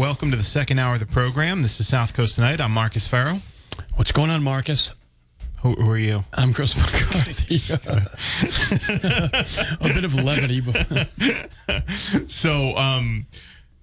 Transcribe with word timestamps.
welcome 0.00 0.30
to 0.30 0.36
the 0.36 0.42
second 0.42 0.78
hour 0.78 0.94
of 0.94 1.00
the 1.00 1.04
program. 1.04 1.60
This 1.60 1.78
is 1.78 1.86
South 1.86 2.14
Coast 2.14 2.36
Tonight. 2.36 2.58
I'm 2.58 2.72
Marcus 2.72 3.06
Farrow. 3.06 3.40
What's 3.96 4.12
going 4.12 4.30
on, 4.30 4.42
Marcus? 4.42 4.92
Who, 5.60 5.74
who 5.74 5.90
are 5.90 5.98
you? 5.98 6.24
I'm 6.32 6.54
Chris 6.54 6.74
McCarthy. 6.74 7.74
a 9.78 9.92
bit 9.92 10.04
of 10.04 10.14
levity. 10.14 10.62
But 10.62 11.10
So, 12.30 12.74
um, 12.76 13.26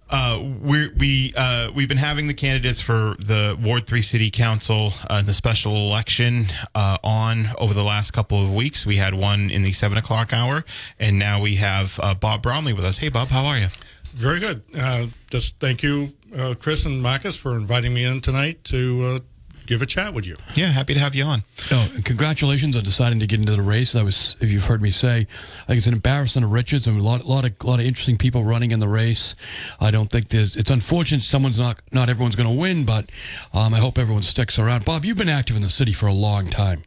uh, 0.09 0.43
we're, 0.59 0.91
we 0.97 1.35
uh, 1.35 1.69
we've 1.75 1.87
been 1.87 1.97
having 1.97 2.25
the 2.25 2.33
candidates 2.33 2.81
for 2.81 3.15
the 3.19 3.55
Ward 3.61 3.85
Three 3.85 4.01
City 4.01 4.31
Council 4.31 4.93
uh, 5.11 5.21
the 5.21 5.35
special 5.35 5.75
election 5.75 6.47
uh, 6.73 6.97
on 7.03 7.49
over 7.59 7.75
the 7.75 7.83
last 7.83 8.09
couple 8.09 8.41
of 8.41 8.51
weeks. 8.51 8.87
We 8.87 8.97
had 8.97 9.13
one 9.13 9.51
in 9.51 9.61
the 9.61 9.71
seven 9.71 9.99
o'clock 9.99 10.33
hour, 10.33 10.65
and 10.99 11.19
now 11.19 11.39
we 11.39 11.57
have 11.57 11.99
uh, 12.01 12.15
Bob 12.15 12.41
Bromley 12.41 12.73
with 12.73 12.85
us. 12.85 12.97
Hey, 12.97 13.09
Bob, 13.09 13.27
how 13.27 13.45
are 13.45 13.59
you? 13.59 13.67
Very 14.13 14.39
good. 14.39 14.61
Uh, 14.77 15.07
just 15.29 15.59
thank 15.59 15.83
you, 15.83 16.11
uh, 16.35 16.55
Chris 16.59 16.85
and 16.85 17.01
Marcus, 17.01 17.37
for 17.39 17.55
inviting 17.55 17.93
me 17.93 18.03
in 18.03 18.19
tonight 18.21 18.63
to 18.65 19.03
uh, 19.05 19.19
give 19.67 19.81
a 19.81 19.85
chat 19.85 20.13
with 20.13 20.25
you. 20.25 20.35
Yeah, 20.55 20.67
happy 20.67 20.93
to 20.95 20.99
have 20.99 21.13
you 21.13 21.23
on. 21.23 21.43
no, 21.69 21.85
and 21.93 22.03
congratulations 22.03 22.75
on 22.75 22.83
deciding 22.83 23.19
to 23.19 23.27
get 23.27 23.39
into 23.39 23.51
the 23.55 23.61
race. 23.61 23.95
I 23.95 24.01
was, 24.03 24.35
if 24.39 24.49
you've 24.51 24.63
heard 24.65 24.81
me 24.81 24.89
say, 24.91 25.27
I 25.63 25.65
think 25.67 25.77
it's 25.77 25.87
an 25.87 25.93
embarrassment 25.93 26.45
of 26.45 26.51
riches. 26.51 26.87
and 26.87 26.99
a 26.99 27.03
lot, 27.03 27.25
lot 27.25 27.45
of, 27.45 27.53
lot 27.63 27.79
of 27.79 27.85
interesting 27.85 28.17
people 28.17 28.43
running 28.43 28.71
in 28.71 28.79
the 28.79 28.87
race. 28.87 29.35
I 29.79 29.91
don't 29.91 30.09
think 30.09 30.29
there's. 30.29 30.55
It's 30.55 30.71
unfortunate 30.71 31.21
someone's 31.21 31.59
not, 31.59 31.79
not 31.91 32.09
everyone's 32.09 32.35
going 32.35 32.49
to 32.49 32.59
win, 32.59 32.85
but 32.85 33.09
um, 33.53 33.73
I 33.73 33.77
hope 33.79 33.97
everyone 33.97 34.23
sticks 34.23 34.57
around. 34.57 34.85
Bob, 34.85 35.05
you've 35.05 35.17
been 35.17 35.29
active 35.29 35.55
in 35.55 35.61
the 35.61 35.69
city 35.69 35.93
for 35.93 36.07
a 36.07 36.13
long 36.13 36.47
time. 36.47 36.83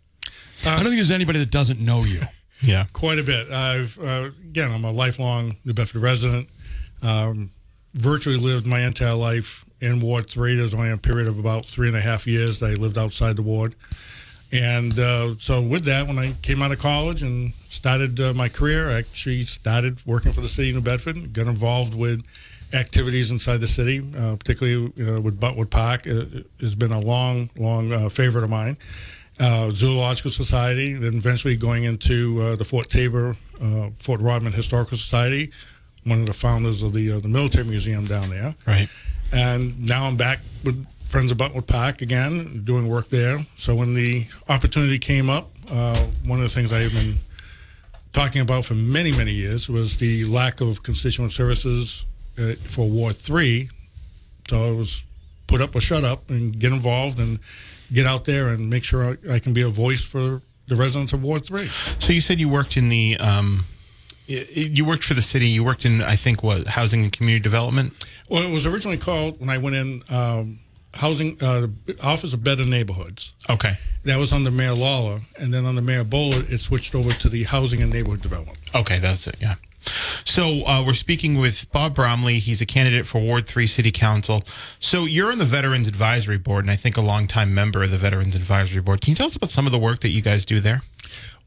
I 0.66 0.76
don't 0.76 0.84
think 0.84 0.96
there's 0.96 1.10
anybody 1.10 1.38
that 1.38 1.50
doesn't 1.50 1.80
know 1.80 2.02
you. 2.04 2.22
Yeah. 2.62 2.84
Quite 2.92 3.18
a 3.18 3.22
bit. 3.22 3.50
I've 3.50 3.98
uh, 3.98 4.32
again, 4.44 4.70
I'm 4.70 4.84
a 4.84 4.90
lifelong 4.90 5.56
New 5.64 5.72
Bedford 5.72 6.02
resident. 6.02 6.46
Um, 7.02 7.50
virtually 7.94 8.36
lived 8.36 8.66
my 8.66 8.80
entire 8.80 9.14
life 9.14 9.64
in 9.80 10.00
Ward 10.00 10.28
Three. 10.28 10.54
There's 10.54 10.74
only 10.74 10.90
a 10.90 10.96
period 10.96 11.28
of 11.28 11.38
about 11.38 11.66
three 11.66 11.88
and 11.88 11.96
a 11.96 12.00
half 12.00 12.26
years 12.26 12.58
that 12.60 12.70
I 12.70 12.74
lived 12.74 12.98
outside 12.98 13.36
the 13.36 13.42
ward. 13.42 13.74
And 14.52 14.98
uh, 14.98 15.36
so, 15.38 15.60
with 15.60 15.84
that, 15.84 16.08
when 16.08 16.18
I 16.18 16.34
came 16.42 16.62
out 16.62 16.72
of 16.72 16.78
college 16.78 17.22
and 17.22 17.52
started 17.68 18.20
uh, 18.20 18.34
my 18.34 18.48
career, 18.48 18.90
I 18.90 18.98
actually 18.98 19.42
started 19.42 20.04
working 20.06 20.32
for 20.32 20.40
the 20.40 20.48
city 20.48 20.70
of 20.70 20.76
New 20.76 20.80
Bedford. 20.80 21.32
Got 21.32 21.46
involved 21.46 21.94
with 21.94 22.24
activities 22.72 23.30
inside 23.30 23.58
the 23.58 23.68
city, 23.68 24.02
uh, 24.16 24.36
particularly 24.36 24.92
you 24.96 25.04
know, 25.04 25.20
with 25.20 25.40
Buttonwood 25.40 25.70
Park. 25.70 26.06
It 26.06 26.46
has 26.60 26.74
been 26.74 26.92
a 26.92 27.00
long, 27.00 27.50
long 27.56 27.92
uh, 27.92 28.08
favorite 28.08 28.44
of 28.44 28.50
mine. 28.50 28.76
Uh, 29.38 29.70
Zoological 29.70 30.30
Society, 30.30 30.94
then 30.94 31.14
eventually 31.14 31.56
going 31.56 31.84
into 31.84 32.42
uh, 32.42 32.56
the 32.56 32.64
Fort 32.64 32.90
Taber, 32.90 33.36
uh, 33.62 33.88
Fort 33.98 34.20
Rodman 34.20 34.52
Historical 34.52 34.98
Society, 34.98 35.50
one 36.04 36.20
of 36.20 36.26
the 36.26 36.32
founders 36.32 36.82
of 36.82 36.92
the 36.92 37.12
uh, 37.12 37.20
the 37.20 37.28
military 37.28 37.66
museum 37.66 38.06
down 38.06 38.30
there. 38.30 38.54
Right. 38.66 38.88
And 39.32 39.86
now 39.86 40.06
I'm 40.06 40.16
back 40.16 40.40
with 40.64 40.86
Friends 41.10 41.32
of 41.32 41.38
Buttonwood 41.38 41.66
Park 41.66 42.02
again, 42.02 42.62
doing 42.64 42.88
work 42.88 43.08
there. 43.08 43.38
So 43.56 43.74
when 43.74 43.94
the 43.94 44.26
opportunity 44.48 44.98
came 44.98 45.28
up, 45.28 45.50
uh, 45.70 46.06
one 46.24 46.38
of 46.38 46.44
the 46.44 46.54
things 46.54 46.72
I've 46.72 46.92
been 46.92 47.18
talking 48.12 48.40
about 48.40 48.64
for 48.64 48.74
many, 48.74 49.12
many 49.12 49.32
years 49.32 49.68
was 49.68 49.96
the 49.96 50.24
lack 50.26 50.60
of 50.60 50.82
constituent 50.82 51.32
services 51.32 52.06
uh, 52.38 52.54
for 52.64 52.88
Ward 52.88 53.16
3. 53.16 53.68
So 54.48 54.68
I 54.68 54.70
was 54.70 55.04
put 55.46 55.60
up 55.60 55.74
or 55.74 55.80
shut 55.80 56.04
up 56.04 56.30
and 56.30 56.58
get 56.58 56.72
involved 56.72 57.18
and 57.18 57.38
get 57.92 58.06
out 58.06 58.24
there 58.24 58.48
and 58.48 58.70
make 58.70 58.84
sure 58.84 59.16
I, 59.28 59.34
I 59.34 59.38
can 59.38 59.52
be 59.52 59.62
a 59.62 59.68
voice 59.68 60.06
for 60.06 60.42
the 60.68 60.76
residents 60.76 61.12
of 61.12 61.22
Ward 61.22 61.44
3. 61.44 61.68
So 61.98 62.12
you 62.12 62.20
said 62.20 62.38
you 62.38 62.48
worked 62.48 62.76
in 62.76 62.88
the 62.88 63.16
um, 63.18 63.64
you 64.30 64.84
worked 64.84 65.04
for 65.04 65.14
the 65.14 65.22
city. 65.22 65.48
You 65.48 65.64
worked 65.64 65.84
in 65.84 66.02
I 66.02 66.16
think 66.16 66.42
what 66.42 66.66
housing 66.66 67.02
and 67.02 67.12
community 67.12 67.42
development. 67.42 67.92
Well, 68.28 68.42
it 68.42 68.50
was 68.50 68.66
originally 68.66 68.98
called, 68.98 69.40
when 69.40 69.50
I 69.50 69.58
went 69.58 69.76
in, 69.76 70.02
um, 70.10 70.60
Housing 70.94 71.36
uh, 71.40 71.68
Office 72.02 72.34
of 72.34 72.42
Better 72.42 72.64
Neighborhoods. 72.64 73.34
Okay. 73.48 73.76
That 74.04 74.18
was 74.18 74.32
under 74.32 74.50
Mayor 74.50 74.74
Lawler, 74.74 75.20
and 75.38 75.54
then 75.54 75.64
under 75.64 75.80
Mayor 75.80 76.02
Bullard, 76.02 76.50
it 76.50 76.58
switched 76.58 76.96
over 76.96 77.10
to 77.10 77.28
the 77.28 77.44
Housing 77.44 77.80
and 77.82 77.92
Neighborhood 77.92 78.22
Development. 78.22 78.58
Okay, 78.74 78.98
that's 78.98 79.28
it. 79.28 79.36
Yeah. 79.40 79.54
So 80.24 80.66
uh, 80.66 80.84
we're 80.84 80.94
speaking 80.94 81.38
with 81.38 81.70
Bob 81.72 81.94
Bromley. 81.94 82.38
He's 82.38 82.60
a 82.60 82.66
candidate 82.66 83.06
for 83.06 83.20
Ward 83.20 83.46
Three 83.46 83.66
City 83.66 83.92
Council. 83.92 84.42
So 84.78 85.04
you're 85.04 85.30
on 85.30 85.38
the 85.38 85.44
Veterans 85.44 85.88
Advisory 85.88 86.38
Board, 86.38 86.64
and 86.64 86.70
I 86.70 86.76
think 86.76 86.96
a 86.96 87.00
longtime 87.00 87.54
member 87.54 87.84
of 87.84 87.90
the 87.90 87.98
Veterans 87.98 88.34
Advisory 88.34 88.82
Board. 88.82 89.00
Can 89.00 89.12
you 89.12 89.16
tell 89.16 89.26
us 89.26 89.36
about 89.36 89.50
some 89.50 89.66
of 89.66 89.72
the 89.72 89.78
work 89.78 90.00
that 90.00 90.10
you 90.10 90.22
guys 90.22 90.44
do 90.44 90.60
there? 90.60 90.82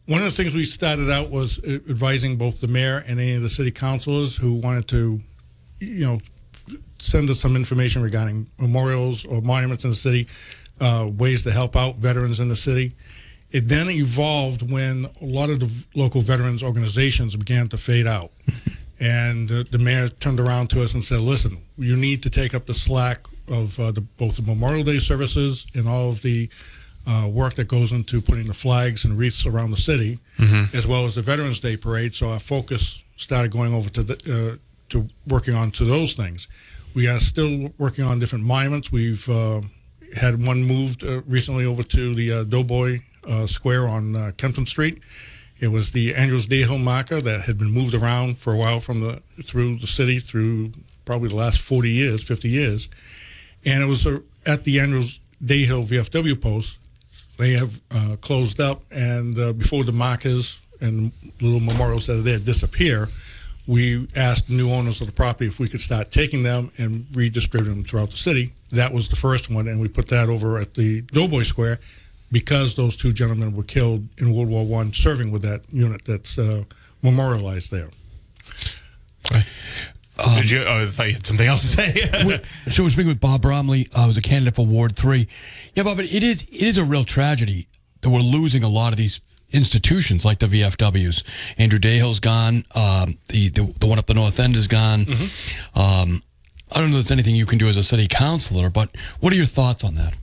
One 0.06 0.20
of 0.22 0.26
the 0.26 0.32
things 0.32 0.54
we 0.54 0.66
started 0.66 1.10
out 1.10 1.30
was 1.30 1.60
uh, 1.60 1.80
advising 1.90 2.36
both 2.36 2.60
the 2.60 2.68
mayor 2.68 3.04
and 3.08 3.20
any 3.20 3.36
of 3.36 3.42
the 3.42 3.50
city 3.50 3.72
councilors 3.72 4.36
who 4.36 4.54
wanted 4.56 4.88
to, 4.90 5.22
you 5.80 6.06
know, 6.06 6.20
send 7.00 7.30
us 7.30 7.40
some 7.40 7.56
information 7.56 8.02
regarding 8.02 8.50
memorials 8.60 9.26
or 9.26 9.42
monuments 9.42 9.86
in 9.86 9.90
the 9.90 9.96
city, 9.96 10.28
uh, 10.82 11.10
ways 11.18 11.44
to 11.44 11.52
help 11.52 11.76
out 11.78 11.98
veterans 11.98 12.42
in 12.42 12.50
the 12.50 12.56
city. 12.56 12.94
It 13.52 13.68
then 13.68 13.90
evolved 13.90 14.70
when 14.70 15.06
a 15.22 15.26
lot 15.26 15.50
of 15.50 15.60
the 15.60 15.72
local 15.96 16.22
veterans 16.22 16.64
organizations 16.64 17.36
began 17.36 17.68
to 17.70 17.78
fade 17.78 18.08
out. 18.08 18.32
And 19.00 19.52
uh, 19.52 19.64
the 19.70 19.80
mayor 19.80 20.08
turned 20.08 20.40
around 20.40 20.70
to 20.70 20.82
us 20.82 20.94
and 20.94 21.04
said, 21.04 21.20
listen, 21.20 21.58
you 21.78 21.98
need 21.98 22.24
to 22.24 22.30
take 22.30 22.54
up 22.54 22.68
the 22.68 22.74
slack 22.74 23.26
of 23.50 23.78
uh, 23.78 23.92
the, 23.92 24.00
both 24.00 24.38
the 24.38 24.44
Memorial 24.44 24.84
Day 24.84 25.00
services 25.00 25.68
and 25.76 25.90
all 25.90 26.10
of 26.10 26.22
the 26.22 26.50
uh, 27.08 27.28
work 27.28 27.56
that 27.56 27.68
goes 27.68 27.92
into 27.92 28.22
putting 28.22 28.48
the 28.48 28.54
flags 28.54 29.06
and 29.06 29.18
wreaths 29.18 29.46
around 29.46 29.72
the 29.72 29.78
city, 29.78 30.20
as 30.74 30.88
well 30.88 31.06
as 31.06 31.16
the 31.16 31.22
Veterans 31.22 31.60
Day 31.60 31.76
parade. 31.78 32.16
So 32.16 32.30
our 32.30 32.40
focus 32.40 33.04
started 33.18 33.52
going 33.52 33.74
over 33.74 33.90
to 33.90 34.04
the, 34.04 34.16
uh, 34.54 34.58
to 34.90 35.08
working 35.28 35.56
on 35.56 35.72
to 35.72 35.86
those 35.86 36.14
things. 36.14 36.48
We 36.94 37.08
are 37.08 37.20
still 37.20 37.72
working 37.78 38.06
on 38.06 38.20
different 38.20 38.46
monuments. 38.46 38.92
We've 38.92 39.28
uh, 39.30 39.62
had 40.16 40.46
one 40.46 40.64
moved 40.64 41.04
uh, 41.04 41.22
recently 41.24 41.66
over 41.66 41.84
to 41.84 42.16
the 42.16 42.32
uh, 42.32 42.44
Doughboy 42.44 43.00
uh, 43.28 43.48
Square 43.48 43.88
on 43.88 44.16
uh, 44.16 44.32
Kempton 44.38 44.66
Street. 44.66 45.04
It 45.60 45.68
was 45.70 45.92
the 45.92 46.14
Andrews 46.14 46.46
Day 46.46 46.62
Hill 46.62 46.78
marker 46.78 47.22
that 47.22 47.42
had 47.42 47.58
been 47.58 47.72
moved 47.72 47.94
around 47.94 48.38
for 48.38 48.54
a 48.54 48.58
while 48.58 48.80
from 48.80 49.02
the 49.02 49.22
through 49.44 49.80
the 49.80 49.88
city 49.88 50.20
through 50.20 50.72
probably 51.06 51.30
the 51.30 51.36
last 51.36 51.62
40 51.62 51.90
years, 51.90 52.24
50 52.24 52.50
years, 52.50 52.90
and 53.66 53.82
it 53.82 53.86
was 53.86 54.06
uh, 54.06 54.20
at 54.46 54.64
the 54.64 54.80
Andrews 54.80 55.20
Day 55.44 55.64
Hill 55.64 55.84
VFW 55.86 56.40
post. 56.40 56.78
They 57.38 57.54
have 57.54 57.80
uh, 57.92 58.16
closed 58.22 58.62
up, 58.62 58.84
and 58.92 59.38
uh, 59.38 59.54
before 59.54 59.84
the 59.84 59.92
markers 59.92 60.62
and 60.82 61.12
little 61.42 61.60
memorials 61.60 62.08
that 62.08 62.20
are 62.20 62.22
there 62.22 62.40
disappear, 62.40 63.08
we 63.66 64.08
asked 64.16 64.50
new 64.50 64.72
owners 64.72 65.02
of 65.02 65.08
the 65.08 65.14
property 65.14 65.48
if 65.48 65.60
we 65.60 65.68
could 65.68 65.80
start 65.82 66.12
taking 66.12 66.44
them 66.44 66.72
and 66.78 67.06
redistributing 67.14 67.76
them 67.76 67.84
throughout 67.84 68.12
the 68.12 68.18
city. 68.18 68.54
That 68.72 68.92
was 68.92 69.10
the 69.10 69.16
first 69.16 69.50
one, 69.50 69.68
and 69.68 69.80
we 69.80 69.88
put 69.88 70.08
that 70.10 70.30
over 70.30 70.58
at 70.58 70.74
the 70.74 71.02
Doughboy 71.02 71.44
Square 71.44 71.80
because 72.32 72.76
those 72.76 72.98
two 72.98 73.14
gentlemen 73.14 73.56
were 73.56 73.64
killed 73.64 74.08
in 74.18 74.34
World 74.34 74.50
War 74.50 74.66
One 74.66 74.92
serving 74.92 75.32
with 75.32 75.44
that 75.44 75.62
unit 75.72 76.04
that's 76.06 76.38
uh, 76.38 76.64
memorialized 77.02 77.72
there. 77.72 77.90
Did 80.18 80.52
you? 80.52 80.64
Oh, 80.64 80.84
I 80.84 80.86
thought 80.86 81.08
you 81.08 81.14
had 81.14 81.26
something 81.26 81.48
else 81.48 81.62
to 81.62 81.68
say. 81.68 82.42
so 82.70 82.84
we're 82.84 82.90
speaking 82.90 83.08
with 83.08 83.20
Bob 83.20 83.42
Bromley, 83.42 83.90
uh, 83.94 84.06
who's 84.06 84.18
a 84.18 84.22
candidate 84.22 84.56
for 84.56 84.66
Ward 84.66 84.96
Three. 84.96 85.28
Yeah, 85.74 85.84
Bob, 85.84 86.00
it 86.00 86.24
is 86.24 86.44
it 86.44 86.62
is 86.62 86.78
a 86.78 86.84
real 86.84 87.04
tragedy 87.04 87.68
that 88.02 88.10
we're 88.10 88.20
losing 88.20 88.64
a 88.64 88.70
lot 88.70 88.94
of 88.94 88.98
these 88.98 89.22
institutions 89.52 90.24
like 90.26 90.40
the 90.40 90.48
VFWs. 90.48 91.24
Andrew 91.58 91.80
Dayhill's 91.80 92.20
gone. 92.20 92.66
Um, 92.76 93.18
the, 93.30 93.50
the 93.50 93.74
the 93.80 93.88
one 93.88 93.98
up 93.98 94.06
the 94.06 94.14
North 94.14 94.40
End 94.40 94.56
is 94.56 94.68
gone. 94.68 95.08
Um, 95.76 96.22
I 96.72 96.80
don't 96.80 96.92
know 96.92 96.98
if 96.98 97.06
there's 97.06 97.12
anything 97.12 97.36
you 97.36 97.46
can 97.46 97.58
do 97.58 97.68
as 97.68 97.78
a 97.78 97.84
city 97.84 98.08
councilor, 98.08 98.70
but 98.70 98.90
what 99.20 99.32
are 99.34 99.36
your 99.36 99.46
thoughts 99.46 99.84
on 99.84 99.96
that? 99.96 100.16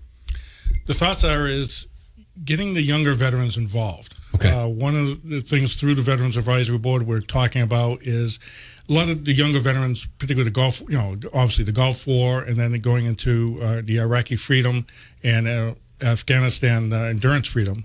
The 0.86 0.94
thoughts 0.94 1.24
are 1.24 1.46
is 1.46 1.86
getting 2.44 2.74
the 2.74 2.82
younger 2.82 3.14
veterans 3.14 3.56
involved. 3.56 4.14
Okay. 4.34 4.50
Uh, 4.50 4.66
one 4.68 4.96
of 4.96 5.28
the 5.28 5.40
things 5.40 5.74
through 5.74 5.94
the 5.94 6.02
Veterans 6.02 6.36
Advisory 6.36 6.78
Board 6.78 7.06
we're 7.06 7.20
talking 7.20 7.62
about 7.62 8.02
is 8.02 8.38
a 8.88 8.92
lot 8.92 9.08
of 9.08 9.24
the 9.24 9.32
younger 9.32 9.60
veterans, 9.60 10.06
particularly 10.18 10.48
the 10.48 10.54
Gulf, 10.54 10.80
you 10.82 10.96
know, 10.96 11.16
obviously 11.34 11.64
the 11.64 11.72
Gulf 11.72 12.06
War, 12.06 12.42
and 12.42 12.56
then 12.56 12.72
going 12.78 13.06
into 13.06 13.58
uh, 13.62 13.82
the 13.84 13.98
Iraqi 13.98 14.36
freedom 14.36 14.86
and 15.22 15.48
uh, 15.48 15.74
Afghanistan 16.02 16.92
uh, 16.92 17.02
endurance 17.04 17.48
freedom. 17.48 17.84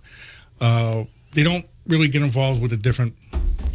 Uh, 0.62 1.04
they 1.34 1.44
don't 1.44 1.66
really 1.88 2.08
get 2.08 2.22
involved 2.22 2.62
with 2.62 2.72
the 2.72 2.78
different 2.78 3.14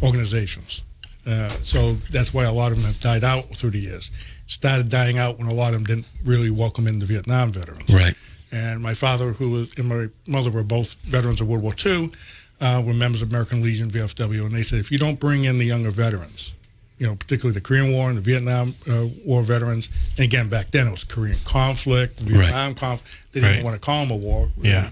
organizations. 0.01 0.83
Uh, 1.25 1.49
so 1.61 1.95
that's 2.11 2.33
why 2.33 2.45
a 2.45 2.51
lot 2.51 2.71
of 2.71 2.77
them 2.77 2.85
have 2.85 2.99
died 2.99 3.23
out 3.23 3.55
through 3.55 3.69
the 3.69 3.79
years. 3.79 4.11
started 4.47 4.89
dying 4.89 5.17
out 5.17 5.37
when 5.37 5.47
a 5.47 5.53
lot 5.53 5.69
of 5.69 5.75
them 5.75 5.83
didn't 5.83 6.07
really 6.25 6.49
welcome 6.49 6.87
in 6.87 6.99
the 6.99 7.05
Vietnam 7.05 7.51
veterans. 7.51 7.93
Right. 7.93 8.15
And 8.51 8.81
my 8.81 8.93
father, 8.93 9.31
who 9.33 9.49
was, 9.51 9.73
and 9.77 9.87
my 9.87 10.07
mother 10.27 10.49
were 10.51 10.63
both 10.63 10.95
veterans 11.05 11.39
of 11.41 11.47
World 11.47 11.63
War 11.63 11.73
II, 11.85 12.11
uh, 12.59 12.81
were 12.85 12.93
members 12.93 13.21
of 13.21 13.29
American 13.29 13.61
Legion, 13.61 13.89
VFW, 13.89 14.45
and 14.45 14.51
they 14.51 14.61
said 14.61 14.79
if 14.79 14.91
you 14.91 14.97
don't 14.97 15.19
bring 15.19 15.45
in 15.45 15.57
the 15.57 15.65
younger 15.65 15.89
veterans, 15.91 16.53
you 16.97 17.07
know, 17.07 17.15
particularly 17.15 17.53
the 17.53 17.61
Korean 17.61 17.91
War 17.91 18.09
and 18.09 18.17
the 18.17 18.21
Vietnam 18.21 18.75
uh, 18.89 19.05
War 19.25 19.41
veterans, 19.41 19.89
and 20.17 20.25
again 20.25 20.49
back 20.49 20.69
then 20.71 20.87
it 20.87 20.91
was 20.91 21.03
Korean 21.03 21.39
conflict, 21.45 22.19
Vietnam 22.19 22.75
conflict. 22.75 23.09
They 23.31 23.39
didn't 23.39 23.55
Right. 23.55 23.63
want 23.63 23.75
to 23.75 23.79
call 23.79 24.01
them 24.05 24.11
a 24.11 24.15
war. 24.17 24.49
Yeah. 24.61 24.89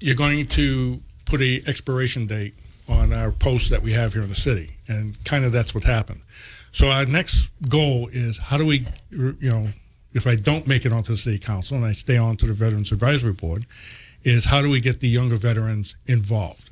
You're 0.00 0.16
going 0.16 0.46
to 0.46 1.00
put 1.24 1.40
a 1.40 1.62
expiration 1.66 2.26
date 2.26 2.54
on 2.88 3.12
our 3.12 3.30
posts 3.32 3.68
that 3.68 3.82
we 3.82 3.92
have 3.92 4.12
here 4.12 4.22
in 4.22 4.28
the 4.28 4.34
city, 4.34 4.70
and 4.88 5.22
kind 5.24 5.44
of 5.44 5.52
that's 5.52 5.74
what 5.74 5.84
happened. 5.84 6.20
So 6.72 6.88
our 6.88 7.06
next 7.06 7.50
goal 7.68 8.08
is 8.12 8.38
how 8.38 8.58
do 8.58 8.66
we, 8.66 8.86
you 9.10 9.36
know, 9.40 9.68
if 10.16 10.26
I 10.26 10.34
don't 10.34 10.66
make 10.66 10.86
it 10.86 10.92
onto 10.92 11.12
the 11.12 11.18
city 11.18 11.38
council 11.38 11.76
and 11.76 11.84
I 11.84 11.92
stay 11.92 12.16
on 12.16 12.36
to 12.38 12.46
the 12.46 12.54
Veterans 12.54 12.90
Advisory 12.90 13.34
Board, 13.34 13.66
is 14.24 14.46
how 14.46 14.62
do 14.62 14.70
we 14.70 14.80
get 14.80 15.00
the 15.00 15.08
younger 15.08 15.36
veterans 15.36 15.94
involved 16.06 16.70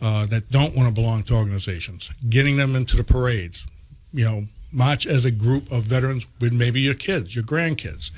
uh, 0.00 0.26
that 0.26 0.50
don't 0.50 0.74
want 0.74 0.88
to 0.88 0.94
belong 0.94 1.22
to 1.24 1.34
organizations, 1.34 2.10
getting 2.28 2.56
them 2.56 2.76
into 2.76 2.96
the 2.96 3.04
parades, 3.04 3.66
you 4.12 4.24
know, 4.24 4.44
march 4.72 5.06
as 5.06 5.24
a 5.24 5.30
group 5.30 5.70
of 5.70 5.82
veterans 5.84 6.26
with 6.40 6.52
maybe 6.52 6.80
your 6.80 6.94
kids, 6.94 7.34
your 7.34 7.44
grandkids, 7.44 8.12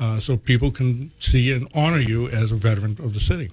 uh, 0.00 0.20
so 0.20 0.36
people 0.36 0.70
can 0.70 1.10
see 1.18 1.52
and 1.52 1.66
honor 1.74 1.98
you 1.98 2.28
as 2.28 2.52
a 2.52 2.56
veteran 2.56 2.92
of 3.02 3.14
the 3.14 3.20
city. 3.20 3.50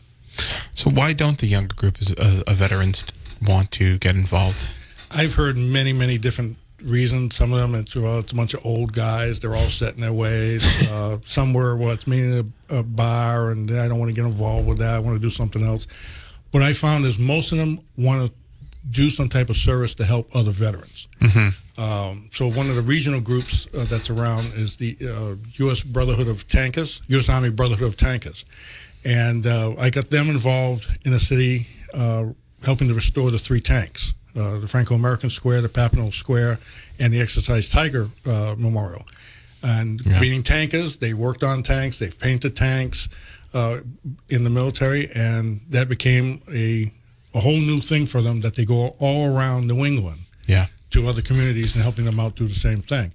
So 0.74 0.90
why 0.90 1.14
don't 1.14 1.38
the 1.38 1.48
younger 1.48 1.74
group 1.74 2.00
of, 2.02 2.12
of 2.48 2.56
veterans 2.58 3.06
want 3.42 3.72
to 3.72 3.98
get 3.98 4.16
involved? 4.16 4.68
I've 5.12 5.36
heard 5.36 5.58
many, 5.58 5.94
many 5.94 6.18
different 6.18 6.58
reasons. 6.86 7.36
Some 7.36 7.52
of 7.52 7.60
them, 7.60 7.76
it's 7.76 7.96
well, 7.96 8.20
it's 8.20 8.32
a 8.32 8.36
bunch 8.36 8.54
of 8.54 8.66
old 8.66 8.94
guys. 8.94 9.40
They're 9.40 9.56
all 9.56 9.70
set 9.70 9.96
in 9.96 10.02
their 10.02 10.14
ways. 10.14 10.66
Uh, 10.96 11.18
some 11.26 11.54
were, 11.54 11.76
well, 11.76 11.92
it's 11.92 12.08
me 12.08 12.24
in 12.24 12.54
a, 12.70 12.78
a 12.78 12.84
bar, 12.84 13.52
and 13.52 13.70
I 13.72 13.88
don't 13.88 14.00
want 14.00 14.10
to 14.10 14.16
get 14.16 14.26
involved 14.26 14.68
with 14.68 14.78
that. 14.78 14.94
I 14.96 15.00
want 15.00 15.16
to 15.16 15.20
do 15.20 15.30
something 15.30 15.64
else. 15.64 15.88
What 16.52 16.64
I 16.64 16.74
found 16.74 17.06
is 17.06 17.20
most 17.20 17.52
of 17.52 17.58
them 17.58 17.80
want 17.98 18.26
to 18.28 18.34
do 18.92 19.10
some 19.10 19.28
type 19.28 19.50
of 19.50 19.58
service 19.58 19.94
to 19.96 20.06
help 20.06 20.34
other 20.36 20.52
veterans. 20.52 21.08
Um, 21.78 22.30
so 22.32 22.50
one 22.50 22.70
of 22.70 22.76
the 22.76 22.82
regional 22.82 23.20
groups 23.20 23.68
uh, 23.74 23.84
that's 23.86 24.10
around 24.10 24.46
is 24.56 24.78
the 24.78 24.96
uh, 25.02 25.36
U.S. 25.66 25.84
Brotherhood 25.84 26.28
of 26.28 26.48
Tankers, 26.48 27.02
U.S. 27.08 27.28
Army 27.28 27.50
Brotherhood 27.50 27.90
of 27.90 27.98
Tankers, 27.98 28.46
and 29.04 29.46
uh, 29.46 29.76
I 29.78 29.90
got 29.90 30.10
them 30.10 30.30
involved 30.30 30.88
in 31.06 31.12
the 31.12 31.20
city, 31.20 31.68
uh, 31.94 32.26
helping 32.64 32.88
to 32.88 32.94
restore 32.94 33.32
the 33.32 33.40
three 33.40 33.60
tanks: 33.60 34.14
uh, 34.36 34.60
the 34.60 34.68
Franco-American 34.68 35.30
Square, 35.30 35.62
the 35.62 35.70
Papinal 35.70 36.12
Square, 36.14 36.60
and 37.00 37.14
the 37.14 37.22
Exercise 37.22 37.70
Tiger 37.70 38.10
uh, 38.26 38.56
Memorial. 38.58 39.06
And 39.64 40.02
being 40.20 40.44
tankers, 40.44 40.98
they 40.98 41.14
worked 41.14 41.44
on 41.44 41.64
tanks, 41.64 41.98
they've 41.98 42.18
painted 42.20 42.56
tanks 42.56 43.10
uh, 43.54 43.80
in 44.30 44.44
the 44.44 44.50
military, 44.50 45.10
and 45.16 45.62
that 45.70 45.90
became 45.90 46.42
a 46.54 46.92
a 47.34 47.40
whole 47.42 47.58
new 47.60 47.82
thing 47.82 48.06
for 48.08 48.22
them 48.22 48.40
that 48.42 48.56
they 48.56 48.64
go 48.64 48.96
all 49.00 49.36
around 49.36 49.68
New 49.68 49.84
England 49.84 50.20
Yeah. 50.48 50.68
to 50.92 51.10
other 51.10 51.22
communities 51.22 51.76
and 51.76 51.84
helping 51.84 52.06
them 52.06 52.18
out 52.18 52.36
do 52.38 52.48
the 52.48 52.54
same 52.54 52.82
thing. 52.82 53.12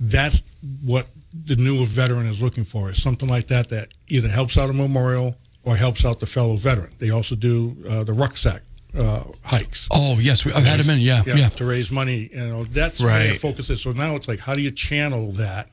That's 0.00 0.42
what 0.82 1.06
the 1.46 1.54
new 1.54 1.86
veteran 1.86 2.26
is 2.26 2.42
looking 2.42 2.64
for 2.64 2.90
is 2.90 3.00
something 3.00 3.28
like 3.28 3.46
that 3.48 3.68
that 3.68 3.88
either 4.08 4.26
helps 4.28 4.58
out 4.58 4.68
a 4.68 4.72
memorial 4.72 5.36
or 5.62 5.76
helps 5.76 6.04
out 6.04 6.18
the 6.18 6.26
fellow 6.26 6.56
veteran. 6.56 6.90
They 6.98 7.10
also 7.10 7.36
do 7.36 7.76
uh, 7.88 8.02
the 8.02 8.12
rucksack 8.12 8.62
uh, 8.96 9.24
hikes. 9.42 9.88
Oh 9.90 10.18
yes, 10.18 10.44
we- 10.44 10.52
I've 10.52 10.64
had 10.64 10.80
them 10.80 10.90
in. 10.90 11.00
Yeah, 11.00 11.22
yeah. 11.26 11.48
to 11.50 11.64
raise 11.64 11.90
money. 11.90 12.30
You 12.32 12.46
know, 12.46 12.64
that's 12.64 13.00
where 13.02 13.30
Right. 13.30 13.40
focus 13.40 13.70
is. 13.70 13.80
So 13.80 13.92
now 13.92 14.14
it's 14.16 14.28
like, 14.28 14.40
how 14.40 14.54
do 14.54 14.60
you 14.62 14.70
channel 14.70 15.32
that 15.32 15.70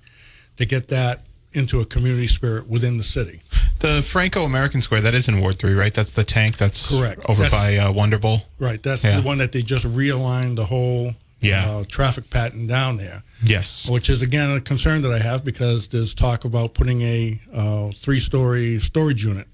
to 0.58 0.66
get 0.66 0.88
that 0.90 1.26
into 1.54 1.80
a 1.80 1.86
community 1.86 2.28
spirit 2.28 2.68
within 2.68 2.98
the 2.98 3.04
city? 3.04 3.42
The 3.80 4.02
Franco 4.02 4.44
American 4.44 4.82
Square, 4.82 5.02
that 5.02 5.14
is 5.16 5.28
in 5.28 5.40
Ward 5.42 5.58
3, 5.58 5.74
right? 5.74 5.94
That's 5.94 6.12
the 6.12 6.24
tank 6.24 6.58
that's 6.58 6.90
Correct. 6.90 7.22
over 7.28 7.44
That's- 7.44 7.62
by 7.62 7.78
uh, 7.78 7.92
Wonder 7.92 8.20
Bowl. 8.20 8.44
Right. 8.60 8.82
That's 8.84 9.04
Yeah. 9.04 9.18
the 9.20 9.24
one 9.28 9.38
that 9.40 9.52
they 9.52 9.62
just 9.64 9.86
realigned 9.86 10.56
the 10.58 10.66
whole 10.66 11.16
Yeah. 11.42 11.70
uh, 11.70 11.84
traffic 11.88 12.30
pattern 12.30 12.68
down 12.68 12.98
there. 12.98 13.24
Yes. 13.42 13.88
which 13.88 14.10
is 14.10 14.22
again 14.22 14.52
a 14.52 14.60
concern 14.60 15.02
that 15.04 15.14
I 15.14 15.20
have 15.20 15.46
because 15.46 15.88
there's 15.88 16.14
talk 16.14 16.44
about 16.44 16.74
putting 16.74 17.02
a 17.04 17.40
uh, 17.54 17.90
three-story 17.96 18.82
storage 18.82 19.24
unit 19.24 19.48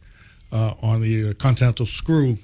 uh, 0.51 0.73
on 0.81 1.01
the 1.03 1.29
uh, 1.29 1.33
Continental 1.35 1.85
Screw, 1.85 2.37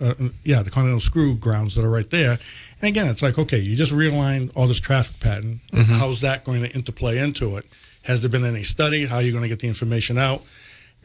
uh, 0.00 0.14
yeah, 0.42 0.62
the 0.62 0.70
Continental 0.70 1.00
Screw 1.00 1.34
grounds 1.34 1.74
that 1.76 1.84
are 1.84 1.90
right 1.90 2.08
there. 2.10 2.32
And 2.80 2.88
again, 2.88 3.06
it's 3.06 3.22
like 3.22 3.38
okay, 3.38 3.58
you 3.58 3.76
just 3.76 3.92
realigned 3.92 4.50
all 4.54 4.66
this 4.66 4.80
traffic 4.80 5.18
pattern. 5.20 5.60
How's 5.72 6.20
that 6.22 6.44
going 6.44 6.62
to 6.62 6.72
interplay 6.72 7.18
into 7.18 7.56
it? 7.56 7.66
Has 8.02 8.20
there 8.20 8.30
been 8.30 8.44
any 8.44 8.62
study? 8.62 9.06
How 9.06 9.16
are 9.16 9.22
you 9.22 9.32
going 9.32 9.42
to 9.42 9.48
get 9.48 9.60
the 9.60 9.68
information 9.68 10.18
out? 10.18 10.42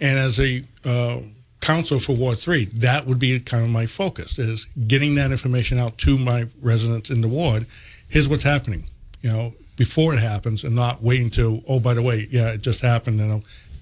And 0.01 0.17
as 0.17 0.39
a 0.39 0.63
uh, 0.83 1.19
council 1.61 1.99
for 1.99 2.13
Ward 2.13 2.39
Three, 2.39 2.65
that 2.65 3.05
would 3.05 3.19
be 3.19 3.39
kind 3.39 3.63
of 3.63 3.69
my 3.69 3.85
focus: 3.85 4.39
is 4.39 4.65
getting 4.87 5.15
that 5.15 5.31
information 5.31 5.77
out 5.77 5.97
to 5.99 6.17
my 6.17 6.47
residents 6.61 7.09
in 7.09 7.21
the 7.21 7.27
ward. 7.27 7.67
Here's 8.07 8.27
what's 8.27 8.43
happening, 8.43 8.85
you 9.21 9.29
know, 9.29 9.53
before 9.75 10.13
it 10.13 10.19
happens, 10.19 10.63
and 10.63 10.75
not 10.75 11.03
waiting 11.03 11.29
to 11.31 11.61
oh, 11.67 11.79
by 11.79 11.93
the 11.93 12.01
way, 12.01 12.27
yeah, 12.31 12.53
it 12.53 12.61
just 12.61 12.81
happened, 12.81 13.19
and 13.19 13.31
uh, 13.31 13.39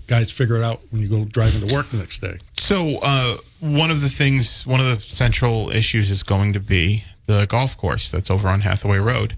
guys 0.08 0.32
figure 0.32 0.56
it 0.56 0.64
out 0.64 0.82
when 0.90 1.02
you 1.02 1.08
go 1.08 1.26
driving 1.26 1.68
to 1.68 1.74
work 1.74 1.90
the 1.90 1.98
next 1.98 2.20
day. 2.20 2.38
So, 2.58 2.98
uh, 2.98 3.38
one 3.60 3.92
of 3.92 4.02
the 4.02 4.10
things, 4.10 4.66
one 4.66 4.80
of 4.80 4.86
the 4.88 5.00
central 5.02 5.70
issues 5.70 6.10
is 6.10 6.24
going 6.24 6.54
to 6.54 6.60
be 6.60 7.04
the 7.26 7.46
golf 7.48 7.78
course 7.78 8.10
that's 8.10 8.32
over 8.32 8.48
on 8.48 8.62
Hathaway 8.62 8.98
Road. 8.98 9.36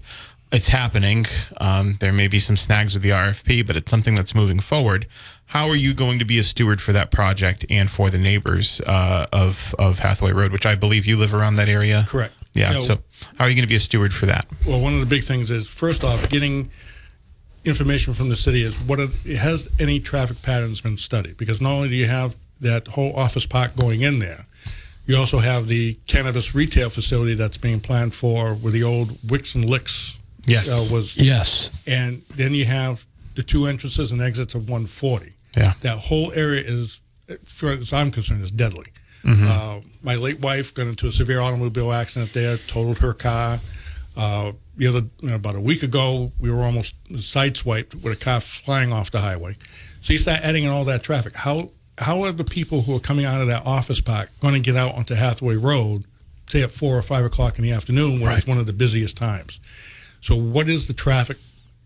It's 0.52 0.68
happening. 0.68 1.26
Um, 1.60 1.96
there 2.00 2.12
may 2.12 2.26
be 2.26 2.40
some 2.40 2.56
snags 2.56 2.94
with 2.94 3.02
the 3.02 3.10
RFP, 3.10 3.66
but 3.66 3.76
it's 3.76 3.90
something 3.90 4.14
that's 4.16 4.34
moving 4.34 4.58
forward. 4.58 5.06
How 5.46 5.68
are 5.68 5.76
you 5.76 5.94
going 5.94 6.18
to 6.18 6.24
be 6.24 6.38
a 6.38 6.42
steward 6.42 6.80
for 6.80 6.92
that 6.92 7.10
project 7.10 7.64
and 7.70 7.90
for 7.90 8.10
the 8.10 8.18
neighbors 8.18 8.80
uh, 8.86 9.26
of 9.32 9.74
of 9.78 9.98
Hathaway 10.00 10.32
Road, 10.32 10.52
which 10.52 10.66
I 10.66 10.74
believe 10.74 11.06
you 11.06 11.16
live 11.16 11.34
around 11.34 11.54
that 11.54 11.68
area? 11.68 12.04
Correct. 12.08 12.34
Yeah. 12.52 12.68
You 12.70 12.74
know- 12.76 12.80
so, 12.82 12.98
how 13.36 13.44
are 13.44 13.48
you 13.48 13.54
going 13.54 13.62
to 13.64 13.68
be 13.68 13.76
a 13.76 13.80
steward 13.80 14.12
for 14.12 14.26
that? 14.26 14.46
Well, 14.66 14.80
one 14.80 14.94
of 14.94 15.00
the 15.00 15.06
big 15.06 15.24
things 15.24 15.50
is 15.50 15.68
first 15.70 16.02
off, 16.04 16.28
getting 16.28 16.70
information 17.64 18.14
from 18.14 18.28
the 18.28 18.36
city 18.36 18.62
is 18.62 18.74
what 18.82 19.00
are, 19.00 19.08
has 19.36 19.68
any 19.78 20.00
traffic 20.00 20.40
patterns 20.42 20.80
been 20.80 20.96
studied? 20.96 21.36
Because 21.36 21.60
not 21.60 21.72
only 21.72 21.88
do 21.88 21.94
you 21.94 22.06
have 22.06 22.34
that 22.60 22.88
whole 22.88 23.14
office 23.16 23.46
park 23.46 23.76
going 23.76 24.02
in 24.02 24.18
there, 24.18 24.46
you 25.06 25.16
also 25.16 25.38
have 25.38 25.66
the 25.66 25.94
cannabis 26.06 26.54
retail 26.54 26.90
facility 26.90 27.34
that's 27.34 27.58
being 27.58 27.80
planned 27.80 28.14
for 28.14 28.54
where 28.54 28.72
the 28.72 28.82
old 28.84 29.18
Wicks 29.30 29.54
and 29.54 29.64
Licks 29.64 30.18
Yes. 30.46 30.70
uh, 30.70 30.92
was, 30.94 31.16
Yes. 31.16 31.70
and 31.86 32.22
then 32.34 32.54
you 32.54 32.64
have 32.64 33.04
the 33.34 33.42
two 33.42 33.66
entrances 33.66 34.10
and 34.12 34.20
exits 34.22 34.54
of 34.54 34.62
140. 34.68 35.34
Yeah. 35.56 35.74
That 35.82 35.98
whole 35.98 36.32
area 36.32 36.62
is, 36.64 37.00
as 37.28 37.92
I'm 37.92 38.10
concerned, 38.10 38.42
is 38.42 38.50
deadly. 38.50 38.86
Uh, 39.22 39.80
my 40.02 40.14
late 40.14 40.40
wife 40.40 40.72
got 40.72 40.86
into 40.86 41.06
a 41.06 41.12
severe 41.12 41.40
automobile 41.40 41.92
accident 41.92 42.32
there, 42.32 42.56
totaled 42.56 42.98
her 42.98 43.12
car. 43.12 43.60
Uh, 44.16 44.52
the 44.76 44.86
other, 44.86 45.02
you 45.20 45.28
know, 45.28 45.36
about 45.36 45.56
a 45.56 45.60
week 45.60 45.82
ago, 45.82 46.32
we 46.38 46.50
were 46.50 46.62
almost 46.62 46.94
sideswiped 47.12 47.94
with 48.02 48.12
a 48.12 48.16
car 48.16 48.40
flying 48.40 48.92
off 48.92 49.10
the 49.10 49.20
highway. 49.20 49.56
So 50.02 50.12
you 50.12 50.18
start 50.18 50.40
adding 50.42 50.64
in 50.64 50.70
all 50.70 50.84
that 50.86 51.02
traffic. 51.02 51.34
How 51.34 51.70
how 51.98 52.22
are 52.22 52.32
the 52.32 52.44
people 52.44 52.82
who 52.82 52.96
are 52.96 53.00
coming 53.00 53.26
out 53.26 53.42
of 53.42 53.48
that 53.48 53.66
office 53.66 54.00
park 54.00 54.30
going 54.40 54.54
to 54.54 54.60
get 54.60 54.74
out 54.74 54.94
onto 54.94 55.14
Hathaway 55.14 55.56
Road, 55.56 56.04
say 56.46 56.62
at 56.62 56.70
four 56.70 56.96
or 56.96 57.02
five 57.02 57.26
o'clock 57.26 57.58
in 57.58 57.62
the 57.62 57.72
afternoon, 57.72 58.20
when 58.20 58.36
it's 58.36 58.46
one 58.46 58.58
of 58.58 58.66
the 58.66 58.72
busiest 58.72 59.16
times? 59.16 59.60
So, 60.22 60.34
what 60.34 60.68
is 60.68 60.86
the 60.86 60.94
traffic 60.94 61.36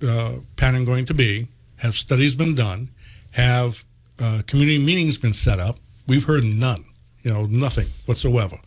uh, 0.07 0.35
pattern 0.57 0.85
going 0.85 1.07
to 1.07 1.15
be? 1.15 1.49
Have 1.77 1.97
studies 1.97 2.37
been 2.37 2.55
done? 2.55 2.91
Have 3.33 3.85
uh, 4.21 4.43
community 4.47 4.79
meetings 4.79 5.19
been 5.19 5.35
set 5.35 5.59
up? 5.59 5.79
We've 6.07 6.25
heard 6.25 6.45
none, 6.45 6.85
you 7.23 7.33
know, 7.33 7.47
nothing 7.47 7.89
whatsoever. 8.07 8.59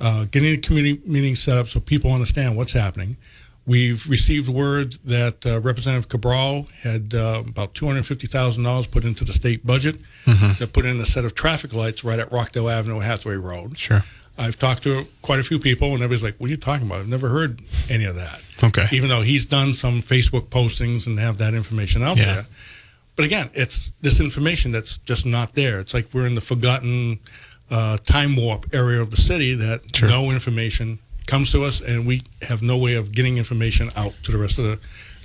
Uh, 0.00 0.24
getting 0.30 0.52
a 0.54 0.56
community 0.56 1.00
meeting 1.04 1.34
set 1.34 1.58
up 1.58 1.68
so 1.68 1.78
people 1.80 2.12
understand 2.12 2.56
what's 2.56 2.72
happening. 2.72 3.16
We've 3.66 4.08
received 4.08 4.48
word 4.48 4.94
that 5.04 5.44
uh, 5.44 5.60
Representative 5.60 6.08
Cabral 6.08 6.66
had 6.82 7.12
uh, 7.14 7.42
about 7.46 7.74
$250,000 7.74 8.90
put 8.90 9.04
into 9.04 9.24
the 9.24 9.32
state 9.32 9.64
budget 9.66 9.96
to 10.58 10.66
put 10.66 10.86
in 10.86 11.00
a 11.00 11.04
set 11.04 11.24
of 11.24 11.34
traffic 11.34 11.72
lights 11.74 12.02
right 12.02 12.18
at 12.18 12.32
Rockdale 12.32 12.68
Avenue, 12.70 13.00
Hathaway 13.00 13.36
Road. 13.36 13.78
Sure. 13.78 14.02
I've 14.38 14.58
talked 14.58 14.82
to 14.84 15.06
quite 15.20 15.38
a 15.38 15.42
few 15.42 15.58
people, 15.58 15.88
and 15.88 15.96
everybody's 15.96 16.22
like, 16.22 16.36
"What 16.38 16.46
are 16.48 16.50
you 16.52 16.56
talking 16.56 16.86
about? 16.86 17.00
I've 17.00 17.08
never 17.08 17.28
heard 17.28 17.60
any 17.90 18.04
of 18.06 18.16
that." 18.16 18.40
Okay. 18.64 18.86
Even 18.92 19.10
though 19.10 19.20
he's 19.20 19.44
done 19.44 19.74
some 19.74 20.00
Facebook 20.02 20.46
postings 20.48 21.06
and 21.06 21.18
have 21.18 21.36
that 21.38 21.52
information 21.52 22.02
out 22.02 22.16
Yeah. 22.16 22.24
there, 22.34 22.46
but 23.16 23.26
again, 23.26 23.50
it's 23.52 23.90
this 24.00 24.18
information 24.18 24.72
that's 24.72 24.96
just 24.98 25.26
not 25.26 25.54
there. 25.54 25.78
It's 25.80 25.92
like 25.92 26.08
we're 26.14 26.26
in 26.26 26.36
the 26.36 26.40
forgotten 26.40 27.18
uh, 27.70 27.96
time 27.98 28.36
warp 28.36 28.72
area 28.74 29.00
of 29.00 29.10
the 29.10 29.16
city 29.16 29.54
that 29.54 29.94
Sure. 29.94 30.08
no 30.08 30.30
information 30.30 30.98
comes 31.26 31.52
to 31.52 31.62
us, 31.64 31.80
and 31.80 32.06
we 32.06 32.22
have 32.42 32.62
no 32.62 32.76
way 32.76 32.94
of 32.94 33.12
getting 33.12 33.36
information 33.36 33.90
out 33.96 34.12
to 34.24 34.32
the 34.32 34.38
rest 34.38 34.58
of 34.58 34.64
the, 34.64 34.78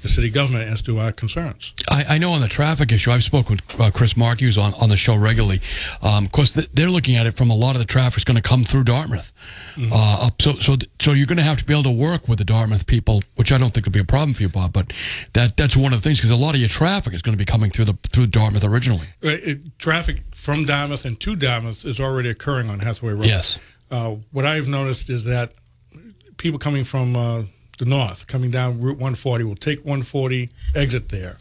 the 0.05 0.13
city 0.13 0.29
government 0.29 0.71
as 0.71 0.81
to 0.83 0.99
our 0.99 1.11
concerns. 1.11 1.73
I, 1.89 2.15
I 2.15 2.17
know 2.17 2.31
on 2.31 2.41
the 2.41 2.47
traffic 2.47 2.91
issue, 2.91 3.11
I've 3.11 3.23
spoken 3.23 3.57
with 3.57 3.81
uh, 3.81 3.91
Chris 3.91 4.15
Markey, 4.15 4.45
who's 4.45 4.57
on, 4.57 4.73
on 4.75 4.89
the 4.89 4.97
show 4.97 5.15
regularly. 5.15 5.61
Um, 6.01 6.25
of 6.25 6.31
course, 6.31 6.53
th- 6.53 6.69
they're 6.73 6.89
looking 6.89 7.17
at 7.17 7.25
it 7.25 7.35
from 7.35 7.49
a 7.49 7.55
lot 7.55 7.75
of 7.75 7.79
the 7.79 7.85
traffic 7.85 8.05
traffic's 8.05 8.23
going 8.23 8.35
to 8.35 8.41
come 8.41 8.63
through 8.63 8.83
Dartmouth. 8.83 9.33
Uh, 9.91 10.27
up, 10.27 10.41
so, 10.41 10.53
so, 10.53 10.75
th- 10.75 10.89
so 11.01 11.11
you're 11.11 11.25
going 11.25 11.37
to 11.37 11.43
have 11.43 11.57
to 11.57 11.65
be 11.65 11.73
able 11.73 11.83
to 11.83 11.91
work 11.91 12.27
with 12.27 12.37
the 12.37 12.45
Dartmouth 12.45 12.85
people, 12.85 13.21
which 13.35 13.51
I 13.51 13.57
don't 13.57 13.73
think 13.73 13.85
will 13.85 13.91
be 13.91 13.99
a 13.99 14.05
problem 14.05 14.33
for 14.33 14.43
you, 14.43 14.49
Bob. 14.49 14.71
But 14.71 14.93
that 15.33 15.57
that's 15.57 15.75
one 15.75 15.91
of 15.91 16.01
the 16.01 16.07
things 16.07 16.19
because 16.19 16.31
a 16.31 16.35
lot 16.35 16.55
of 16.55 16.61
your 16.61 16.69
traffic 16.69 17.13
is 17.13 17.21
going 17.21 17.33
to 17.33 17.37
be 17.37 17.45
coming 17.45 17.71
through 17.71 17.85
the 17.85 17.93
through 18.13 18.27
Dartmouth 18.27 18.63
originally. 18.63 19.07
It, 19.21 19.77
traffic 19.77 20.23
from 20.33 20.65
Dartmouth 20.65 21.03
and 21.03 21.19
to 21.19 21.35
Dartmouth 21.35 21.83
is 21.83 21.99
already 21.99 22.29
occurring 22.29 22.69
on 22.69 22.79
Hathaway 22.79 23.13
Road. 23.13 23.25
Yes. 23.25 23.59
Uh, 23.91 24.15
what 24.31 24.45
I've 24.45 24.67
noticed 24.67 25.09
is 25.09 25.25
that 25.25 25.53
people 26.37 26.59
coming 26.59 26.85
from 26.85 27.15
uh, 27.15 27.43
the 27.77 27.85
north, 27.85 28.27
coming 28.27 28.51
down 28.51 28.79
Route 28.79 28.97
140, 28.97 29.43
We'll 29.43 29.55
take 29.55 29.79
140, 29.79 30.49
exit 30.75 31.09
there, 31.09 31.37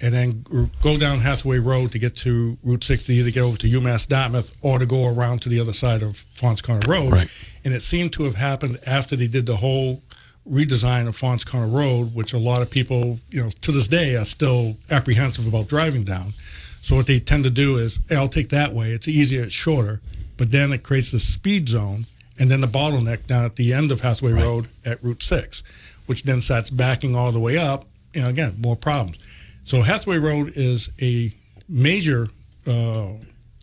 and 0.00 0.14
then 0.14 0.70
go 0.82 0.98
down 0.98 1.20
Hathaway 1.20 1.58
Road 1.58 1.92
to 1.92 1.98
get 1.98 2.16
to 2.16 2.58
Route 2.62 2.84
60, 2.84 3.14
either 3.14 3.30
get 3.30 3.42
over 3.42 3.56
to 3.58 3.68
UMass 3.68 4.06
Dartmouth 4.06 4.54
or 4.62 4.78
to 4.78 4.86
go 4.86 5.06
around 5.08 5.42
to 5.42 5.48
the 5.48 5.60
other 5.60 5.72
side 5.72 6.02
of 6.02 6.18
Faunce 6.34 6.60
Corner 6.60 6.86
Road. 6.88 7.12
Right. 7.12 7.28
And 7.64 7.72
it 7.72 7.82
seemed 7.82 8.12
to 8.14 8.24
have 8.24 8.34
happened 8.34 8.78
after 8.86 9.16
they 9.16 9.28
did 9.28 9.46
the 9.46 9.56
whole 9.56 10.02
redesign 10.48 11.08
of 11.08 11.16
Faunce 11.16 11.44
Corner 11.44 11.68
Road, 11.68 12.14
which 12.14 12.32
a 12.32 12.38
lot 12.38 12.60
of 12.60 12.70
people, 12.70 13.18
you 13.30 13.42
know, 13.42 13.50
to 13.62 13.72
this 13.72 13.88
day 13.88 14.16
are 14.16 14.24
still 14.24 14.76
apprehensive 14.90 15.46
about 15.46 15.68
driving 15.68 16.04
down. 16.04 16.34
So 16.82 16.96
what 16.96 17.06
they 17.06 17.18
tend 17.18 17.44
to 17.44 17.50
do 17.50 17.78
is, 17.78 17.98
hey, 18.08 18.16
I'll 18.16 18.28
take 18.28 18.50
that 18.50 18.74
way. 18.74 18.90
It's 18.90 19.08
easier, 19.08 19.42
it's 19.42 19.54
shorter, 19.54 20.02
but 20.36 20.50
then 20.50 20.72
it 20.72 20.82
creates 20.82 21.10
the 21.10 21.18
speed 21.18 21.68
zone 21.68 22.06
and 22.38 22.50
then 22.50 22.60
the 22.60 22.66
bottleneck 22.66 23.26
down 23.26 23.44
at 23.44 23.56
the 23.56 23.72
end 23.72 23.92
of 23.92 24.00
Hathaway 24.00 24.32
Road 24.32 24.68
at 24.84 25.02
Route 25.02 25.22
Six, 25.22 25.62
which 26.06 26.24
then 26.24 26.40
starts 26.40 26.70
backing 26.70 27.14
all 27.14 27.32
the 27.32 27.40
way 27.40 27.56
up. 27.56 27.86
You 28.12 28.22
know, 28.22 28.28
again, 28.28 28.56
more 28.58 28.76
problems. 28.76 29.18
So 29.64 29.82
Hathaway 29.82 30.18
Road 30.18 30.52
is 30.56 30.90
a 31.00 31.32
major 31.68 32.28
uh, 32.66 33.08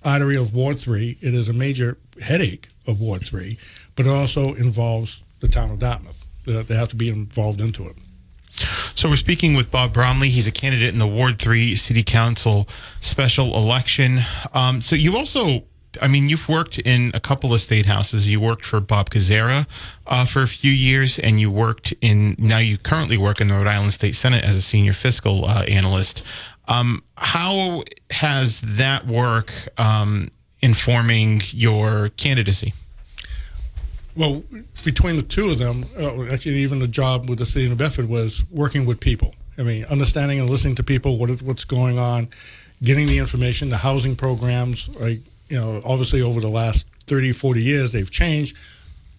artery 0.04 0.38
of 0.38 0.54
Ward 0.54 0.80
Three. 0.80 1.18
It 1.22 1.34
is 1.34 1.50
a 1.50 1.54
major 1.54 1.98
headache 2.22 2.70
of 2.88 3.00
Ward 3.00 3.26
Three, 3.26 3.58
but 3.96 4.06
it 4.06 4.10
also 4.10 4.54
involves 4.56 5.22
the 5.40 5.48
town 5.48 5.72
of 5.72 5.80
Dartmouth. 5.80 6.26
They 6.46 6.76
have 6.76 6.90
to 6.90 6.96
be 6.96 7.10
involved 7.10 7.62
into 7.62 7.88
it. 7.88 7.96
So 8.96 9.10
we're 9.10 9.16
speaking 9.16 9.56
with 9.56 9.72
Bob 9.72 9.94
Bromley. 9.94 10.30
He's 10.30 10.48
a 10.48 10.52
candidate 10.52 10.94
in 10.94 11.00
the 11.00 11.08
Ward 11.08 11.40
Three 11.40 11.76
City 11.76 12.04
Council 12.04 12.68
special 13.00 13.56
election. 13.56 14.20
Um, 14.54 14.82
so 14.82 14.96
you 14.96 15.18
also, 15.18 15.64
I 16.02 16.08
mean, 16.08 16.30
you've 16.30 16.48
worked 16.48 16.80
in 16.80 17.12
a 17.14 17.20
couple 17.20 17.54
of 17.54 17.60
state 17.60 17.86
houses. 17.86 18.32
You 18.32 18.40
worked 18.40 18.64
for 18.64 18.80
Bob 18.80 19.10
Koczera 19.10 19.68
uh, 20.08 20.26
for 20.26 20.42
a 20.42 20.48
few 20.48 20.72
years, 20.72 21.20
and 21.20 21.40
you 21.40 21.52
worked 21.52 21.94
in. 22.02 22.36
Now 22.40 22.60
you 22.60 22.78
currently 22.78 23.18
work 23.18 23.42
in 23.42 23.48
the 23.48 23.56
Rhode 23.56 23.68
Island 23.68 23.94
State 23.94 24.16
Senate 24.16 24.44
as 24.44 24.56
a 24.56 24.62
senior 24.62 24.94
fiscal 24.94 25.46
uh, 25.46 25.64
analyst. 25.64 26.24
Um, 26.68 27.04
how 27.16 27.84
has 28.12 28.62
that 28.62 29.06
work 29.08 29.52
um, 29.78 30.32
informing 30.62 31.42
your 31.52 32.10
candidacy? 32.10 32.74
Well, 34.16 34.44
between 34.84 35.16
the 35.16 35.24
two 35.24 35.50
of 35.52 35.58
them, 35.58 35.86
uh, 35.98 36.24
actually, 36.26 36.58
even 36.58 36.80
the 36.80 36.88
job 36.88 37.30
with 37.30 37.40
the 37.40 37.46
city 37.46 37.72
of 37.72 37.78
Bedford 37.78 38.08
was 38.08 38.46
working 38.52 38.86
with 38.86 39.00
people. 39.00 39.34
I 39.58 39.64
mean, 39.64 39.86
understanding 39.86 40.40
and 40.40 40.50
listening 40.50 40.76
to 40.76 40.84
people, 40.84 41.18
what 41.18 41.30
is, 41.30 41.44
what's 41.44 41.66
going 41.66 41.98
on, 41.98 42.30
getting 42.84 43.08
the 43.08 43.18
information, 43.18 43.70
the 43.70 43.78
housing 43.78 44.16
programs. 44.16 44.90
Like, 44.96 45.20
you 45.52 45.60
know, 45.60 45.82
obviously 45.86 46.22
over 46.22 46.40
the 46.40 46.50
last 46.50 46.88
30, 47.08 47.34
40 47.34 47.62
years, 47.62 47.92
they've 47.92 48.10
changed, 48.10 48.56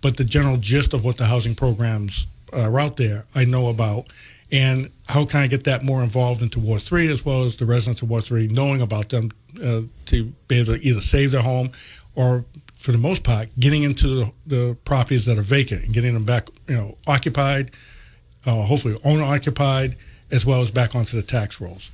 but 0.01 0.17
the 0.17 0.25
general 0.25 0.57
gist 0.57 0.95
of 0.95 1.05
what 1.05 1.17
the 1.17 1.27
housing 1.27 1.55
programs 1.55 2.27
are 2.53 2.81
out 2.81 2.97
there, 2.97 3.25
I 3.35 3.45
know 3.45 3.69
about. 3.69 4.07
And 4.51 4.91
how 5.09 5.25
can 5.25 5.41
I 5.41 5.47
get 5.47 5.65
that 5.65 5.83
more 5.83 6.03
involved 6.03 6.43
into 6.43 6.61
Ward 6.61 6.83
3 6.83 7.11
as 7.11 7.25
well 7.25 7.45
as 7.45 7.57
the 7.57 7.65
residents 7.65 8.03
of 8.03 8.11
Ward 8.11 8.25
3 8.25 8.49
knowing 8.49 8.83
about 8.83 9.09
them 9.09 9.31
uh, 9.63 9.83
to 10.07 10.25
be 10.49 10.61
able 10.61 10.75
to 10.75 10.87
either 10.87 11.01
save 11.01 11.33
their 11.33 11.43
home 11.43 11.71
or 12.15 12.45
for 12.83 12.93
the 12.93 12.99
most 12.99 13.23
part, 13.23 13.49
getting 13.61 13.85
into 13.85 14.09
the, 14.09 14.33
the 14.47 14.77
properties 14.85 15.25
that 15.27 15.39
are 15.39 15.43
vacant 15.43 15.85
and 15.85 15.95
getting 15.95 16.15
them 16.15 16.25
back, 16.25 16.49
you 16.67 16.75
know, 16.75 16.97
occupied, 17.07 17.71
uh, 18.45 18.63
hopefully 18.63 18.99
owner 19.05 19.23
occupied, 19.23 19.97
as 20.33 20.45
well 20.45 20.61
as 20.61 20.71
back 20.71 20.97
onto 20.97 21.17
the 21.17 21.23
tax 21.23 21.61
rolls. 21.61 21.93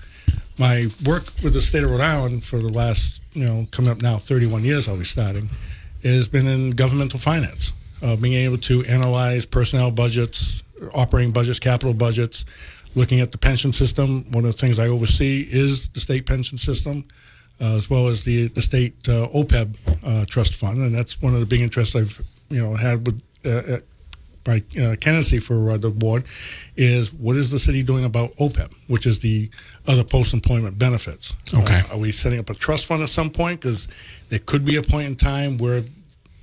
My 0.57 0.89
work 1.05 1.25
with 1.43 1.53
the 1.53 1.61
state 1.61 1.85
of 1.85 1.91
Rhode 1.91 2.01
Island 2.01 2.43
for 2.43 2.59
the 2.59 2.71
last, 2.71 3.18
you 3.33 3.47
know, 3.47 3.67
coming 3.71 3.91
up 3.91 4.03
now 4.03 4.19
31 4.19 4.65
years, 4.65 4.89
I'll 4.89 4.97
be 4.97 5.05
starting, 5.05 5.51
has 6.03 6.29
been 6.29 6.47
in 6.47 6.71
governmental 6.71 7.19
finance, 7.19 7.73
uh, 8.03 8.17
being 8.17 8.35
able 8.35 8.59
to 8.59 8.85
analyze 8.85 9.47
personnel 9.47 9.91
budgets, 9.91 10.63
operating 10.95 11.33
budgets, 11.33 11.59
capital 11.59 11.95
budgets, 11.95 12.45
looking 12.95 13.21
at 13.21 13.33
the 13.33 13.39
pension 13.39 13.73
system. 13.73 14.25
One 14.33 14.45
of 14.45 14.53
the 14.53 14.59
things 14.59 14.79
I 14.79 14.89
oversee 14.89 15.47
is 15.51 15.89
the 15.91 16.01
state 16.01 16.27
pension 16.27 16.59
system 16.59 17.05
uh, 17.61 17.77
as 17.77 17.91
well 17.91 18.07
as 18.07 18.25
the 18.25 18.49
the 18.49 18.63
state 18.63 18.95
uh, 19.09 19.29
OPEB 19.29 19.77
uh, 20.05 20.25
trust 20.27 20.55
fund, 20.55 20.79
and 20.79 20.95
that's 20.95 21.21
one 21.21 21.35
of 21.35 21.41
the 21.41 21.47
big 21.47 21.61
interests 21.61 21.97
I've 21.97 22.23
you 22.51 22.63
know 22.63 22.77
had 22.77 23.07
with 23.07 23.21
uh, 24.49 24.53
uh, 24.53 24.83
uh, 24.93 24.97
candidacy 24.97 25.39
for 25.39 25.71
uh, 25.71 25.77
the 25.77 25.91
board 25.91 26.25
is 26.77 27.13
what 27.13 27.37
is 27.37 27.51
the 27.51 27.59
city 27.59 27.83
doing 27.83 28.05
about 28.05 28.35
OPEB, 28.37 28.73
which 28.89 29.07
is 29.07 29.19
the 29.19 29.51
other 29.87 30.05
post 30.05 30.33
employment 30.35 30.79
benefits. 30.79 31.35
Okay. 31.55 31.81
Uh, 31.91 31.95
are 31.95 31.99
we 31.99 32.13
setting 32.13 32.39
up 32.39 32.51
a 32.51 32.55
trust 32.55 32.87
fund 32.87 33.03
at 33.03 33.09
some 33.09 33.31
point? 33.31 33.61
Because 33.61 33.89
there 34.29 34.39
could 34.41 34.65
be 34.65 34.77
a 34.77 34.83
point 34.83 35.07
in 35.07 35.17
time 35.17 35.59
where 35.59 35.85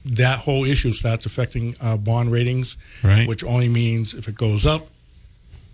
that 0.06 0.40
whole 0.40 0.66
issue 0.66 0.92
starts 0.92 1.26
affecting 1.26 1.76
uh, 1.82 1.98
bond 1.98 2.32
ratings, 2.32 2.78
Right. 3.04 3.28
which 3.28 3.44
only 3.44 3.68
means 3.70 4.14
if 4.14 4.28
it 4.28 4.36
goes 4.36 4.66
up, 4.66 4.88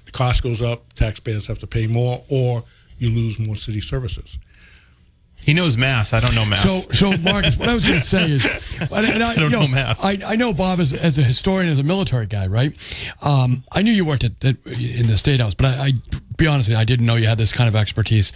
the 0.05 0.11
cost 0.11 0.41
goes 0.43 0.61
up, 0.61 0.93
taxpayers 0.93 1.47
have 1.47 1.59
to 1.59 1.67
pay 1.67 1.87
more, 1.87 2.23
or 2.29 2.63
you 2.97 3.09
lose 3.09 3.39
more 3.39 3.55
city 3.55 3.81
services. 3.81 4.39
He 5.41 5.53
knows 5.53 5.75
math. 5.75 6.13
I 6.13 6.19
don't 6.19 6.35
know 6.35 6.45
math. 6.45 6.61
So, 6.61 6.81
so 6.91 7.17
Marcus, 7.17 7.57
what 7.57 7.67
I 7.67 7.73
was 7.73 7.83
going 7.83 7.99
to 7.99 8.07
say 8.07 8.31
is, 8.31 8.45
and 8.79 9.23
I, 9.23 9.31
I 9.31 9.35
don't 9.35 9.51
you 9.51 9.59
know 9.59 9.67
math. 9.67 10.03
I, 10.03 10.19
I 10.25 10.35
know 10.35 10.53
Bob 10.53 10.79
as, 10.79 10.93
as 10.93 11.17
a 11.17 11.23
historian, 11.23 11.69
as 11.69 11.79
a 11.79 11.83
military 11.83 12.27
guy, 12.27 12.47
right? 12.47 12.75
Um, 13.21 13.63
I 13.71 13.81
knew 13.81 13.91
you 13.91 14.05
worked 14.05 14.23
at, 14.23 14.33
at 14.45 14.57
in 14.67 15.07
the 15.07 15.17
state 15.17 15.39
house, 15.39 15.55
but 15.55 15.65
I, 15.65 15.85
I 15.87 15.91
be 16.37 16.47
honest 16.47 16.69
with 16.69 16.75
you, 16.75 16.81
I 16.81 16.85
didn't 16.85 17.05
know 17.05 17.15
you 17.15 17.27
had 17.27 17.37
this 17.37 17.51
kind 17.51 17.67
of 17.67 17.75
expertise. 17.75 18.31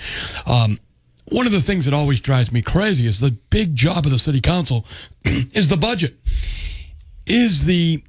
Um, 0.45 0.79
one 1.25 1.45
of 1.45 1.51
the 1.51 1.61
things 1.61 1.85
that 1.85 1.93
always 1.93 2.19
drives 2.21 2.51
me 2.51 2.61
crazy 2.61 3.07
is 3.07 3.19
the 3.19 3.31
big 3.31 3.75
job 3.75 4.05
of 4.05 4.11
the 4.11 4.19
city 4.19 4.41
council 4.41 4.85
is 5.25 5.69
the 5.69 5.77
budget, 5.77 6.15
is 7.25 7.65
the 7.65 8.03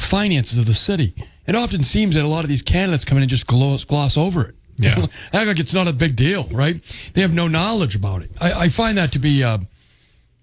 finances 0.00 0.58
of 0.58 0.66
the 0.66 0.74
city. 0.74 1.14
It 1.46 1.54
often 1.54 1.82
seems 1.82 2.14
that 2.14 2.24
a 2.24 2.28
lot 2.28 2.44
of 2.44 2.48
these 2.48 2.62
candidates 2.62 3.04
come 3.04 3.18
in 3.18 3.22
and 3.22 3.30
just 3.30 3.46
gloss, 3.46 3.84
gloss 3.84 4.16
over 4.16 4.46
it. 4.46 4.54
Yeah. 4.82 5.06
Act 5.32 5.46
like 5.46 5.58
it's 5.58 5.72
not 5.72 5.88
a 5.88 5.92
big 5.92 6.16
deal, 6.16 6.48
right? 6.50 6.80
They 7.14 7.22
have 7.22 7.32
no 7.34 7.48
knowledge 7.48 7.94
about 7.94 8.22
it. 8.22 8.30
I, 8.40 8.52
I 8.52 8.68
find 8.68 8.98
that 8.98 9.12
to 9.12 9.18
be 9.18 9.42
uh, 9.44 9.58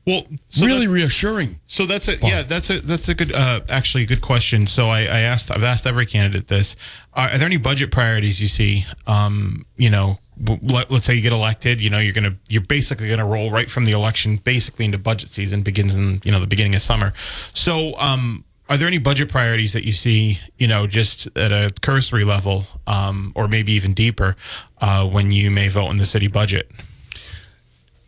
well, 0.06 0.24
so 0.50 0.66
really 0.66 0.88
that- 0.88 0.92
reassuring. 0.94 1.60
So 1.66 1.86
that's 1.86 2.08
a 2.08 2.18
yeah 2.18 2.42
that's 2.42 2.70
a 2.70 2.80
that's 2.80 3.10
a 3.10 3.14
good 3.14 3.32
uh, 3.34 3.62
actually 3.70 4.04
a 4.04 4.08
good 4.08 4.22
question. 4.22 4.66
So 4.68 4.90
I, 4.90 5.02
I 5.02 5.20
asked 5.20 5.52
I've 5.52 5.64
asked 5.64 5.86
every 5.86 6.06
candidate 6.06 6.48
this: 6.48 6.76
are, 7.14 7.30
are 7.30 7.38
there 7.38 7.46
any 7.46 7.58
budget 7.58 7.92
priorities 7.92 8.42
you 8.42 8.48
see? 8.48 8.86
Um, 9.06 9.66
you 9.78 9.90
know, 9.90 10.18
let, 10.62 10.90
let's 10.90 11.06
say 11.06 11.14
you 11.14 11.22
get 11.22 11.34
elected. 11.34 11.82
You 11.82 11.90
know, 11.90 12.00
you're 12.00 12.14
gonna 12.14 12.38
you're 12.48 12.64
basically 12.64 13.10
gonna 13.10 13.26
roll 13.26 13.52
right 13.52 13.70
from 13.70 13.86
the 13.86 13.92
election 13.92 14.38
basically 14.38 14.86
into 14.86 14.98
budget 14.98 15.30
season 15.30 15.62
begins 15.62 15.96
in 15.96 16.22
you 16.24 16.32
know 16.32 16.40
the 16.40 16.48
beginning 16.48 16.76
of 16.76 16.82
summer. 16.82 17.14
So 17.54 17.96
um, 17.98 18.46
are 18.70 18.78
there 18.78 18.88
any 18.88 19.00
budget 19.00 19.30
priorities 19.30 19.74
that 19.74 19.84
you 19.84 19.94
see? 19.94 20.40
You 20.60 20.68
know, 20.68 20.86
just 20.86 21.28
at 21.36 21.52
a 21.52 21.72
cursory 21.82 22.24
level, 22.24 22.66
um, 22.86 23.34
or 23.36 23.48
maybe 23.48 23.72
even 23.74 23.94
deeper, 23.94 24.36
uh, 24.80 25.08
when 25.08 25.32
you 25.32 25.50
may 25.50 25.68
vote 25.70 25.90
in 25.90 25.98
the 25.98 26.06
city 26.06 26.28
budget? 26.28 26.72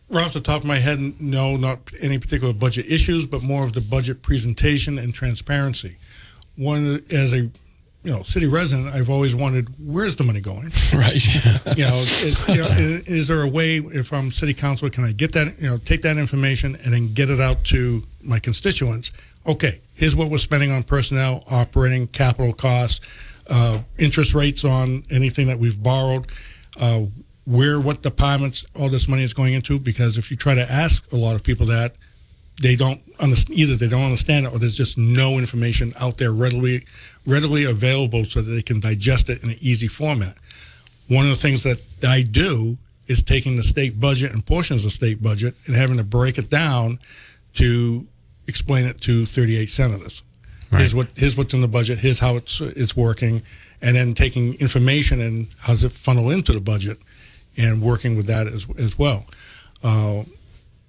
Right 0.10 0.26
off 0.26 0.34
the 0.34 0.42
top 0.42 0.62
of 0.62 0.68
my 0.68 0.78
head, 0.78 1.00
no, 1.20 1.56
not 1.56 1.80
any 2.02 2.20
particular 2.20 2.54
budget 2.54 2.86
issues, 2.88 3.26
but 3.26 3.42
more 3.42 3.64
of 3.64 3.74
the 3.74 3.82
budget 3.82 4.22
presentation 4.22 5.00
and 5.00 5.14
transparency. 5.14 5.98
One, 6.58 7.04
as 7.12 7.34
a 7.34 7.50
you 8.04 8.12
know 8.12 8.22
city 8.24 8.46
resident, 8.46 8.94
I've 8.94 9.10
always 9.10 9.34
wondered 9.36 9.70
where's 9.80 10.16
the 10.16 10.24
money 10.24 10.42
going. 10.42 10.72
Right. 10.94 11.24
You 11.78 11.86
know, 11.86 11.96
is, 12.00 12.48
you 12.50 12.58
know, 12.58 12.68
is 13.08 13.30
there 13.30 13.42
a 13.42 13.48
way 13.48 13.78
if 13.78 14.12
I'm 14.12 14.30
city 14.30 14.54
council, 14.54 14.90
can 14.90 15.06
I 15.06 15.14
get 15.14 15.32
that, 15.34 15.60
you 15.60 15.70
know, 15.70 15.78
take 15.78 16.02
that 16.02 16.18
information 16.18 16.76
and 16.84 16.94
then 16.94 17.14
get 17.14 17.30
it 17.30 17.40
out 17.40 17.64
to 17.66 18.04
my 18.22 18.40
constituents? 18.40 19.12
Okay, 19.46 19.82
here's 19.96 20.16
what 20.16 20.30
we're 20.30 20.38
spending 20.38 20.72
on 20.72 20.84
personnel, 20.84 21.44
operating, 21.50 22.08
capital 22.08 22.54
costs, 22.54 23.02
uh, 23.48 23.80
interest 23.98 24.36
rates 24.36 24.64
on 24.64 25.04
anything 25.10 25.48
that 25.48 25.58
we've 25.58 25.82
borrowed, 25.82 26.28
uh, 26.80 27.04
where, 27.46 27.80
what 27.80 28.04
departments 28.04 28.66
all 28.80 28.88
this 28.88 29.08
money 29.08 29.24
is 29.24 29.34
going 29.34 29.54
into. 29.54 29.80
Because 29.80 30.18
if 30.20 30.30
you 30.30 30.38
try 30.38 30.54
to 30.54 30.72
ask 30.72 31.12
a 31.12 31.16
lot 31.16 31.36
of 31.36 31.44
people 31.44 31.66
that, 31.68 31.96
they 32.62 32.76
don't 32.76 33.02
understand 33.20 33.58
either 33.58 33.76
they 33.76 33.88
don't 33.88 34.04
understand 34.04 34.46
it 34.46 34.54
or 34.54 34.60
there's 34.60 34.76
just 34.76 34.98
no 34.98 35.38
information 35.38 35.94
out 36.00 36.18
there 36.18 36.32
readily 36.32 36.86
readily 37.26 37.64
available 37.64 38.26
so 38.26 38.42
that 38.42 38.52
they 38.52 38.62
can 38.62 38.80
digest 38.80 39.30
it 39.30 39.42
in 39.44 39.50
an 39.50 39.56
easy 39.62 39.88
format 39.88 40.36
one 41.08 41.24
of 41.26 41.30
the 41.30 41.36
things 41.36 41.64
that 41.64 41.80
i 42.08 42.22
do 42.22 42.78
is 43.08 43.24
taking 43.24 43.56
the 43.56 43.64
state 43.64 44.00
budget 44.00 44.32
and 44.34 44.46
portions 44.46 44.82
of 44.82 44.88
the 44.88 44.92
state 44.92 45.24
budget 45.24 45.56
and 45.66 45.76
having 45.76 45.98
to 45.98 46.04
break 46.04 46.38
it 46.38 46.50
down 46.50 47.00
to 47.54 48.06
explain 48.52 48.86
it 48.86 49.02
to 49.02 49.26
38 49.26 49.70
senators 49.70 50.24
Here's 50.78 50.96
what 50.96 51.08
here's 51.16 51.38
what's 51.38 51.54
in 51.54 51.62
the 51.62 51.68
budget. 51.68 52.00
Here's 52.00 52.20
how 52.20 52.38
it's 52.38 52.62
it's 52.62 52.96
working, 52.96 53.42
and 53.82 53.96
then 53.96 54.14
taking 54.14 54.54
information 54.56 55.20
and 55.20 55.48
how 55.60 55.74
does 55.74 55.84
it 55.84 55.92
funnel 55.92 56.32
into 56.32 56.54
the 56.54 56.62
budget, 56.62 56.98
and 57.58 57.82
working 57.82 58.16
with 58.16 58.28
that 58.28 58.48
as 58.48 58.68
as 58.78 58.98
well. 58.98 59.26
Uh, 59.84 60.24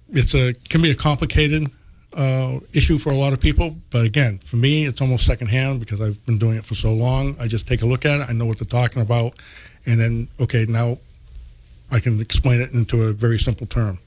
it's 0.09 0.33
a 0.33 0.53
can 0.69 0.81
be 0.81 0.91
a 0.91 0.95
complicated 0.95 1.67
uh, 2.13 2.59
issue 2.71 2.97
for 2.97 3.11
a 3.11 3.17
lot 3.17 3.33
of 3.33 3.41
people, 3.41 3.75
but 3.89 4.05
again, 4.05 4.37
for 4.37 4.55
me, 4.55 4.85
it's 4.85 5.01
almost 5.01 5.25
secondhand 5.25 5.81
because 5.81 5.99
I've 5.99 6.23
been 6.25 6.37
doing 6.37 6.57
it 6.57 6.63
for 6.63 6.75
so 6.75 6.93
long. 6.93 7.35
I 7.39 7.47
just 7.47 7.67
take 7.67 7.81
a 7.81 7.85
look 7.85 8.05
at 8.05 8.21
it. 8.21 8.29
I 8.29 8.33
know 8.33 8.45
what 8.45 8.59
they're 8.59 8.65
talking 8.65 9.01
about, 9.01 9.33
and 9.85 9.99
then 9.99 10.29
okay, 10.39 10.65
now 10.65 10.97
I 11.91 11.99
can 11.99 12.21
explain 12.21 12.61
it 12.61 12.71
into 12.71 13.03
a 13.03 13.11
very 13.11 13.37
simple 13.37 13.67
term. 13.67 13.99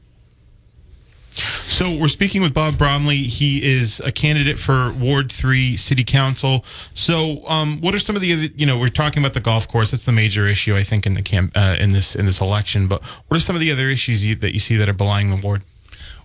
So 1.37 1.95
we're 1.95 2.09
speaking 2.09 2.43
with 2.43 2.55
Bob 2.55 2.79
Bromley. 2.79 3.19
He 3.19 3.63
is 3.63 4.01
a 4.01 4.13
candidate 4.13 4.59
for 4.59 4.93
Ward 4.93 5.31
Three 5.31 5.77
City 5.77 6.05
Council. 6.05 6.65
So, 6.95 7.47
um, 7.49 7.81
what 7.81 7.95
are 7.95 7.99
some 7.99 8.17
of 8.17 8.23
the 8.23 8.53
you 8.57 8.67
know 8.67 8.79
we're 8.79 8.89
talking 8.89 9.23
about 9.23 9.35
the 9.35 9.41
golf 9.41 9.69
course? 9.69 9.91
That's 9.91 10.05
the 10.05 10.13
major 10.13 10.47
issue 10.47 10.75
I 10.75 10.83
think 10.83 11.07
in 11.07 11.15
the 11.15 11.23
camp 11.23 11.53
uh, 11.55 11.77
in 11.79 11.93
this 11.93 12.17
in 12.17 12.27
this 12.27 12.41
election. 12.41 12.89
But 12.89 13.05
what 13.05 13.37
are 13.37 13.41
some 13.41 13.57
of 13.57 13.61
the 13.61 13.71
other 13.71 13.89
issues 13.89 14.25
you, 14.25 14.35
that 14.37 14.55
you 14.55 14.61
see 14.61 14.77
that 14.77 14.89
are 14.89 14.95
belying 14.95 15.31
the 15.31 15.37
ward? 15.37 15.63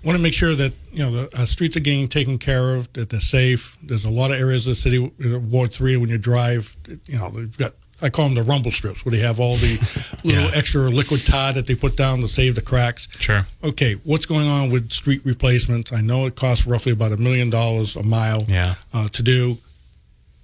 want 0.03 0.17
to 0.17 0.21
make 0.21 0.33
sure 0.33 0.55
that 0.55 0.73
you 0.91 0.99
know 0.99 1.11
the 1.11 1.41
uh, 1.41 1.45
streets 1.45 1.77
are 1.77 1.81
getting 1.81 2.07
taken 2.07 2.37
care 2.37 2.75
of, 2.75 2.91
that 2.93 3.09
they're 3.09 3.19
safe. 3.19 3.77
There's 3.83 4.05
a 4.05 4.09
lot 4.09 4.31
of 4.31 4.39
areas 4.39 4.65
of 4.67 4.71
the 4.71 4.75
city, 4.75 4.99
Ward 4.99 5.71
Three, 5.73 5.97
when 5.97 6.09
you 6.09 6.17
drive, 6.17 6.75
you 7.05 7.17
know 7.17 7.29
they've 7.29 7.57
got 7.57 7.73
I 8.01 8.09
call 8.09 8.25
them 8.25 8.35
the 8.35 8.43
rumble 8.43 8.71
strips, 8.71 9.05
where 9.05 9.11
they 9.11 9.19
have 9.19 9.39
all 9.39 9.57
the 9.57 9.77
little 10.23 10.43
Yeah. 10.43 10.51
extra 10.53 10.89
liquid 10.89 11.25
tar 11.25 11.53
that 11.53 11.67
they 11.67 11.75
put 11.75 11.95
down 11.95 12.21
to 12.21 12.27
save 12.27 12.55
the 12.55 12.61
cracks. 12.61 13.07
Sure. 13.19 13.45
Okay, 13.63 13.93
what's 14.03 14.25
going 14.25 14.47
on 14.47 14.69
with 14.71 14.91
street 14.91 15.21
replacements? 15.23 15.93
I 15.93 16.01
know 16.01 16.25
it 16.25 16.35
costs 16.35 16.65
roughly 16.65 16.91
about 16.91 17.11
a 17.11 17.17
million 17.17 17.49
dollars 17.49 17.95
a 17.95 18.03
mile 18.03 18.43
Yeah. 18.47 18.75
uh, 18.93 19.07
to 19.09 19.21
do. 19.23 19.57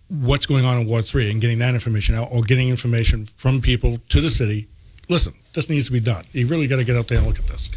What's 0.10 0.46
going 0.46 0.64
on 0.64 0.78
in 0.82 0.88
Ward 0.88 1.06
Three 1.06 1.30
and 1.32 1.42
getting 1.42 1.60
that 1.60 1.74
information 1.74 2.16
out, 2.16 2.30
or 2.32 2.42
getting 2.42 2.70
information 2.70 3.26
from 3.36 3.60
people 3.60 3.98
to 4.10 4.22
the 4.22 4.30
city. 4.30 4.68
Listen, 5.10 5.34
this 5.54 5.70
needs 5.70 5.86
to 5.88 5.92
be 5.92 6.00
done. 6.00 6.24
You 6.32 6.48
really 6.48 6.68
got 6.68 6.78
to 6.78 6.84
get 6.86 6.96
out 6.96 7.08
there 7.10 7.18
and 7.18 7.28
look 7.28 7.40
at 7.40 7.48
this. 7.48 7.70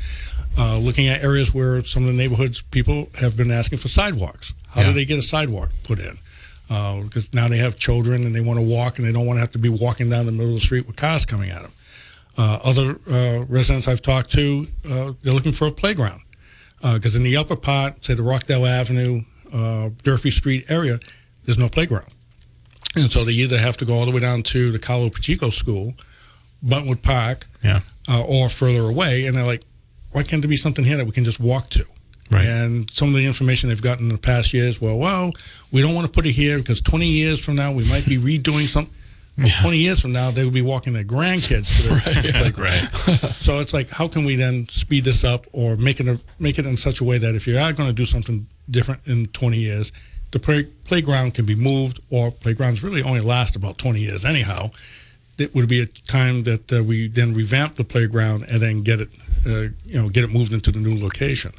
Uh, 0.58 0.78
looking 0.78 1.08
at 1.08 1.22
areas 1.24 1.52
where 1.54 1.82
some 1.84 2.02
of 2.04 2.08
the 2.08 2.12
neighborhoods 2.16 2.60
people 2.62 3.08
have 3.18 3.36
been 3.36 3.50
asking 3.50 3.78
for 3.78 3.88
sidewalks. 3.88 4.54
How 4.68 4.80
Yeah. 4.82 4.88
do 4.88 4.92
they 4.94 5.04
get 5.04 5.18
a 5.18 5.22
sidewalk 5.22 5.72
put 5.84 5.98
in? 5.98 6.18
Uh, 6.70 7.00
because 7.00 7.32
now 7.34 7.48
they 7.48 7.56
have 7.58 7.76
children 7.76 8.24
and 8.24 8.32
they 8.34 8.40
want 8.40 8.56
to 8.58 8.64
walk 8.64 8.98
and 8.98 9.06
they 9.08 9.10
don't 9.12 9.26
want 9.26 9.36
to 9.36 9.40
have 9.40 9.50
to 9.50 9.58
be 9.58 9.68
walking 9.68 10.08
down 10.08 10.24
the 10.24 10.30
middle 10.32 10.50
of 10.50 10.54
the 10.54 10.60
street 10.60 10.86
with 10.86 10.94
cars 10.94 11.26
coming 11.26 11.50
at 11.50 11.62
them. 11.62 11.72
Uh, 12.38 12.58
other 12.62 13.00
uh, 13.10 13.44
residents 13.48 13.88
I've 13.88 14.02
talked 14.02 14.30
to, 14.32 14.66
uh, 14.88 15.12
they're 15.22 15.34
looking 15.34 15.50
for 15.52 15.66
a 15.66 15.72
playground 15.72 16.20
because 16.80 17.16
in 17.16 17.24
the 17.24 17.36
upper 17.36 17.56
part, 17.56 18.04
say 18.04 18.14
the 18.14 18.22
Rockdale 18.22 18.64
Avenue, 18.66 19.22
uh, 19.52 19.90
Durfee 20.04 20.30
Street 20.30 20.70
area, 20.70 21.00
there's 21.44 21.58
no 21.58 21.68
playground. 21.68 22.06
And 22.94 23.10
so 23.10 23.24
they 23.24 23.32
either 23.32 23.58
have 23.58 23.76
to 23.78 23.84
go 23.84 23.94
all 23.94 24.06
the 24.06 24.12
way 24.12 24.20
down 24.20 24.42
to 24.44 24.70
the 24.70 24.78
Carlos 24.78 25.10
Pacheco 25.10 25.50
School, 25.50 25.94
Buttonwood 26.64 27.02
Park, 27.02 27.46
Yeah. 27.64 27.80
uh, 28.08 28.22
or 28.24 28.48
further 28.48 28.82
away. 28.88 29.26
And 29.26 29.36
they're 29.36 29.44
like, 29.44 29.62
why 30.12 30.22
can't 30.22 30.40
there 30.40 30.48
be 30.48 30.56
something 30.56 30.84
here 30.84 30.96
that 30.96 31.04
we 31.04 31.12
can 31.12 31.24
just 31.24 31.40
walk 31.40 31.68
to? 31.70 31.84
Right. 32.30 32.46
And 32.46 32.88
some 32.90 33.08
of 33.08 33.14
the 33.16 33.26
information 33.26 33.68
they've 33.68 33.82
gotten 33.82 34.06
in 34.06 34.12
the 34.12 34.20
past 34.20 34.54
years, 34.54 34.80
well, 34.80 34.98
well, 34.98 35.32
we 35.72 35.82
don't 35.82 35.94
want 35.94 36.06
to 36.06 36.12
put 36.12 36.26
it 36.26 36.32
here 36.32 36.58
because 36.58 36.80
20 36.80 37.06
years 37.06 37.44
from 37.44 37.56
now 37.56 37.72
we 37.72 37.84
might 37.88 38.06
be 38.06 38.18
redoing 38.38 38.68
something. 38.68 38.94
Well, 39.36 39.48
20 39.62 39.78
years 39.78 40.00
from 40.00 40.12
now, 40.12 40.30
they 40.30 40.44
will 40.44 40.50
be 40.50 40.62
walking 40.62 40.92
their 40.92 41.04
grandkids 41.04 41.74
to 41.76 41.82
the 41.88 42.32
playground. 42.38 43.32
So 43.40 43.60
it's 43.60 43.72
like, 43.72 43.88
how 43.88 44.06
can 44.06 44.24
we 44.24 44.36
then 44.36 44.68
speed 44.68 45.04
this 45.04 45.24
up 45.24 45.46
or 45.52 45.76
make 45.76 45.98
it 45.98 46.08
a, 46.08 46.20
make 46.38 46.58
it 46.58 46.66
in 46.66 46.76
such 46.76 47.00
a 47.00 47.04
way 47.04 47.16
that 47.16 47.34
if 47.34 47.46
you 47.46 47.56
are 47.56 47.72
going 47.72 47.88
to 47.88 47.94
do 47.94 48.04
something 48.04 48.46
different 48.70 49.00
in 49.06 49.26
20 49.28 49.56
years, 49.56 49.92
the 50.30 50.38
play, 50.38 50.64
playground 50.84 51.34
can 51.34 51.46
be 51.46 51.54
moved, 51.54 52.00
or 52.10 52.30
playgrounds 52.30 52.82
really 52.82 53.02
only 53.02 53.20
last 53.20 53.56
about 53.56 53.78
20 53.78 54.00
years 54.00 54.24
anyhow. 54.24 54.70
It 55.38 55.54
would 55.54 55.68
be 55.68 55.80
a 55.80 55.86
time 55.86 56.44
that 56.44 56.70
uh, 56.72 56.84
we 56.84 57.08
then 57.08 57.34
revamp 57.34 57.76
the 57.76 57.84
playground 57.84 58.44
and 58.44 58.60
then 58.60 58.82
get 58.82 59.00
it, 59.00 59.08
uh, 59.46 59.72
you 59.86 60.00
know, 60.00 60.08
get 60.10 60.22
it 60.22 60.30
moved 60.30 60.52
into 60.52 60.70
the 60.70 60.78
new 60.78 61.02
location. 61.02 61.52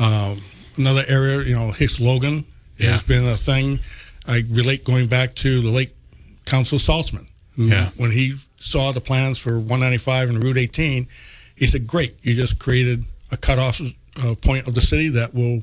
Um, 0.00 0.40
another 0.76 1.04
area, 1.08 1.42
you 1.42 1.54
know, 1.54 1.70
Hicks 1.70 2.00
Logan 2.00 2.44
has 2.78 3.02
been 3.02 3.26
a 3.26 3.36
thing. 3.36 3.78
I 4.26 4.42
relate 4.50 4.84
going 4.84 5.06
back 5.06 5.34
to 5.36 5.60
the 5.60 5.68
late 5.70 5.94
Council 6.46 6.78
Saltzman, 6.78 7.26
who, 7.56 7.64
Yeah. 7.68 7.90
when 7.96 8.10
he 8.10 8.36
saw 8.58 8.92
the 8.92 9.00
plans 9.00 9.38
for 9.38 9.58
195 9.60 10.30
and 10.30 10.42
Route 10.42 10.56
18, 10.58 11.06
he 11.56 11.66
said, 11.66 11.86
"Great, 11.86 12.16
you 12.22 12.34
just 12.34 12.58
created 12.58 13.04
a 13.30 13.36
cutoff 13.36 13.80
uh, 14.16 14.34
point 14.36 14.66
of 14.66 14.74
the 14.74 14.80
city 14.80 15.08
that 15.10 15.34
will, 15.34 15.62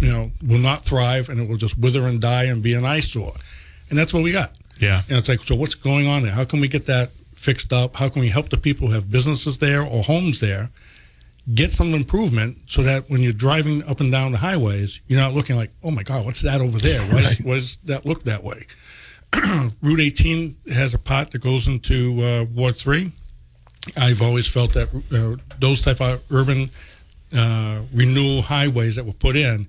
you 0.00 0.10
know, 0.10 0.32
will 0.42 0.58
not 0.58 0.84
thrive 0.84 1.28
and 1.28 1.40
it 1.40 1.48
will 1.48 1.56
just 1.56 1.78
wither 1.78 2.06
and 2.06 2.20
die 2.20 2.44
and 2.44 2.62
be 2.62 2.74
an 2.74 2.84
eyesore." 2.84 3.34
And 3.90 3.98
that's 3.98 4.12
what 4.12 4.22
we 4.24 4.32
got. 4.32 4.54
Yeah. 4.80 5.02
And 5.08 5.18
it's 5.18 5.28
like, 5.28 5.42
so 5.44 5.54
what's 5.54 5.74
going 5.76 6.06
on 6.08 6.22
there? 6.24 6.32
How 6.32 6.44
can 6.44 6.60
we 6.60 6.68
get 6.68 6.86
that 6.86 7.10
fixed 7.34 7.72
up? 7.72 7.96
How 7.96 8.08
can 8.08 8.20
we 8.20 8.28
help 8.28 8.48
the 8.48 8.56
people 8.56 8.88
who 8.88 8.94
have 8.94 9.10
businesses 9.10 9.58
there 9.58 9.82
or 9.82 10.02
homes 10.02 10.40
there 10.40 10.70
get 11.54 11.72
some 11.72 11.94
improvement 11.94 12.58
so 12.66 12.82
that 12.82 13.08
when 13.08 13.22
you're 13.22 13.32
driving 13.32 13.82
up 13.84 14.00
and 14.00 14.12
down 14.12 14.32
the 14.32 14.38
highways, 14.38 15.00
you're 15.06 15.20
not 15.20 15.34
looking 15.34 15.56
like, 15.56 15.70
oh 15.82 15.90
my 15.90 16.02
God, 16.02 16.24
what's 16.24 16.42
that 16.42 16.60
over 16.60 16.78
there? 16.78 17.00
Why, 17.12 17.22
does, 17.22 17.38
why 17.40 17.54
does 17.54 17.76
that 17.84 18.04
look 18.04 18.24
that 18.24 18.42
way? 18.44 18.66
Route 19.82 20.00
18 20.00 20.56
has 20.72 20.94
a 20.94 20.98
pot 20.98 21.30
that 21.32 21.38
goes 21.38 21.66
into 21.68 22.22
uh, 22.22 22.44
Ward 22.54 22.76
3. 22.76 23.12
I've 23.96 24.20
always 24.22 24.46
felt 24.48 24.74
that 24.74 24.88
uh, 25.12 25.42
those 25.58 25.80
type 25.82 26.00
of 26.00 26.22
urban 26.30 26.70
uh, 27.36 27.82
renewal 27.94 28.42
highways 28.42 28.96
that 28.96 29.04
were 29.04 29.12
put 29.12 29.36
in 29.36 29.66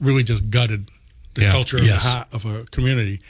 really 0.00 0.22
just 0.22 0.50
gutted 0.50 0.90
the 1.34 1.42
Yeah. 1.42 1.52
culture 1.52 1.78
of 1.78 1.84
Yes. 1.84 2.02
the 2.02 2.08
heart 2.08 2.28
of 2.32 2.44
a 2.44 2.64
community. 2.70 3.20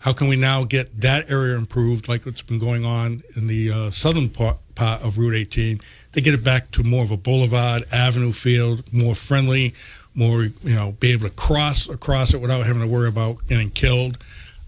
How 0.00 0.12
can 0.12 0.28
we 0.28 0.36
now 0.36 0.64
get 0.64 1.00
that 1.00 1.30
area 1.30 1.56
improved, 1.56 2.08
like 2.08 2.24
what's 2.26 2.42
been 2.42 2.58
going 2.58 2.84
on 2.84 3.22
in 3.36 3.46
the 3.48 3.70
uh, 3.72 3.90
southern 3.90 4.28
part, 4.28 4.58
part 4.74 5.02
of 5.02 5.18
Route 5.18 5.34
18, 5.34 5.80
to 6.18 6.24
get 6.30 6.34
it 6.34 6.44
back 6.44 6.70
to 6.72 6.82
more 6.82 7.02
of 7.02 7.10
a 7.10 7.16
boulevard, 7.16 7.84
avenue 7.92 8.32
field, 8.32 8.92
more 8.92 9.14
friendly, 9.14 9.74
more 10.14 10.42
you 10.42 10.74
know, 10.74 10.92
be 11.00 11.12
able 11.12 11.28
to 11.28 11.34
cross 11.34 11.88
across 11.88 12.34
it 12.34 12.40
without 12.40 12.66
having 12.66 12.82
to 12.82 12.88
worry 12.88 13.08
about 13.08 13.46
getting 13.46 13.70
killed. 13.70 14.18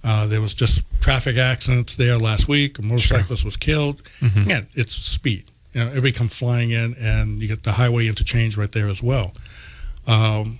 Uh, 0.03 0.27
there 0.27 0.41
was 0.41 0.55
just 0.55 0.85
traffic 1.01 1.37
accidents 1.37 1.95
there 1.95 2.19
last 2.19 2.49
week. 2.49 2.79
A 2.79 2.83
motorcyclist 2.83 3.45
was 3.45 3.57
killed. 3.57 4.03
Again, 4.43 4.67
it's 4.75 4.95
speed. 4.95 5.45
You 5.75 5.81
know, 5.81 5.89
everybody 5.89 6.13
come 6.13 6.29
flying 6.29 6.71
in, 6.71 6.95
and 6.99 7.41
you 7.41 7.49
get 7.49 7.63
the 7.63 7.73
highway 7.73 8.07
interchange 8.07 8.57
right 8.57 8.73
there 8.73 8.89
as 8.89 9.03
well. 9.03 9.33
Um, 10.07 10.59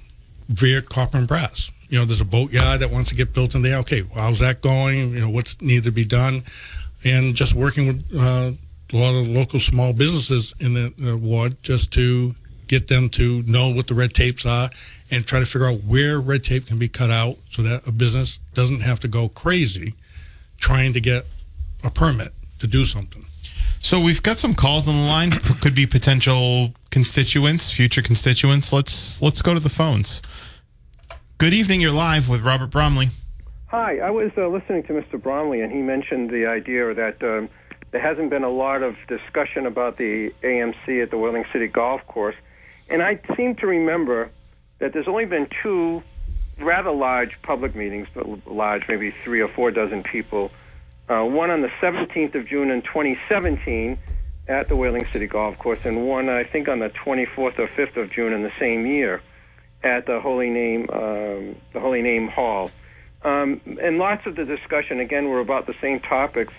Revere 0.49 0.83
Copper 0.83 1.19
and 1.19 1.29
Brass. 1.29 1.73
You 1.89 1.99
know, 1.99 2.05
there's 2.05 2.21
a 2.21 2.25
boatyard 2.25 2.81
that 2.81 2.91
wants 2.91 3.11
to 3.11 3.17
get 3.17 3.33
built 3.33 3.55
in 3.55 3.63
there. 3.63 3.79
Okay, 3.79 4.03
well, 4.03 4.25
how's 4.25 4.39
that 4.41 4.61
going? 4.61 5.13
You 5.13 5.21
know, 5.21 5.31
what's 5.31 5.61
needed 5.61 5.85
to 5.85 5.93
be 5.93 6.05
done, 6.05 6.45
and 7.05 7.35
just 7.35 7.55
working 7.55 7.87
with 7.87 8.05
uh, 8.21 8.53
a 8.93 8.97
lot 8.97 9.15
of 9.15 9.29
local 9.29 9.61
small 9.61 9.93
businesses 9.93 10.55
in 10.61 10.75
the, 10.75 10.93
the 10.99 11.17
ward 11.17 11.63
just 11.63 11.93
to 11.93 12.35
get 12.67 12.89
them 12.89 13.09
to 13.09 13.43
know 13.43 13.69
what 13.69 13.87
the 13.89 13.95
red 13.95 14.15
tapes 14.15 14.47
are 14.47 14.71
and 15.11 15.27
try 15.27 15.41
to 15.41 15.47
figure 15.47 15.67
out 15.67 15.83
where 15.85 16.21
red 16.21 16.45
tape 16.45 16.67
can 16.67 16.79
be 16.79 16.89
cut 16.89 17.11
out 17.11 17.37
so 17.51 17.63
that 17.63 17.87
a 17.87 17.93
business 17.93 18.39
doesn't 18.55 18.81
have 18.81 19.01
to 19.01 19.09
go 19.09 19.29
crazy 19.29 19.95
trying 20.61 20.93
to 20.93 21.01
get 21.01 21.25
a 21.83 21.91
permit 21.91 22.29
to 22.59 22.67
do 22.67 22.85
something. 22.85 23.25
So 23.81 23.99
we've 23.99 24.23
got 24.23 24.39
some 24.39 24.55
calls 24.55 24.87
on 24.87 24.95
the 24.95 25.03
line. 25.03 25.31
Could 25.33 25.75
be 25.75 25.87
potential 25.87 26.75
constituents, 26.91 27.71
future 27.71 28.03
constituents. 28.03 28.73
Let's 28.73 29.23
let's 29.23 29.41
go 29.41 29.55
to 29.55 29.61
the 29.61 29.71
phones. 29.71 30.21
Good 31.39 31.55
evening. 31.55 31.81
You're 31.81 31.91
live 31.91 32.29
with 32.29 32.43
Robert 32.43 32.71
Bromley. 32.71 33.09
Hi, 33.69 33.99
I 33.99 34.11
was 34.11 34.33
uh, 34.37 34.49
listening 34.49 34.83
to 34.85 34.93
Mr. 34.93 35.21
Bromley, 35.21 35.63
and 35.63 35.73
he 35.73 35.79
mentioned 35.79 36.29
the 36.29 36.45
idea 36.45 36.93
that 36.93 37.23
um, 37.23 37.49
there 37.91 38.01
hasn't 38.01 38.31
been 38.31 38.45
a 38.45 38.51
lot 38.51 38.83
of 38.83 38.97
discussion 39.09 39.67
about 39.67 39.97
the 39.97 40.33
AMC 40.43 41.03
at 41.03 41.11
the 41.11 41.19
Whaling 41.19 41.45
City 41.53 41.67
Golf 41.67 42.07
Course. 42.07 42.37
And 42.89 43.03
I 43.03 43.21
seem 43.37 43.57
to 43.57 43.67
remember 43.67 44.31
that 44.79 44.93
there's 44.93 45.09
only 45.09 45.27
been 45.27 45.49
two 45.63 46.03
rather 46.59 46.91
large 46.91 47.41
public 47.43 47.75
meetings, 47.75 48.09
but 48.13 48.47
large, 48.47 48.87
maybe 48.89 49.13
three 49.25 49.41
or 49.41 49.49
four 49.49 49.71
dozen 49.71 50.03
people. 50.03 50.51
Uh, 51.09 51.25
one 51.25 51.51
on 51.51 51.63
the 51.63 51.71
17th 51.81 52.35
of 52.35 52.47
June 52.47 52.71
in 52.71 52.83
2017 52.83 53.99
at 54.47 54.69
the 54.69 54.77
Whaling 54.77 55.07
City 55.13 55.27
Golf 55.27 55.59
Course, 55.59 55.81
and 55.85 56.07
one, 56.07 56.29
I 56.29 56.45
think, 56.45 56.69
on 56.69 56.79
the 56.79 56.91
24th 56.91 57.59
or 57.59 57.69
5th 57.69 57.97
of 57.97 58.11
June 58.11 58.33
in 58.33 58.43
the 58.43 58.53
same 58.59 58.87
year 58.87 59.21
at 59.83 60.07
the 60.07 60.21
Holy 60.21 60.51
Name, 60.51 60.89
um, 60.93 61.57
the 61.73 61.81
Holy 61.81 62.03
Name 62.03 62.29
Hall. 62.29 62.71
Um, 63.23 63.61
and 63.81 63.99
lots 63.99 64.27
of 64.27 64.37
the 64.37 64.45
discussion, 64.45 65.01
again, 65.01 65.29
were 65.29 65.41
about 65.41 65.67
the 65.67 65.75
same 65.81 66.01
topics 66.01 66.53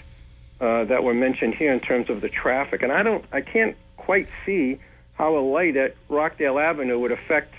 uh, 0.61 0.85
that 0.85 1.03
were 1.03 1.13
mentioned 1.13 1.55
here 1.55 1.73
in 1.73 1.79
terms 1.79 2.09
of 2.09 2.21
the 2.21 2.29
traffic. 2.29 2.83
And 2.83 2.91
I 2.91 3.01
don't, 3.01 3.25
I 3.31 3.41
can't 3.41 3.75
quite 3.97 4.27
see 4.45 4.79
how 5.13 5.35
a 5.35 5.41
light 5.41 5.75
at 5.75 5.95
Rockdale 6.07 6.59
Avenue 6.59 6.99
would 6.99 7.11
affect 7.11 7.53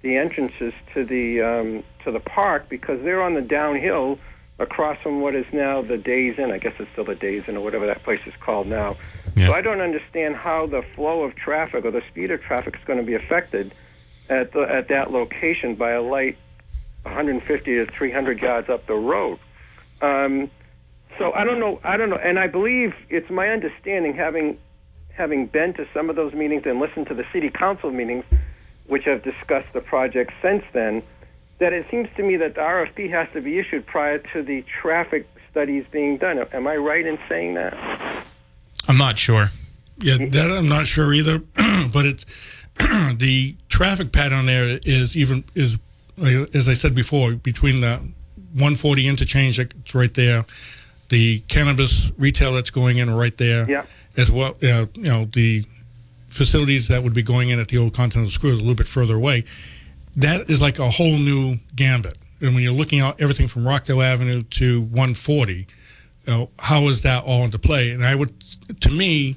the 0.00 0.16
entrances 0.16 0.72
to 0.94 1.04
the 1.04 1.42
um, 1.42 1.84
to 2.04 2.10
the 2.10 2.20
park 2.20 2.68
because 2.68 3.02
they're 3.02 3.22
on 3.22 3.34
the 3.34 3.42
downhill 3.42 4.18
across 4.58 4.98
from 5.02 5.20
what 5.20 5.34
is 5.34 5.46
now 5.52 5.82
the 5.82 5.98
Days 5.98 6.38
Inn. 6.38 6.50
I 6.50 6.58
guess 6.58 6.74
it's 6.78 6.90
still 6.92 7.04
the 7.04 7.14
Days 7.14 7.44
Inn 7.48 7.56
or 7.56 7.60
whatever 7.62 7.86
that 7.86 8.02
place 8.02 8.20
is 8.26 8.34
called 8.40 8.66
now. 8.66 8.96
Yeah. 9.36 9.48
So 9.48 9.52
I 9.52 9.60
don't 9.60 9.80
understand 9.80 10.36
how 10.36 10.66
the 10.66 10.82
flow 10.94 11.22
of 11.22 11.36
traffic 11.36 11.84
or 11.84 11.90
the 11.90 12.02
speed 12.08 12.30
of 12.30 12.40
traffic 12.40 12.76
is 12.76 12.84
going 12.84 12.98
to 12.98 13.04
be 13.04 13.14
affected 13.14 13.74
at 14.28 14.52
the, 14.52 14.60
at 14.60 14.88
that 14.88 15.10
location 15.10 15.74
by 15.74 15.90
a 15.90 16.02
light 16.02 16.36
150 17.02 17.74
to 17.74 17.86
300 17.86 18.40
yards 18.40 18.68
up 18.68 18.86
the 18.86 18.94
road. 18.94 19.38
Um, 20.00 20.50
so 21.18 21.32
I 21.32 21.44
don't 21.44 21.60
know. 21.60 21.80
I 21.84 21.96
don't 21.96 22.10
know. 22.10 22.16
And 22.16 22.38
I 22.38 22.46
believe 22.46 22.94
it's 23.08 23.30
my 23.30 23.48
understanding, 23.48 24.14
having 24.14 24.58
having 25.12 25.46
been 25.46 25.74
to 25.74 25.86
some 25.92 26.08
of 26.08 26.16
those 26.16 26.32
meetings 26.32 26.62
and 26.64 26.78
listened 26.78 27.08
to 27.08 27.14
the 27.14 27.26
city 27.32 27.50
council 27.50 27.90
meetings, 27.90 28.24
which 28.86 29.04
have 29.04 29.22
discussed 29.22 29.72
the 29.72 29.80
project 29.80 30.32
since 30.40 30.62
then, 30.72 31.02
that 31.58 31.72
it 31.72 31.86
seems 31.90 32.08
to 32.16 32.22
me 32.22 32.36
that 32.36 32.54
the 32.54 32.60
RFP 32.60 33.10
has 33.10 33.28
to 33.32 33.40
be 33.40 33.58
issued 33.58 33.84
prior 33.84 34.18
to 34.18 34.42
the 34.42 34.62
traffic 34.80 35.28
studies 35.50 35.84
being 35.90 36.18
done. 36.18 36.38
Am 36.52 36.66
I 36.68 36.76
right 36.76 37.04
in 37.04 37.18
saying 37.28 37.54
that? 37.54 37.74
I'm 38.86 38.96
not 38.96 39.18
sure. 39.18 39.50
Yeah, 39.98 40.18
that 40.18 40.50
I'm 40.50 40.68
not 40.68 40.86
sure 40.86 41.12
either. 41.12 41.38
but 41.92 42.06
it's 42.06 42.24
the 43.16 43.56
traffic 43.68 44.12
pattern 44.12 44.46
there 44.46 44.78
is 44.84 45.16
even 45.16 45.44
is 45.54 45.78
as 46.54 46.68
I 46.68 46.74
said 46.74 46.94
before 46.94 47.34
between 47.34 47.80
the 47.80 48.00
140 48.54 49.06
interchange 49.06 49.56
that's 49.56 49.94
right 49.94 50.12
there, 50.14 50.44
the 51.08 51.40
cannabis 51.48 52.10
retail 52.18 52.52
that's 52.54 52.70
going 52.70 52.98
in 52.98 53.10
right 53.10 53.36
there, 53.38 53.68
Yeah. 53.70 53.84
as 54.16 54.30
well. 54.30 54.56
Uh, 54.62 54.86
you 54.94 55.02
know 55.04 55.24
the 55.32 55.64
facilities 56.28 56.88
that 56.88 57.02
would 57.02 57.14
be 57.14 57.22
going 57.22 57.48
in 57.48 57.58
at 57.58 57.68
the 57.68 57.78
old 57.78 57.94
Continental 57.94 58.30
School 58.30 58.52
a 58.52 58.54
little 58.54 58.74
bit 58.74 58.86
further 58.86 59.14
away. 59.16 59.44
That 60.16 60.50
is 60.50 60.60
like 60.60 60.78
a 60.78 60.90
whole 60.90 61.16
new 61.16 61.58
gambit. 61.74 62.18
And 62.40 62.54
when 62.54 62.62
you're 62.62 62.72
looking 62.72 63.00
at 63.00 63.20
everything 63.20 63.48
from 63.48 63.66
Rockdale 63.66 64.02
Avenue 64.02 64.42
to 64.42 64.82
140, 64.82 65.54
you 65.54 65.66
know, 66.26 66.50
how 66.58 66.86
is 66.88 67.02
that 67.02 67.24
all 67.24 67.44
into 67.44 67.58
play? 67.58 67.90
And 67.90 68.04
I 68.04 68.14
would, 68.14 68.32
to 68.82 68.90
me, 68.90 69.36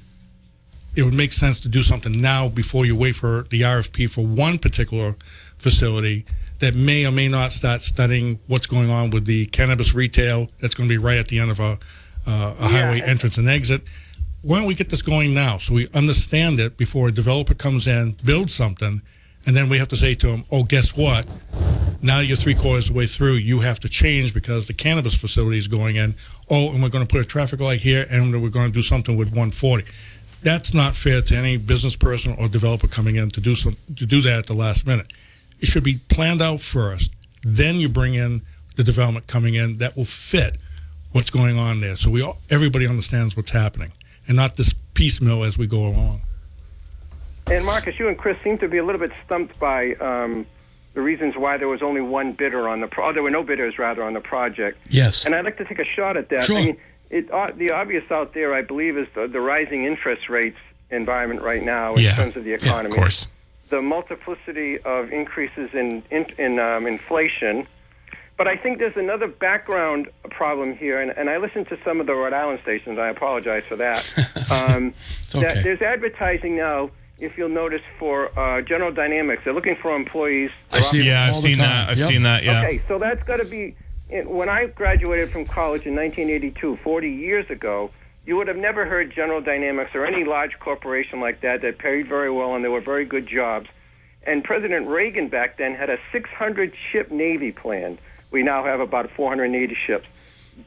it 0.96 1.04
would 1.04 1.14
make 1.14 1.32
sense 1.34 1.60
to 1.62 1.70
do 1.70 1.82
something 1.82 2.20
now 2.20 2.50
before 2.50 2.86
you 2.86 2.96
wait 2.96 3.16
for 3.16 3.46
the 3.50 3.62
RFP 3.62 4.10
for 4.10 4.26
one 4.26 4.58
particular 4.60 5.16
facility 5.58 6.26
that 6.62 6.76
may 6.76 7.06
or 7.06 7.12
may 7.12 7.28
not 7.28 7.52
start 7.52 7.82
studying 7.82 8.40
what's 8.48 8.68
going 8.68 8.90
on 8.90 9.10
with 9.10 9.26
the 9.26 9.48
cannabis 9.48 9.94
retail 9.94 10.48
that's 10.60 10.74
going 10.74 10.88
to 10.88 10.94
be 10.94 10.98
right 10.98 11.18
at 11.18 11.28
the 11.28 11.40
end 11.40 11.52
of 11.52 11.60
a, 11.60 11.78
uh, 12.28 12.54
a 12.60 12.68
highway 12.68 13.02
entrance 13.02 13.38
and 13.38 13.50
exit. 13.50 13.82
Why 14.44 14.60
don't 14.60 14.68
we 14.68 14.76
get 14.76 14.90
this 14.90 15.02
going 15.02 15.34
now 15.34 15.58
so 15.58 15.74
we 15.74 15.88
understand 15.94 16.60
it 16.60 16.78
before 16.78 17.10
a 17.10 17.12
developer 17.12 17.54
comes 17.54 17.88
in, 17.88 18.16
builds 18.24 18.54
something, 18.54 19.02
and 19.46 19.58
then 19.58 19.70
we 19.70 19.80
have 19.80 19.88
to 19.90 19.96
say 19.96 20.14
to 20.14 20.28
them, 20.28 20.46
oh, 20.52 20.64
guess 20.64 20.96
what? 20.96 21.26
Now 22.04 22.20
you're 22.20 22.38
three 22.38 22.56
quarters 22.56 22.90
of 22.90 22.94
the 22.94 23.00
way 23.00 23.08
through. 23.08 23.34
You 23.34 23.60
have 23.60 23.80
to 23.82 23.90
change 23.90 24.34
because 24.34 24.68
the 24.68 24.74
cannabis 24.74 25.16
facility 25.16 25.58
is 25.58 25.68
going 25.68 25.96
in. 25.98 26.16
Oh, 26.50 26.72
and 26.72 26.82
we're 26.82 26.90
going 26.90 27.06
to 27.06 27.12
put 27.12 27.22
a 27.22 27.26
traffic 27.26 27.60
light 27.60 27.82
here, 27.82 28.08
and 28.10 28.42
we're 28.42 28.50
going 28.50 28.68
to 28.68 28.74
do 28.74 28.82
something 28.82 29.18
with 29.18 29.30
140 29.30 29.84
that's 30.44 30.74
not 30.74 30.96
fair 30.96 31.22
to 31.22 31.36
any 31.36 31.58
business 31.58 31.96
person 31.96 32.36
or 32.38 32.48
developer 32.48 32.88
coming 32.88 33.16
in 33.16 33.30
to 33.32 33.42
do 33.42 33.56
some 33.56 33.78
to 33.96 34.06
do 34.06 34.22
that 34.22 34.40
at 34.40 34.46
the 34.48 34.54
last 34.54 34.88
minute. 34.88 35.14
It 35.62 35.68
should 35.68 35.84
be 35.84 36.00
planned 36.10 36.42
out 36.42 36.60
first. 36.62 37.14
Then 37.44 37.76
you 37.78 37.88
bring 37.90 38.14
in 38.16 38.42
the 38.76 38.84
development 38.84 39.28
coming 39.28 39.54
in 39.56 39.78
that 39.78 39.96
will 39.96 40.06
fit 40.06 40.58
what's 41.12 41.30
going 41.30 41.58
on 41.60 41.82
there, 41.82 41.96
so 41.96 42.10
we 42.10 42.22
all, 42.22 42.38
everybody 42.50 42.88
understands 42.88 43.36
what's 43.36 43.52
happening, 43.52 43.92
and 44.28 44.36
not 44.38 44.56
this 44.56 44.74
piecemeal 44.94 45.44
as 45.44 45.58
we 45.58 45.68
go 45.68 45.86
along. 45.86 46.22
And 47.48 47.66
Marcus, 47.66 48.00
you 48.00 48.08
and 48.08 48.18
Chris 48.18 48.38
seem 48.44 48.58
to 48.60 48.68
be 48.70 48.78
a 48.78 48.86
little 48.86 49.00
bit 49.02 49.12
stumped 49.26 49.60
by 49.60 49.94
um, 49.96 50.46
the 50.94 51.02
reasons 51.02 51.36
why 51.36 51.58
there 51.58 51.68
was 51.68 51.82
only 51.82 52.00
one 52.02 52.32
bidder 52.32 52.70
on 52.70 52.80
the 52.80 52.88
pro- 52.88 53.10
oh, 53.10 53.14
there 53.14 53.24
were 53.24 53.32
no 53.32 53.44
bidders 53.44 53.78
rather 53.78 54.04
on 54.04 54.14
the 54.14 54.22
project. 54.22 54.78
Yes. 54.90 55.26
And 55.26 55.36
I'd 55.36 55.44
like 55.44 55.58
to 55.58 55.66
take 55.66 55.80
a 55.80 55.86
shot 55.86 56.16
at 56.16 56.30
that. 56.30 56.46
Sure. 56.46 56.58
I 56.58 56.66
mean, 56.66 56.78
it, 57.10 57.30
uh, 57.30 57.52
the 57.56 57.72
obvious 57.72 58.10
out 58.10 58.34
there, 58.34 58.54
I 58.54 58.62
believe, 58.62 58.98
is 58.98 59.08
the, 59.16 59.28
the 59.28 59.42
rising 59.42 59.84
interest 59.84 60.30
rates 60.30 60.58
environment 60.92 61.42
right 61.42 61.62
now 61.64 61.96
in 61.96 62.04
Yeah. 62.04 62.16
terms 62.16 62.38
of 62.38 62.46
the 62.46 62.54
economy. 62.54 62.66
Yeah, 62.66 62.72
of 62.72 62.86
economy. 62.86 62.96
course. 62.96 63.28
The 63.72 63.82
multiplicity 63.82 64.78
of 64.80 65.12
increases 65.14 65.70
in 65.74 66.04
in, 66.12 66.26
in 66.38 66.60
um, 66.60 66.86
inflation. 66.86 67.66
But 68.38 68.48
I 68.48 68.56
think 68.58 68.80
there's 68.80 68.98
another 68.98 69.28
background 69.28 70.10
problem 70.30 70.76
here, 70.76 71.00
and, 71.00 71.12
and 71.12 71.30
I 71.30 71.38
listened 71.38 71.68
to 71.70 71.78
some 71.86 72.00
of 72.02 72.06
the 72.08 72.14
Rhode 72.16 72.34
Island 72.34 72.60
stations. 72.64 73.00
I 73.00 73.08
apologize 73.10 73.64
for 73.68 73.78
that. 73.78 74.04
Um, 74.52 74.94
okay. 75.34 75.46
that 75.46 75.64
there's 75.64 75.82
advertising 75.82 76.58
now, 76.58 76.92
if 77.20 77.38
you'll 77.38 77.48
notice, 77.64 77.82
for 77.98 78.38
uh, 78.38 78.62
General 78.62 78.92
Dynamics. 78.92 79.44
They're 79.46 79.54
looking 79.54 79.78
for 79.78 79.96
employees. 79.96 80.52
I 80.74 80.82
see 80.82 81.04
Yeah, 81.04 81.24
I've 81.28 81.38
seen 81.38 81.56
time. 81.56 81.70
that. 81.70 81.90
I've 81.92 81.98
Yep. 81.98 82.10
seen 82.10 82.24
that. 82.24 82.44
Yeah. 82.44 82.60
Okay, 82.64 82.82
so 82.90 83.00
that's 83.00 83.24
got 83.24 83.38
to 83.38 83.46
be. 83.46 83.76
When 84.26 84.50
I 84.50 84.66
graduated 84.68 85.32
from 85.32 85.46
college 85.46 85.86
in 85.86 85.96
1982, 85.96 86.76
40 86.84 87.10
years 87.10 87.50
ago, 87.50 87.92
you 88.26 88.36
would 88.38 88.48
have 88.48 88.58
never 88.58 88.86
heard 88.86 89.12
General 89.12 89.42
Dynamics 89.42 89.92
or 89.96 90.06
any 90.06 90.24
large 90.24 90.60
corporation 90.60 91.20
like 91.20 91.42
that 91.42 91.62
that 91.62 91.78
paid 91.78 92.08
very 92.08 92.30
well 92.30 92.56
and 92.56 92.64
there 92.64 92.72
were 92.72 92.82
very 92.82 93.06
good 93.06 93.28
jobs. 93.28 93.70
And 94.24 94.44
President 94.44 94.88
Reagan 94.88 95.30
back 95.30 95.58
then 95.58 95.74
had 95.74 95.90
a 95.90 95.98
600 96.12 96.74
ship 96.92 97.10
Navy 97.10 97.52
planned. 97.52 97.98
We 98.30 98.44
now 98.44 98.64
have 98.64 98.80
about 98.80 99.10
480 99.12 99.76
ships. 99.76 100.08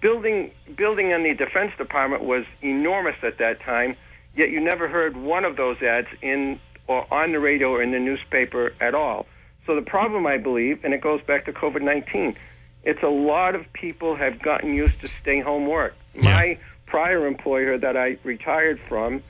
Building 0.01 0.51
building 0.75 1.11
in 1.11 1.23
the 1.23 1.35
Defense 1.35 1.73
Department 1.79 2.25
was 2.25 2.45
enormous 2.63 3.17
at 3.23 3.39
that 3.39 3.61
time. 3.61 3.97
Yet 4.35 4.51
you 4.51 4.61
never 4.61 4.89
heard 4.89 5.17
one 5.17 5.45
of 5.45 5.57
those 5.57 5.81
ads 5.83 6.09
in 6.21 6.59
or 6.89 7.07
on 7.13 7.33
the 7.33 7.39
radio 7.39 7.71
or 7.71 7.83
in 7.83 7.93
the 7.93 8.01
newspaper 8.01 8.75
at 8.81 8.95
all. 8.95 9.27
So 9.67 9.75
the 9.75 9.83
problem, 9.83 10.27
I 10.27 10.37
believe, 10.37 10.85
and 10.85 10.93
it 10.93 11.01
goes 11.01 11.23
back 11.23 11.47
to 11.47 11.53
COVID-19, 11.53 12.37
it's 12.83 13.03
a 13.03 13.09
lot 13.09 13.55
of 13.55 13.73
people 13.73 14.15
have 14.17 14.43
gotten 14.43 14.75
used 14.75 15.01
to 15.01 15.09
stay-home 15.23 15.67
work. 15.67 15.95
My 16.23 16.59
prior 16.95 17.27
employer 17.27 17.77
that 17.77 17.97
I 17.97 18.19
retired 18.23 18.79
from, 18.89 19.21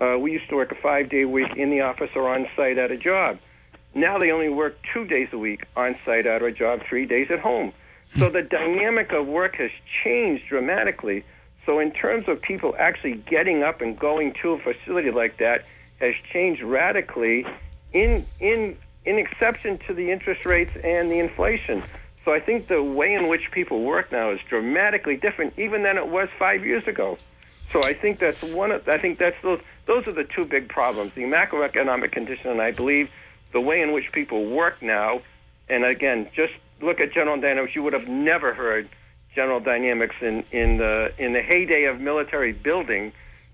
uh, 0.00 0.16
we 0.18 0.32
used 0.32 0.48
to 0.48 0.56
work 0.56 0.72
a 0.72 0.74
five-day 0.74 1.26
week 1.26 1.54
in 1.54 1.68
the 1.68 1.82
office 1.82 2.08
or 2.14 2.26
on 2.30 2.48
site 2.56 2.78
at 2.78 2.90
a 2.90 2.96
job. 2.96 3.38
Now 3.94 4.16
they 4.16 4.30
only 4.30 4.48
work 4.48 4.78
two 4.94 5.04
days 5.04 5.28
a 5.32 5.36
week 5.36 5.66
on 5.76 5.96
site 6.06 6.24
at 6.24 6.42
a 6.42 6.50
job, 6.50 6.80
three 6.88 7.04
days 7.04 7.30
at 7.30 7.38
home. 7.38 7.74
So 8.16 8.30
the 8.30 8.40
dynamic 8.40 9.12
of 9.12 9.26
work 9.26 9.56
has 9.56 9.70
changed 10.02 10.48
dramatically. 10.48 11.22
So 11.66 11.78
in 11.78 11.90
terms 11.90 12.26
of 12.26 12.40
people 12.40 12.74
actually 12.78 13.16
getting 13.16 13.62
up 13.62 13.82
and 13.82 13.98
going 13.98 14.32
to 14.40 14.52
a 14.52 14.58
facility 14.58 15.10
like 15.10 15.36
that 15.40 15.66
has 16.00 16.14
changed 16.32 16.62
radically 16.62 17.44
in 17.92 18.24
in 18.38 18.78
in 19.04 19.18
exception 19.18 19.76
to 19.88 19.92
the 19.92 20.10
interest 20.10 20.46
rates 20.46 20.72
and 20.82 21.10
the 21.10 21.18
inflation. 21.18 21.82
So 22.24 22.32
I 22.32 22.40
think 22.40 22.68
the 22.68 22.82
way 22.82 23.14
in 23.14 23.28
which 23.28 23.50
people 23.50 23.82
work 23.82 24.12
now 24.12 24.30
is 24.30 24.40
dramatically 24.48 25.16
different 25.16 25.54
even 25.58 25.82
than 25.82 25.96
it 25.96 26.08
was 26.08 26.28
5 26.38 26.64
years 26.66 26.86
ago. 26.86 27.16
So 27.72 27.84
I 27.84 27.94
think 27.94 28.18
that's 28.18 28.42
one 28.42 28.72
of 28.72 28.88
I 28.88 28.98
think 28.98 29.18
that's 29.18 29.40
those 29.42 29.60
those 29.86 30.06
are 30.06 30.12
the 30.12 30.24
two 30.24 30.44
big 30.44 30.68
problems. 30.68 31.12
The 31.14 31.22
macroeconomic 31.22 32.12
condition 32.12 32.50
and 32.50 32.60
I 32.60 32.72
believe 32.72 33.10
the 33.52 33.60
way 33.60 33.80
in 33.80 33.92
which 33.92 34.12
people 34.12 34.46
work 34.46 34.82
now 34.82 35.22
and 35.68 35.84
again 35.84 36.28
just 36.34 36.52
look 36.80 37.00
at 37.00 37.12
General 37.12 37.40
Dynamics 37.40 37.74
you 37.74 37.82
would 37.82 37.92
have 37.92 38.08
never 38.08 38.52
heard 38.54 38.88
General 39.34 39.60
Dynamics 39.60 40.16
in 40.20 40.44
in 40.50 40.78
the 40.78 41.12
in 41.16 41.32
the 41.32 41.42
heyday 41.42 41.84
of 41.84 42.00
military 42.00 42.52
building 42.52 43.12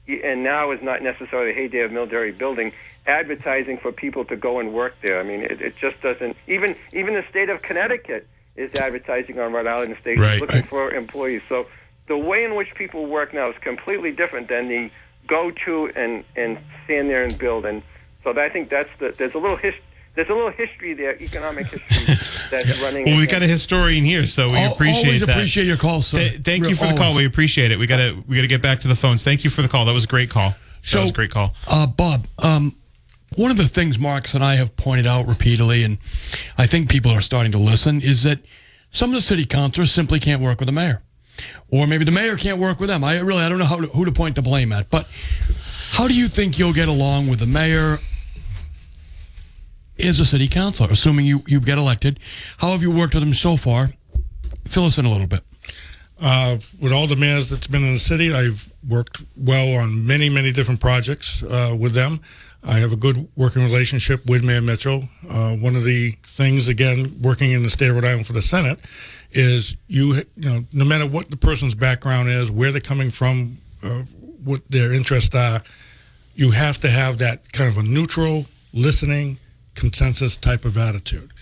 and 0.08 0.42
now 0.42 0.70
is 0.70 0.82
not 0.82 1.02
necessarily 1.02 1.52
the 1.52 1.58
heyday 1.60 1.80
of 1.80 1.92
military 1.92 2.32
building 2.32 2.72
advertising 3.06 3.76
for 3.76 3.92
people 3.92 4.24
to 4.24 4.36
go 4.36 4.58
and 4.60 4.72
work 4.72 4.94
there. 5.02 5.20
I 5.20 5.24
mean 5.24 5.42
it, 5.42 5.60
it 5.60 5.76
just 5.76 6.00
doesn't 6.00 6.36
even 6.46 6.74
even 6.92 7.14
the 7.14 7.24
state 7.28 7.50
of 7.50 7.60
Connecticut 7.60 8.26
is 8.56 8.74
advertising 8.74 9.38
on 9.38 9.52
Rhode 9.52 9.66
Island 9.66 9.96
stations 10.00 10.22
Right. 10.26 10.40
looking 10.40 10.60
Right. 10.60 10.68
for 10.68 10.92
employees. 10.92 11.42
So 11.48 11.66
the 12.08 12.16
way 12.16 12.44
in 12.44 12.54
which 12.54 12.74
people 12.74 13.06
work 13.06 13.34
now 13.34 13.50
is 13.50 13.56
completely 13.60 14.12
different 14.12 14.48
than 14.48 14.68
the 14.68 14.90
go 15.26 15.50
to 15.50 15.90
and 15.96 16.24
and 16.36 16.58
stand 16.84 17.10
there 17.10 17.24
and 17.24 17.36
build. 17.36 17.66
And 17.66 17.82
so 18.24 18.38
I 18.38 18.48
think 18.48 18.68
that's 18.68 18.90
the 18.98 19.14
there's 19.16 19.34
a 19.34 19.38
little 19.38 19.56
his, 19.56 19.74
there's 20.14 20.28
a 20.30 20.34
little 20.34 20.50
history 20.50 20.94
there, 20.94 21.20
economic 21.20 21.66
history 21.66 22.14
that's 22.50 22.80
running. 22.80 23.04
Well, 23.06 23.16
we 23.16 23.24
against- 23.24 23.30
got 23.30 23.42
a 23.42 23.46
historian 23.48 24.04
here, 24.04 24.24
so 24.24 24.48
we 24.50 24.56
Al- 24.58 24.72
appreciate 24.72 25.04
always 25.06 25.20
that. 25.22 25.30
appreciate 25.30 25.66
your 25.66 25.76
call, 25.76 26.00
sir. 26.00 26.18
Th- 26.18 26.40
thank 26.42 26.68
you 26.68 26.76
for 26.76 26.86
the 26.86 26.94
call. 26.94 27.08
always. 27.08 27.22
We 27.22 27.26
appreciate 27.26 27.70
it. 27.72 27.78
We 27.78 27.86
gotta 27.86 28.16
we 28.28 28.36
gotta 28.36 28.46
get 28.48 28.62
back 28.62 28.80
to 28.80 28.88
the 28.88 28.96
phones. 28.96 29.22
Thank 29.22 29.44
you 29.44 29.50
for 29.50 29.62
the 29.62 29.68
call. 29.68 29.84
That 29.84 29.92
was 29.92 30.04
a 30.04 30.08
great 30.08 30.30
call. 30.30 30.54
So- 30.82 30.98
that 30.98 31.02
was 31.02 31.10
a 31.10 31.14
great 31.14 31.30
call. 31.30 31.54
Uh, 31.66 31.86
Bob, 31.86 32.26
um, 32.38 32.76
one 33.36 33.50
of 33.50 33.56
the 33.56 33.68
things 33.68 33.98
Marcus 33.98 34.34
and 34.34 34.42
I 34.42 34.56
have 34.56 34.76
pointed 34.76 35.06
out 35.06 35.26
repeatedly, 35.26 35.84
and 35.84 35.98
I 36.58 36.66
think 36.66 36.90
people 36.90 37.12
are 37.12 37.20
starting 37.20 37.52
to 37.52 37.58
listen, 37.58 38.00
is 38.00 38.22
that 38.24 38.40
some 38.90 39.10
of 39.10 39.14
the 39.14 39.20
city 39.20 39.44
councilors 39.44 39.92
simply 39.92 40.18
can't 40.18 40.42
work 40.42 40.58
with 40.58 40.66
the 40.66 40.72
mayor, 40.72 41.02
or 41.68 41.86
maybe 41.86 42.04
the 42.04 42.10
mayor 42.10 42.36
can't 42.36 42.58
work 42.58 42.80
with 42.80 42.88
them. 42.88 43.04
I 43.04 43.18
really 43.20 43.42
I 43.42 43.48
don't 43.48 43.58
know 43.58 43.80
to, 43.80 43.88
who 43.88 44.04
to 44.04 44.12
point 44.12 44.36
the 44.36 44.42
blame 44.42 44.72
at, 44.72 44.90
but 44.90 45.06
how 45.90 46.08
do 46.08 46.14
you 46.14 46.28
think 46.28 46.58
you'll 46.58 46.72
get 46.72 46.88
along 46.88 47.28
with 47.28 47.38
the 47.38 47.46
mayor? 47.46 47.98
As 49.98 50.20
a 50.20 50.26
city 50.26 50.46
councilor, 50.46 50.90
assuming 50.90 51.24
you, 51.24 51.42
you 51.46 51.58
get 51.58 51.78
elected, 51.78 52.20
how 52.58 52.72
have 52.72 52.82
you 52.82 52.90
worked 52.90 53.14
with 53.14 53.22
him 53.22 53.32
so 53.32 53.56
far? 53.56 53.92
Fill 54.66 54.84
us 54.84 54.98
in 54.98 55.06
a 55.06 55.10
little 55.10 55.26
bit. 55.26 55.42
Uh, 56.20 56.58
with 56.78 56.92
all 56.92 57.06
the 57.06 57.16
mayors 57.16 57.48
that's 57.48 57.66
been 57.66 57.82
in 57.82 57.94
the 57.94 57.98
city, 57.98 58.32
I've 58.32 58.70
worked 58.86 59.22
well 59.38 59.76
on 59.76 60.06
many, 60.06 60.28
many 60.28 60.52
different 60.52 60.80
projects 60.80 61.42
uh, 61.42 61.74
with 61.78 61.94
them. 61.94 62.20
I 62.66 62.78
have 62.78 62.92
a 62.92 62.96
good 62.96 63.28
working 63.36 63.62
relationship 63.62 64.26
with 64.26 64.42
Mayor 64.42 64.60
Mitchell. 64.60 65.04
Uh, 65.28 65.54
one 65.54 65.76
of 65.76 65.84
the 65.84 66.16
things, 66.26 66.66
again, 66.66 67.16
working 67.22 67.52
in 67.52 67.62
the 67.62 67.70
state 67.70 67.88
of 67.88 67.94
Rhode 67.94 68.04
Island 68.04 68.26
for 68.26 68.32
the 68.32 68.42
Senate, 68.42 68.80
is 69.30 69.76
you, 69.86 70.14
you 70.36 70.50
know, 70.50 70.64
no 70.72 70.84
matter 70.84 71.06
what 71.06 71.30
the 71.30 71.36
person's 71.36 71.76
background 71.76 72.28
is, 72.28 72.50
where 72.50 72.72
they're 72.72 72.80
coming 72.80 73.10
from, 73.10 73.58
uh, 73.84 74.02
what 74.42 74.62
their 74.68 74.92
interests 74.92 75.34
are, 75.34 75.62
you 76.34 76.50
have 76.50 76.80
to 76.80 76.88
have 76.88 77.18
that 77.18 77.52
kind 77.52 77.70
of 77.70 77.78
a 77.78 77.82
neutral, 77.82 78.46
listening, 78.72 79.38
consensus 79.74 80.36
type 80.36 80.64
of 80.64 80.76
attitude. 80.76 81.32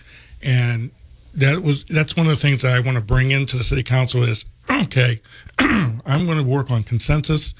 And 0.43 0.91
that 1.33 1.61
was 1.61 1.85
that's 1.85 2.15
one 2.15 2.27
of 2.27 2.29
the 2.29 2.41
things 2.41 2.61
that 2.61 2.71
I 2.71 2.79
want 2.79 2.97
to 2.97 3.03
bring 3.03 3.31
into 3.31 3.57
the 3.57 3.63
city 3.63 3.83
council 3.83 4.23
is 4.23 4.45
okay, 4.69 5.21
I'm 5.59 6.25
going 6.25 6.37
to 6.37 6.43
work 6.43 6.69
on 6.69 6.83
consensus 6.83 7.55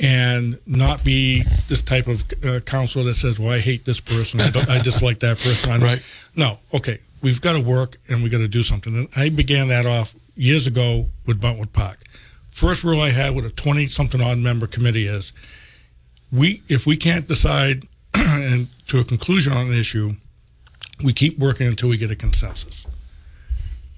and 0.00 0.58
not 0.66 1.04
be 1.04 1.44
this 1.68 1.82
type 1.82 2.06
of 2.06 2.24
uh, 2.44 2.60
council 2.60 3.04
that 3.04 3.14
says, 3.14 3.38
"Well, 3.38 3.52
I 3.52 3.58
hate 3.58 3.84
this 3.84 4.00
person, 4.00 4.40
I, 4.40 4.50
don't, 4.50 4.68
I 4.68 4.80
dislike 4.82 5.20
that 5.20 5.38
person." 5.38 5.70
I 5.70 5.74
don't. 5.74 5.82
Right. 5.86 6.02
No, 6.34 6.58
okay, 6.72 6.98
we've 7.22 7.40
got 7.40 7.52
to 7.52 7.60
work 7.60 7.98
and 8.08 8.22
we 8.22 8.30
got 8.30 8.38
to 8.38 8.48
do 8.48 8.62
something. 8.62 8.96
And 8.96 9.08
I 9.16 9.28
began 9.28 9.68
that 9.68 9.86
off 9.86 10.14
years 10.36 10.66
ago 10.66 11.06
with 11.26 11.40
Buttonwood 11.40 11.72
Park. 11.72 11.98
First 12.50 12.82
rule 12.82 13.00
I 13.00 13.10
had 13.10 13.34
with 13.34 13.44
a 13.44 13.50
twenty-something 13.50 14.20
odd 14.20 14.38
member 14.38 14.66
committee 14.66 15.06
is, 15.06 15.32
we 16.32 16.62
if 16.68 16.86
we 16.86 16.96
can't 16.96 17.28
decide 17.28 17.86
and 18.14 18.68
to 18.88 19.00
a 19.00 19.04
conclusion 19.04 19.52
on 19.52 19.66
an 19.66 19.74
issue, 19.74 20.14
we 21.04 21.12
keep 21.12 21.38
working 21.38 21.66
until 21.66 21.90
we 21.90 21.98
get 21.98 22.10
a 22.10 22.16
consensus. 22.16 22.86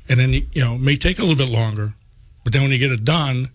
And 0.08 0.18
then 0.18 0.32
you 0.32 0.46
know 0.56 0.74
it 0.74 0.80
may 0.80 0.96
take 0.96 1.20
a 1.20 1.22
little 1.22 1.36
bit 1.36 1.48
longer, 1.48 1.94
but 2.42 2.52
then 2.52 2.62
when 2.62 2.72
you 2.72 2.78
get 2.78 2.90
it 2.90 3.04
done, 3.04 3.50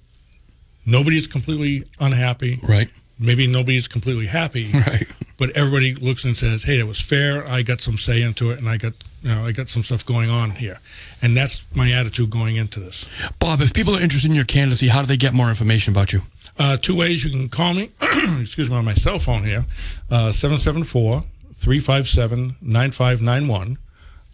nobody's 0.88 1.28
completely 1.28 1.84
unhappy. 2.00 2.60
Right. 2.64 2.90
Maybe 3.20 3.46
nobody's 3.46 3.88
completely 3.88 4.26
happy. 4.26 4.72
Right. 4.74 5.08
But 5.38 5.52
everybody 5.56 5.94
looks 5.94 6.26
and 6.26 6.36
says, 6.36 6.64
"Hey, 6.64 6.80
it 6.80 6.88
was 6.88 7.00
fair. 7.00 7.48
I 7.48 7.62
got 7.62 7.80
some 7.80 7.98
say 7.98 8.24
into 8.24 8.50
it, 8.50 8.58
and 8.58 8.68
I 8.68 8.78
got 8.78 8.94
you 9.22 9.30
know 9.30 9.46
I 9.46 9.52
got 9.52 9.70
some 9.70 9.84
stuff 9.84 10.04
going 10.04 10.32
on 10.32 10.52
here." 10.52 10.80
And 11.22 11.38
that's 11.38 11.64
my 11.76 11.92
attitude 11.92 12.32
going 12.32 12.56
into 12.56 12.80
this. 12.80 13.08
Bob, 13.38 13.62
if 13.62 13.72
people 13.72 13.96
are 13.96 14.02
interested 14.02 14.30
in 14.32 14.36
your 14.36 14.46
candidacy, 14.46 14.88
how 14.88 15.02
do 15.02 15.08
they 15.08 15.18
get 15.18 15.36
more 15.36 15.50
information 15.50 15.94
about 15.94 16.12
you? 16.12 16.24
Uh, 16.58 16.78
two 16.78 16.96
ways 16.96 17.24
you 17.24 17.30
can 17.30 17.50
call 17.50 17.76
me, 17.76 17.92
excuse 18.42 18.70
me, 18.70 18.76
on 18.76 18.86
my 18.86 18.96
cell 18.96 19.20
phone 19.20 19.44
here, 19.44 19.64
uh, 20.10 20.32
774 20.32 21.24
357 21.54 22.56
9591, 22.62 23.78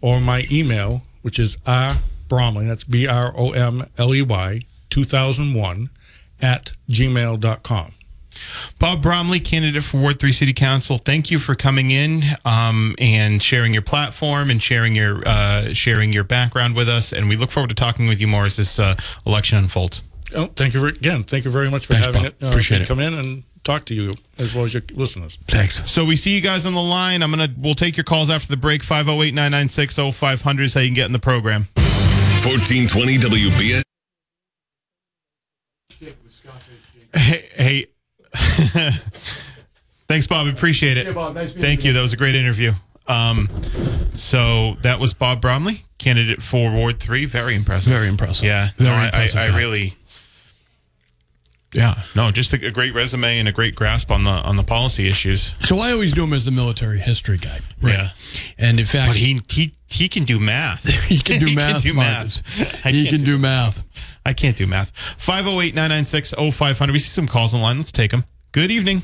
or 0.00 0.20
my 0.20 0.46
email, 0.50 1.02
which 1.20 1.38
is 1.38 1.58
R 1.66 1.96
Bromley, 2.28 2.66
that's 2.66 2.84
B 2.84 3.06
R 3.06 3.32
O 3.36 3.52
M 3.52 3.84
L 3.98 4.14
E 4.14 4.22
Y, 4.22 4.60
2001, 4.90 5.90
at 6.40 6.72
gmail.com. 6.90 7.92
Bob 8.80 9.00
Bromley, 9.00 9.38
candidate 9.38 9.84
for 9.84 9.98
Ward 9.98 10.18
3 10.18 10.32
City 10.32 10.52
Council. 10.52 10.98
Thank 10.98 11.30
you 11.30 11.38
for 11.38 11.54
coming 11.54 11.92
in 11.92 12.22
um, 12.44 12.96
and 12.98 13.40
sharing 13.42 13.72
your 13.72 13.82
platform 13.82 14.50
and 14.50 14.60
sharing 14.62 14.96
your 14.96 15.26
uh, 15.26 15.72
sharing 15.72 16.12
your 16.12 16.24
background 16.24 16.74
with 16.74 16.88
us. 16.88 17.12
And 17.12 17.28
we 17.28 17.36
look 17.36 17.52
forward 17.52 17.68
to 17.68 17.76
talking 17.76 18.08
with 18.08 18.20
you 18.20 18.26
more 18.26 18.44
as 18.44 18.56
this 18.56 18.78
uh, 18.80 18.96
election 19.24 19.58
unfolds. 19.58 20.02
Oh, 20.34 20.46
thank 20.56 20.74
you 20.74 20.80
very, 20.80 20.92
again. 20.92 21.22
Thank 21.22 21.44
you 21.44 21.50
very 21.52 21.70
much 21.70 21.86
for 21.86 21.92
Thanks, 21.92 22.06
having 22.06 22.22
Bob. 22.24 22.32
it. 22.40 22.44
uh, 22.44 22.48
Appreciate 22.48 22.80
it. 22.82 22.88
Come 22.88 22.98
in 22.98 23.14
and 23.14 23.44
talk 23.62 23.84
to 23.86 23.94
you 23.94 24.14
as 24.38 24.52
well 24.52 24.64
as 24.64 24.74
your 24.74 24.82
listeners. 24.94 25.38
Thanks. 25.46 25.88
So 25.88 26.04
we 26.04 26.16
see 26.16 26.34
you 26.34 26.40
guys 26.40 26.66
on 26.66 26.74
the 26.74 26.82
line. 26.82 27.22
I'm 27.22 27.30
gonna 27.30 27.48
we'll 27.56 27.74
take 27.74 27.96
your 27.96 28.04
calls 28.04 28.30
after 28.30 28.48
the 28.48 28.56
break. 28.56 28.82
508-996-0500 28.82 30.60
is 30.64 30.74
how 30.74 30.80
you 30.80 30.88
can 30.88 30.94
get 30.94 31.06
in 31.06 31.12
the 31.12 31.18
program. 31.20 31.68
1420 31.76 33.18
WBS. 33.18 33.82
Hey, 37.14 37.44
hey. 37.56 37.86
thanks, 40.08 40.26
Bob. 40.26 40.46
Appreciate 40.48 40.96
it. 40.96 41.06
Yeah, 41.06 41.12
Bob. 41.12 41.34
Nice 41.34 41.52
Thank 41.52 41.84
you. 41.84 41.88
you. 41.88 41.92
That 41.94 42.02
was 42.02 42.12
a 42.12 42.16
great 42.16 42.34
interview. 42.34 42.72
Um, 43.06 43.48
so 44.16 44.76
that 44.82 44.98
was 44.98 45.12
Bob 45.14 45.40
Bromley, 45.40 45.84
candidate 45.98 46.42
for 46.42 46.70
Ward 46.72 46.98
Three. 46.98 47.24
Very 47.26 47.54
impressive. 47.54 47.92
Very 47.92 48.08
impressive. 48.08 48.46
Yeah. 48.46 48.68
Very 48.78 48.90
no, 48.90 48.96
I, 48.96 49.04
impressive 49.06 49.36
I, 49.36 49.44
I 49.44 49.48
guy. 49.50 49.56
really. 49.58 49.94
Yeah. 51.74 51.94
No, 52.14 52.30
just 52.30 52.52
a, 52.52 52.66
a 52.66 52.70
great 52.70 52.94
resume 52.94 53.38
and 53.40 53.48
a 53.48 53.52
great 53.52 53.74
grasp 53.74 54.10
on 54.12 54.22
the 54.24 54.30
on 54.30 54.56
the 54.56 54.62
policy 54.62 55.08
issues. 55.08 55.54
So 55.60 55.80
I 55.80 55.90
always 55.92 56.14
knew 56.14 56.24
him 56.24 56.32
as 56.32 56.44
the 56.44 56.50
military 56.52 57.00
history 57.00 57.36
guy. 57.36 57.60
Yeah. 57.82 58.10
And 58.58 58.78
in 58.78 58.86
fact, 58.86 59.10
But 59.10 59.16
he 59.16 59.40
he 59.50 59.74
he 59.88 60.08
can 60.08 60.24
do 60.24 60.38
math. 60.38 60.84
he 61.08 61.18
can 61.18 61.44
do 61.44 61.54
math. 61.56 61.82
do 61.82 61.92
math. 61.94 62.46
He 62.84 63.04
can't 63.04 63.08
can 63.16 63.24
do 63.24 63.38
math. 63.38 63.82
I 64.26 64.32
can't 64.32 64.56
do 64.56 64.66
math. 64.66 64.92
508-996-0500. 65.18 66.92
We 66.92 66.98
see 66.98 67.10
some 67.10 67.28
calls 67.28 67.54
on 67.54 67.60
line. 67.60 67.78
Let's 67.78 67.92
take 67.92 68.10
them. 68.10 68.24
Good 68.52 68.70
evening. 68.70 69.02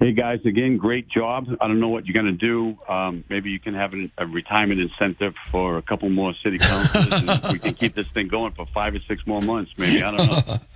Hey 0.00 0.12
guys, 0.12 0.40
again, 0.46 0.78
great 0.78 1.10
job. 1.10 1.46
I 1.60 1.68
don't 1.68 1.78
know 1.78 1.88
what 1.88 2.06
you're 2.06 2.14
going 2.14 2.38
to 2.38 2.46
do. 2.46 2.78
Um, 2.88 3.22
maybe 3.28 3.50
you 3.50 3.60
can 3.60 3.74
have 3.74 3.92
an, 3.92 4.10
a 4.16 4.26
retirement 4.26 4.80
incentive 4.80 5.34
for 5.50 5.76
a 5.76 5.82
couple 5.82 6.08
more 6.08 6.32
city 6.42 6.56
councilors, 6.56 7.52
we 7.52 7.58
can 7.58 7.74
keep 7.74 7.94
this 7.94 8.06
thing 8.14 8.28
going 8.28 8.52
for 8.52 8.64
five 8.72 8.94
or 8.94 9.00
six 9.00 9.26
more 9.26 9.42
months. 9.42 9.72
Maybe 9.76 10.02
I 10.02 10.16
don't 10.16 10.26
know. 10.26 10.56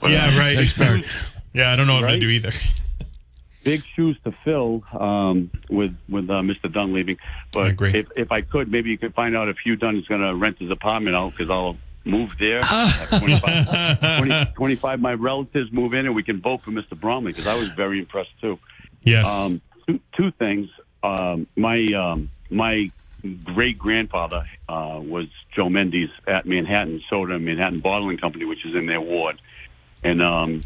But, 0.00 0.10
yeah, 0.10 0.30
uh, 0.32 0.38
right. 0.38 1.04
Yeah, 1.52 1.70
I 1.70 1.76
don't 1.76 1.86
know 1.86 2.00
what 2.00 2.08
to 2.08 2.18
do 2.18 2.28
either. 2.28 2.52
Big 3.64 3.82
shoes 3.94 4.16
to 4.24 4.32
fill 4.42 4.82
um, 4.98 5.50
with 5.68 5.94
with 6.08 6.30
uh, 6.30 6.40
Mr. 6.40 6.72
Dunn 6.72 6.94
leaving. 6.94 7.18
But 7.52 7.66
I 7.66 7.68
agree. 7.70 7.90
if 7.94 8.06
if 8.16 8.32
I 8.32 8.40
could, 8.40 8.72
maybe 8.72 8.88
you 8.88 8.96
could 8.96 9.12
find 9.12 9.36
out 9.36 9.48
if 9.48 9.58
Hugh 9.58 9.76
Dunn 9.76 9.98
is 9.98 10.06
going 10.06 10.22
to 10.22 10.34
rent 10.34 10.58
his 10.58 10.70
apartment 10.70 11.16
out 11.16 11.32
because 11.32 11.50
I'll 11.50 11.76
move 12.08 12.32
there. 12.38 12.62
Have 12.62 13.20
25, 13.20 14.00
20 14.18 14.52
25 14.54 15.00
my 15.00 15.14
relatives 15.14 15.70
move 15.72 15.94
in, 15.94 16.06
and 16.06 16.14
we 16.14 16.22
can 16.22 16.40
vote 16.40 16.62
for 16.62 16.70
Mr. 16.70 16.98
Bromley 16.98 17.32
because 17.32 17.46
I 17.46 17.54
was 17.58 17.68
very 17.70 17.98
impressed 17.98 18.32
too. 18.40 18.58
Yes. 19.02 19.26
Um, 19.26 19.60
two, 19.86 20.00
two 20.16 20.30
things. 20.32 20.68
Um, 21.02 21.46
my 21.56 21.84
um, 21.92 22.30
my 22.50 22.90
great 23.44 23.78
grandfather 23.78 24.44
uh, 24.68 25.00
was 25.02 25.26
Joe 25.52 25.68
Mendes 25.68 26.10
at 26.26 26.46
Manhattan 26.46 27.02
Soda 27.08 27.34
and 27.34 27.44
Manhattan 27.44 27.80
Bottling 27.80 28.18
Company, 28.18 28.44
which 28.44 28.64
is 28.64 28.74
in 28.74 28.86
their 28.86 29.00
ward, 29.00 29.40
and 30.02 30.22
um, 30.22 30.62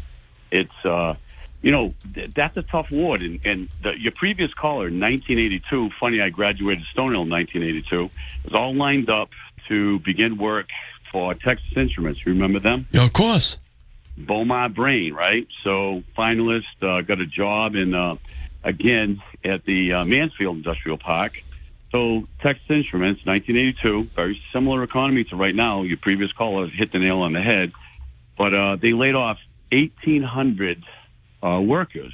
it's 0.51 0.85
uh, 0.85 1.15
you 1.61 1.71
know 1.71 1.93
th- 2.13 2.31
that's 2.33 2.57
a 2.57 2.63
tough 2.63 2.89
ward. 2.91 3.21
And, 3.21 3.39
and 3.45 3.69
the, 3.81 3.99
your 3.99 4.11
previous 4.11 4.53
caller, 4.53 4.85
1982. 4.85 5.91
Funny, 5.99 6.21
I 6.21 6.29
graduated 6.29 6.85
Stonehill 6.95 7.23
in 7.23 7.29
1982. 7.29 8.09
Was 8.45 8.53
all 8.53 8.73
lined 8.73 9.09
up 9.09 9.29
to 9.67 9.99
begin 9.99 10.37
work 10.37 10.69
for 11.13 11.33
Texas 11.35 11.77
Instruments. 11.77 12.25
You 12.25 12.33
remember 12.33 12.59
them? 12.59 12.87
Yeah, 12.91 13.05
of 13.05 13.13
course. 13.13 13.57
Beaumont 14.17 14.75
Brain, 14.75 15.13
right? 15.13 15.47
So 15.63 16.03
finalist, 16.17 16.65
uh, 16.81 17.01
got 17.01 17.21
a 17.21 17.25
job 17.25 17.75
in 17.75 17.93
uh, 17.93 18.17
again 18.63 19.21
at 19.45 19.63
the 19.63 19.93
uh, 19.93 20.05
Mansfield 20.05 20.57
Industrial 20.57 20.97
Park. 20.97 21.41
So 21.91 22.27
Texas 22.41 22.69
Instruments, 22.69 23.25
1982, 23.25 24.09
very 24.15 24.41
similar 24.51 24.83
economy 24.83 25.23
to 25.25 25.35
right 25.35 25.53
now. 25.53 25.83
Your 25.83 25.97
previous 25.97 26.33
caller 26.33 26.67
hit 26.67 26.91
the 26.91 26.99
nail 26.99 27.19
on 27.19 27.33
the 27.33 27.41
head, 27.41 27.71
but 28.37 28.53
uh, 28.53 28.75
they 28.75 28.93
laid 28.93 29.15
off 29.15 29.37
1,800 29.71 30.83
uh, 31.43 31.61
workers. 31.63 32.13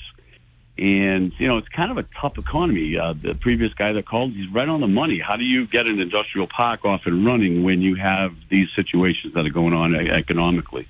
And, 0.80 1.34
you 1.38 1.48
know, 1.48 1.58
it's 1.58 1.68
kind 1.68 1.92
of 1.92 1.98
a 1.98 2.04
tough 2.22 2.38
economy. 2.38 2.98
Uh, 2.98 3.14
the 3.14 3.36
previous 3.36 3.74
guy 3.74 3.92
that 3.92 4.06
called, 4.06 4.32
he's 4.32 4.50
right 4.50 4.70
on 4.70 4.80
the 4.80 4.88
money. 4.88 5.20
How 5.20 5.36
do 5.36 5.44
you 5.44 5.68
get 5.68 5.88
an 5.88 6.00
industrial 6.00 6.48
park 6.48 6.86
off 6.86 7.02
and 7.06 7.26
running 7.26 7.64
when 7.64 7.82
you 7.82 7.96
have 7.96 8.34
these 8.50 8.70
situations 8.76 9.34
that 9.34 9.46
are 9.46 9.50
going 9.50 9.74
on 9.74 9.94
e- 9.96 10.10
economically? 10.10 10.88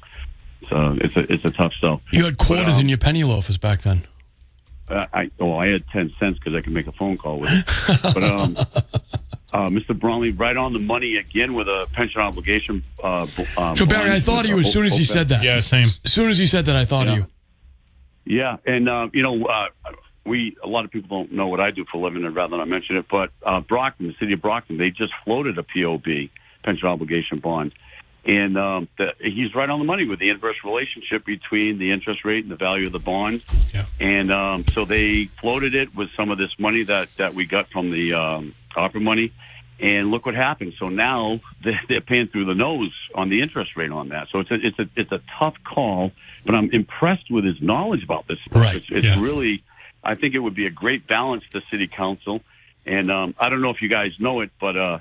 So 0.69 0.95
it's 1.01 1.15
a, 1.15 1.33
it's 1.33 1.43
a 1.45 1.49
tough 1.51 1.73
sell. 1.81 2.01
You 2.11 2.25
had 2.25 2.37
quarters 2.37 2.75
um, 2.75 2.81
in 2.81 2.89
your 2.89 2.99
penny 2.99 3.23
loafers 3.23 3.57
back 3.57 3.81
then. 3.81 4.05
Uh, 4.87 5.05
I 5.13 5.31
oh, 5.39 5.55
I 5.55 5.67
had 5.67 5.87
ten 5.87 6.11
cents 6.19 6.37
because 6.39 6.53
I 6.55 6.61
could 6.61 6.73
make 6.73 6.87
a 6.87 6.91
phone 6.91 7.17
call 7.17 7.39
with 7.39 7.49
it. 7.51 7.65
but 8.13 8.23
um, 8.23 8.57
uh, 9.53 9.69
Mr. 9.69 9.97
Bromley, 9.97 10.31
right 10.31 10.57
on 10.57 10.73
the 10.73 10.79
money 10.79 11.15
again 11.17 11.53
with 11.53 11.67
a 11.67 11.87
pension 11.93 12.21
obligation. 12.21 12.83
Uh, 13.03 13.25
b- 13.37 13.45
uh, 13.57 13.75
So 13.75 13.85
Barry, 13.85 14.11
I 14.11 14.19
thought 14.19 14.45
of 14.45 14.51
you 14.51 14.59
as 14.59 14.71
soon 14.71 14.85
as 14.85 14.95
he 14.97 15.05
said 15.05 15.29
that. 15.29 15.43
yeah, 15.43 15.61
same. 15.61 15.89
As 16.05 16.11
soon 16.13 16.29
as 16.29 16.37
he 16.37 16.45
said 16.47 16.65
that, 16.65 16.75
I 16.75 16.85
thought 16.85 17.07
of 17.07 17.15
you. 17.15 17.27
Yeah, 18.25 18.57
and 18.65 18.87
uh, 18.87 19.09
you 19.13 19.23
know, 19.23 19.45
uh, 19.45 19.69
we 20.25 20.55
a 20.63 20.67
lot 20.67 20.85
of 20.85 20.91
people 20.91 21.23
don't 21.23 21.31
know 21.31 21.47
what 21.47 21.59
I 21.59 21.71
do 21.71 21.85
for 21.85 21.97
a 21.97 22.01
living, 22.01 22.23
and 22.23 22.35
rather 22.35 22.57
not 22.57 22.67
mention 22.67 22.97
it. 22.97 23.05
But 23.09 23.31
uh, 23.43 23.61
Brockton, 23.61 24.07
the 24.07 24.15
city 24.19 24.33
of 24.33 24.41
Brockton, 24.41 24.77
they 24.77 24.91
just 24.91 25.13
floated 25.25 25.57
a 25.57 25.63
POB 25.63 26.29
pension 26.63 26.87
obligation 26.87 27.39
bond, 27.39 27.73
and 28.25 28.57
um, 28.57 28.87
the, 28.97 29.13
he's 29.19 29.55
right 29.55 29.69
on 29.69 29.79
the 29.79 29.85
money 29.85 30.05
with 30.05 30.19
the 30.19 30.29
inverse 30.29 30.57
relationship 30.63 31.25
between 31.25 31.79
the 31.79 31.91
interest 31.91 32.25
rate 32.25 32.43
and 32.43 32.51
the 32.51 32.57
value 32.57 32.85
of 32.85 32.91
the 32.91 32.99
bond. 32.99 33.41
Yeah. 33.73 33.85
And 33.99 34.31
um, 34.31 34.65
so 34.73 34.85
they 34.85 35.25
floated 35.25 35.73
it 35.73 35.95
with 35.95 36.09
some 36.15 36.29
of 36.29 36.37
this 36.37 36.51
money 36.59 36.83
that 36.83 37.09
that 37.17 37.33
we 37.33 37.45
got 37.45 37.69
from 37.71 37.91
the 37.91 38.13
um, 38.13 38.55
ARPA 38.75 39.01
money. 39.01 39.31
And 39.81 40.11
look 40.11 40.25
what 40.25 40.35
happened. 40.35 40.73
So 40.77 40.89
now 40.89 41.39
they're 41.63 41.79
they're 41.87 42.01
paying 42.01 42.27
through 42.27 42.45
the 42.45 42.55
nose 42.55 42.91
on 43.15 43.29
the 43.29 43.41
interest 43.41 43.77
rate 43.77 43.91
on 43.91 44.09
that. 44.09 44.27
So 44.29 44.39
it's 44.39 44.51
a 44.51 44.55
it's 44.55 44.79
a 44.79 44.89
it's 44.95 45.11
a 45.11 45.21
tough 45.37 45.55
call, 45.63 46.11
but 46.45 46.53
I'm 46.55 46.69
impressed 46.71 47.31
with 47.31 47.45
his 47.45 47.61
knowledge 47.61 48.03
about 48.03 48.27
this. 48.27 48.39
stuff. 48.45 48.61
Right, 48.61 48.75
It's, 48.75 48.87
it's 48.89 49.05
yeah. 49.07 49.21
really, 49.21 49.63
I 50.03 50.15
think 50.15 50.35
it 50.35 50.39
would 50.39 50.55
be 50.55 50.65
a 50.65 50.69
great 50.71 51.07
balance 51.07 51.43
to 51.51 51.61
city 51.71 51.87
council. 51.87 52.41
And 52.85 53.09
um, 53.09 53.35
I 53.39 53.49
don't 53.49 53.61
know 53.61 53.69
if 53.69 53.81
you 53.81 53.87
guys 53.89 54.13
know 54.19 54.41
it, 54.41 54.51
but 54.59 54.75
uh, 54.75 54.99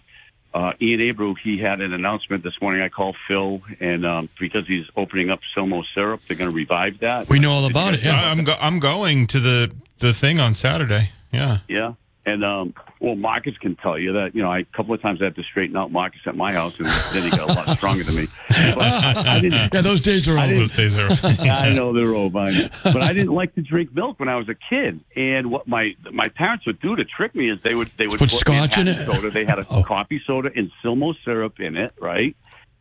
uh, 0.54 0.72
Ian 0.80 1.00
Abreu 1.00 1.36
he 1.42 1.58
had 1.58 1.80
an 1.80 1.92
announcement 1.92 2.42
this 2.44 2.60
morning. 2.60 2.80
I 2.82 2.88
called 2.88 3.16
Phil, 3.26 3.60
and 3.80 4.06
um, 4.06 4.28
because 4.38 4.66
he's 4.66 4.86
opening 4.96 5.30
up 5.30 5.40
Silmo 5.56 5.82
syrup, 5.94 6.20
they're 6.28 6.36
going 6.36 6.50
to 6.50 6.54
revive 6.56 7.00
that. 7.00 7.28
We 7.28 7.38
know 7.38 7.52
all 7.52 7.66
about 7.66 7.94
it. 7.94 8.04
Yeah. 8.04 8.14
I, 8.20 8.30
I'm 8.30 8.44
go- 8.44 8.56
I'm 8.60 8.78
going 8.78 9.26
to 9.28 9.40
the 9.40 9.72
the 9.98 10.12
thing 10.14 10.38
on 10.38 10.54
Saturday. 10.54 11.10
Yeah. 11.32 11.58
Yeah. 11.68 11.94
And 12.28 12.44
um, 12.44 12.74
well, 13.00 13.14
Marcus 13.14 13.56
can 13.58 13.74
tell 13.76 13.98
you 13.98 14.12
that 14.12 14.34
you 14.34 14.42
know 14.42 14.50
I, 14.52 14.58
a 14.58 14.64
couple 14.64 14.92
of 14.94 15.00
times 15.00 15.20
I 15.22 15.24
had 15.24 15.36
to 15.36 15.42
straighten 15.44 15.76
out 15.76 15.90
Marcus 15.90 16.20
at 16.26 16.36
my 16.36 16.52
house, 16.52 16.74
and 16.78 16.86
then 16.86 17.22
he 17.22 17.30
got 17.30 17.48
a 17.48 17.52
lot 17.52 17.68
stronger 17.76 18.04
than 18.04 18.16
me. 18.16 18.28
But 18.48 18.78
I 19.26 19.40
didn't. 19.40 19.72
Yeah, 19.74 19.80
those 19.82 20.00
days 20.00 20.26
are 20.28 20.38
over. 20.38 20.54
Those 20.54 20.76
days 20.76 20.98
are. 20.98 21.08
I 21.42 21.72
know 21.74 21.92
they're 21.92 22.14
over, 22.14 22.38
I 22.38 22.50
know. 22.50 22.68
but 22.84 23.02
I 23.02 23.12
didn't 23.12 23.32
like 23.34 23.54
to 23.54 23.62
drink 23.62 23.94
milk 23.94 24.18
when 24.20 24.28
I 24.28 24.36
was 24.36 24.48
a 24.48 24.54
kid. 24.54 25.00
And 25.16 25.50
what 25.50 25.66
my 25.68 25.94
my 26.12 26.28
parents 26.28 26.66
would 26.66 26.80
do 26.80 26.96
to 26.96 27.04
trick 27.04 27.34
me 27.34 27.50
is 27.50 27.60
they 27.62 27.74
would 27.74 27.90
they 27.96 28.06
would 28.08 28.18
Put 28.18 28.30
scotch 28.30 28.76
in 28.78 28.88
it? 28.88 29.06
Soda. 29.06 29.30
They 29.30 29.44
had 29.44 29.58
a 29.58 29.66
Oh. 29.70 29.82
coffee 29.82 30.20
soda 30.26 30.50
and 30.54 30.70
Silmo 30.84 31.14
syrup 31.24 31.60
in 31.60 31.76
it, 31.76 31.92
right? 32.00 32.36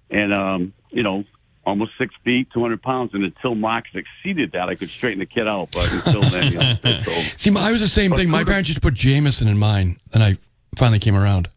And 0.10 0.34
um, 0.34 0.74
you 0.90 1.04
know, 1.04 1.24
almost 1.68 1.92
six 1.98 2.16
feet, 2.24 2.48
two 2.52 2.62
hundred 2.62 2.82
pounds, 2.82 3.14
and 3.14 3.24
until 3.24 3.54
Marcus 3.54 3.92
exceeded 3.94 4.54
that, 4.54 4.70
I 4.70 4.76
could 4.76 4.90
straighten 4.90 5.20
the 5.20 5.26
kid 5.26 5.48
out. 5.48 5.70
But 5.72 5.92
until 5.92 6.22
then, 6.22 6.52
you 6.54 6.60
know, 6.60 6.76
See, 7.38 7.56
I 7.56 7.72
was 7.72 7.82
the 7.82 7.88
same 7.88 8.14
thing. 8.14 8.30
My 8.30 8.44
parents 8.44 8.70
used 8.70 8.78
to 8.82 8.82
put 8.82 8.94
Jameson 8.96 9.48
in 9.48 9.58
mine, 9.60 10.00
and 10.14 10.24
I 10.24 10.38
finally 10.76 11.00
came 11.00 11.16
around. 11.16 11.50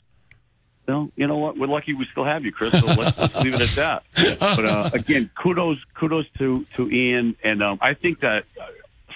No, 0.89 1.11
you 1.15 1.27
know 1.29 1.37
what? 1.39 1.57
We're 1.57 1.69
lucky 1.69 1.95
we 1.95 2.05
still 2.11 2.25
have 2.25 2.45
you, 2.45 2.51
Chris. 2.51 2.73
So 2.73 2.85
let's, 2.87 3.17
let's 3.17 3.37
leave 3.43 3.55
it 3.55 3.61
at 3.61 3.77
that. 3.77 4.03
But 4.41 4.65
uh, 4.65 4.91
again, 4.93 5.31
kudos, 5.41 5.79
kudos 5.95 6.27
to 6.39 6.67
to 6.77 6.91
Ian, 6.91 7.37
and 7.45 7.63
um, 7.63 7.79
I 7.81 7.95
think 7.95 8.21
that 8.21 8.45
uh, 8.61 8.67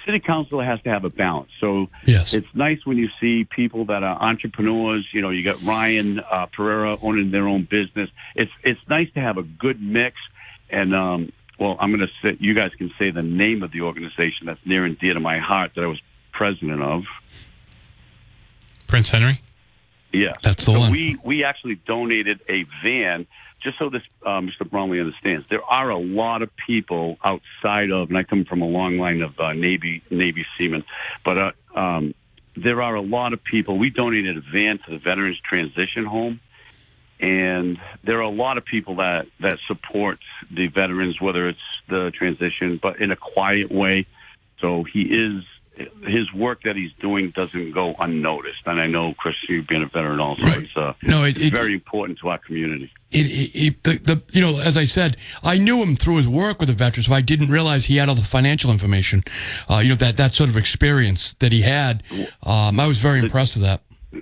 city 0.05 0.19
council 0.19 0.61
has 0.61 0.81
to 0.83 0.89
have 0.89 1.03
a 1.03 1.09
balance. 1.09 1.49
So 1.59 1.89
Yes. 2.05 2.33
it's 2.33 2.47
nice 2.53 2.85
when 2.85 2.97
you 2.97 3.09
see 3.19 3.43
people 3.43 3.83
that 3.85 4.03
are 4.03 4.15
entrepreneurs. 4.21 5.05
You 5.11 5.21
know, 5.21 5.31
you 5.31 5.43
got 5.43 5.61
Ryan 5.63 6.19
uh, 6.21 6.45
Pereira 6.45 6.97
owning 7.01 7.31
their 7.31 7.47
own 7.47 7.63
business. 7.63 8.09
It's 8.35 8.51
it's 8.63 8.79
nice 8.87 9.11
to 9.15 9.19
have 9.19 9.37
a 9.37 9.43
good 9.43 9.81
mix. 9.81 10.15
And 10.69 10.95
um, 10.95 11.31
well, 11.59 11.77
I'm 11.79 11.95
going 11.95 12.07
to 12.07 12.13
say 12.21 12.37
you 12.39 12.53
guys 12.53 12.71
can 12.77 12.91
say 12.97 13.11
the 13.11 13.23
name 13.23 13.63
of 13.63 13.71
the 13.71 13.81
organization 13.81 14.47
that's 14.47 14.59
near 14.65 14.85
and 14.85 14.97
dear 14.97 15.13
to 15.13 15.19
my 15.19 15.39
heart 15.39 15.71
that 15.75 15.83
I 15.83 15.87
was 15.87 16.01
president 16.31 16.81
of. 16.81 17.05
Prince 18.87 19.09
Henry. 19.09 19.41
Yeah, 20.11 20.33
That's 20.43 20.65
the 20.65 20.71
so 20.71 20.79
one. 20.79 20.91
We 20.91 21.17
we 21.23 21.43
actually 21.43 21.75
donated 21.75 22.39
a 22.47 22.65
van 22.81 23.27
just 23.61 23.77
so 23.79 23.89
this 23.89 24.03
uh, 24.25 24.39
Mr. 24.39 24.69
Bromley 24.69 24.99
understands. 24.99 25.45
There 25.49 25.63
are 25.63 25.89
a 25.89 25.97
lot 25.97 26.41
of 26.41 26.55
people 26.55 27.17
outside 27.23 27.91
of, 27.91 28.09
and 28.09 28.17
I 28.17 28.23
come 28.23 28.45
from 28.45 28.61
a 28.61 28.67
long 28.67 28.97
line 28.97 29.21
of 29.21 29.37
uh, 29.39 29.53
Navy 29.53 30.03
Navy 30.09 30.45
seamen, 30.57 30.85
but 31.25 31.37
uh, 31.37 31.51
um, 31.75 32.13
there 32.55 32.81
are 32.81 32.95
a 32.95 33.01
lot 33.01 33.33
of 33.33 33.43
people. 33.43 33.77
We 33.77 33.89
donated 33.89 34.37
a 34.37 34.41
van 34.41 34.77
to 34.79 34.91
the 34.91 34.99
Veterans 34.99 35.39
Transition 35.41 36.05
Home, 36.05 36.39
and 37.19 37.79
there 38.03 38.17
are 38.17 38.21
a 38.21 38.29
lot 38.29 38.57
of 38.57 38.65
people 38.65 38.95
that 38.95 39.27
that 39.39 39.59
support 39.67 40.19
the 40.51 40.67
veterans, 40.67 41.19
whether 41.21 41.47
it's 41.47 41.59
the 41.87 42.11
transition, 42.11 42.77
but 42.77 42.99
in 42.99 43.11
a 43.11 43.15
quiet 43.15 43.71
way. 43.71 44.05
So 44.59 44.83
he 44.83 45.01
is 45.03 45.43
his 46.07 46.31
work 46.33 46.63
that 46.63 46.77
he's 46.77 46.93
doing 47.01 47.31
doesn't 47.31 47.71
go 47.73 47.93
unnoticed. 47.99 48.61
And 48.65 48.79
I 48.79 48.87
know 48.87 49.13
Chris, 49.13 49.35
you 49.49 49.61
being 49.61 49.83
a 49.83 49.87
veteran 49.87 50.21
also, 50.21 50.43
Right. 50.43 50.61
it's 50.63 50.77
uh, 50.77 50.93
No, 51.03 51.25
it- 51.25 51.35
it's 51.35 51.47
it- 51.47 51.53
very 51.53 51.73
important 51.73 52.17
to 52.19 52.29
our 52.29 52.37
community. 52.37 52.91
It, 53.11 53.81
the, 53.83 53.97
the, 54.03 54.21
you 54.33 54.41
know, 54.41 54.59
as 54.59 54.75
I 54.77 54.83
said, 54.85 55.15
I 55.43 55.57
knew 55.57 55.81
him 55.81 55.95
through 55.95 56.17
his 56.17 56.27
work 56.27 56.59
with 56.59 56.67
the 56.69 56.75
veterans. 56.75 57.07
But 57.07 57.15
I 57.15 57.21
didn't 57.21 57.49
realize 57.49 57.85
he 57.85 57.97
had 57.97 58.07
all 58.09 58.15
the 58.15 58.21
financial 58.21 58.71
information. 58.71 59.23
Uh, 59.69 59.77
you 59.77 59.89
know 59.89 59.95
that 59.95 60.15
that 60.17 60.33
sort 60.33 60.49
of 60.49 60.55
experience 60.57 61.33
that 61.39 61.51
he 61.51 61.61
had. 61.61 62.03
Um, 62.43 62.79
I 62.79 62.87
was 62.87 62.99
very 62.99 63.19
impressed 63.19 63.55
with 63.55 63.63
that. 63.63 63.81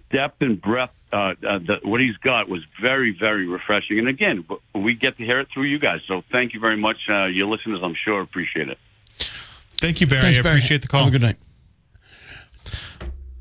Depth 0.09 0.41
and 0.41 0.59
breadth, 0.61 0.93
uh, 1.11 1.35
uh, 1.47 1.59
the, 1.59 1.79
what 1.83 2.01
he's 2.01 2.17
got 2.17 2.49
was 2.49 2.63
very, 2.81 3.11
very 3.11 3.47
refreshing. 3.47 3.99
And 3.99 4.07
again, 4.07 4.45
we 4.73 4.95
get 4.95 5.17
to 5.17 5.23
hear 5.23 5.39
it 5.39 5.49
through 5.53 5.63
you 5.63 5.79
guys. 5.79 6.01
So 6.07 6.23
thank 6.31 6.53
you 6.53 6.59
very 6.59 6.77
much. 6.77 6.97
Uh, 7.07 7.25
your 7.25 7.47
listeners, 7.47 7.81
I'm 7.83 7.95
sure, 7.95 8.21
appreciate 8.21 8.69
it. 8.69 8.77
Thank 9.77 10.01
you, 10.01 10.07
Barry. 10.07 10.21
Thanks, 10.21 10.45
I 10.45 10.49
appreciate 10.49 10.81
the 10.81 10.87
call. 10.87 11.03
Have 11.03 11.13
a 11.13 11.19
good 11.19 11.21
night. 11.21 11.37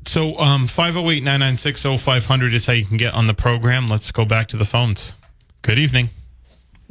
So, 0.05 0.37
um, 0.37 0.67
508 0.67 1.23
996 1.23 2.01
0500 2.01 2.53
is 2.53 2.65
how 2.65 2.73
you 2.73 2.85
can 2.85 2.97
get 2.97 3.13
on 3.13 3.27
the 3.27 3.33
program. 3.33 3.87
Let's 3.87 4.11
go 4.11 4.25
back 4.25 4.47
to 4.49 4.57
the 4.57 4.65
phones. 4.65 5.15
Good 5.61 5.79
evening. 5.79 6.09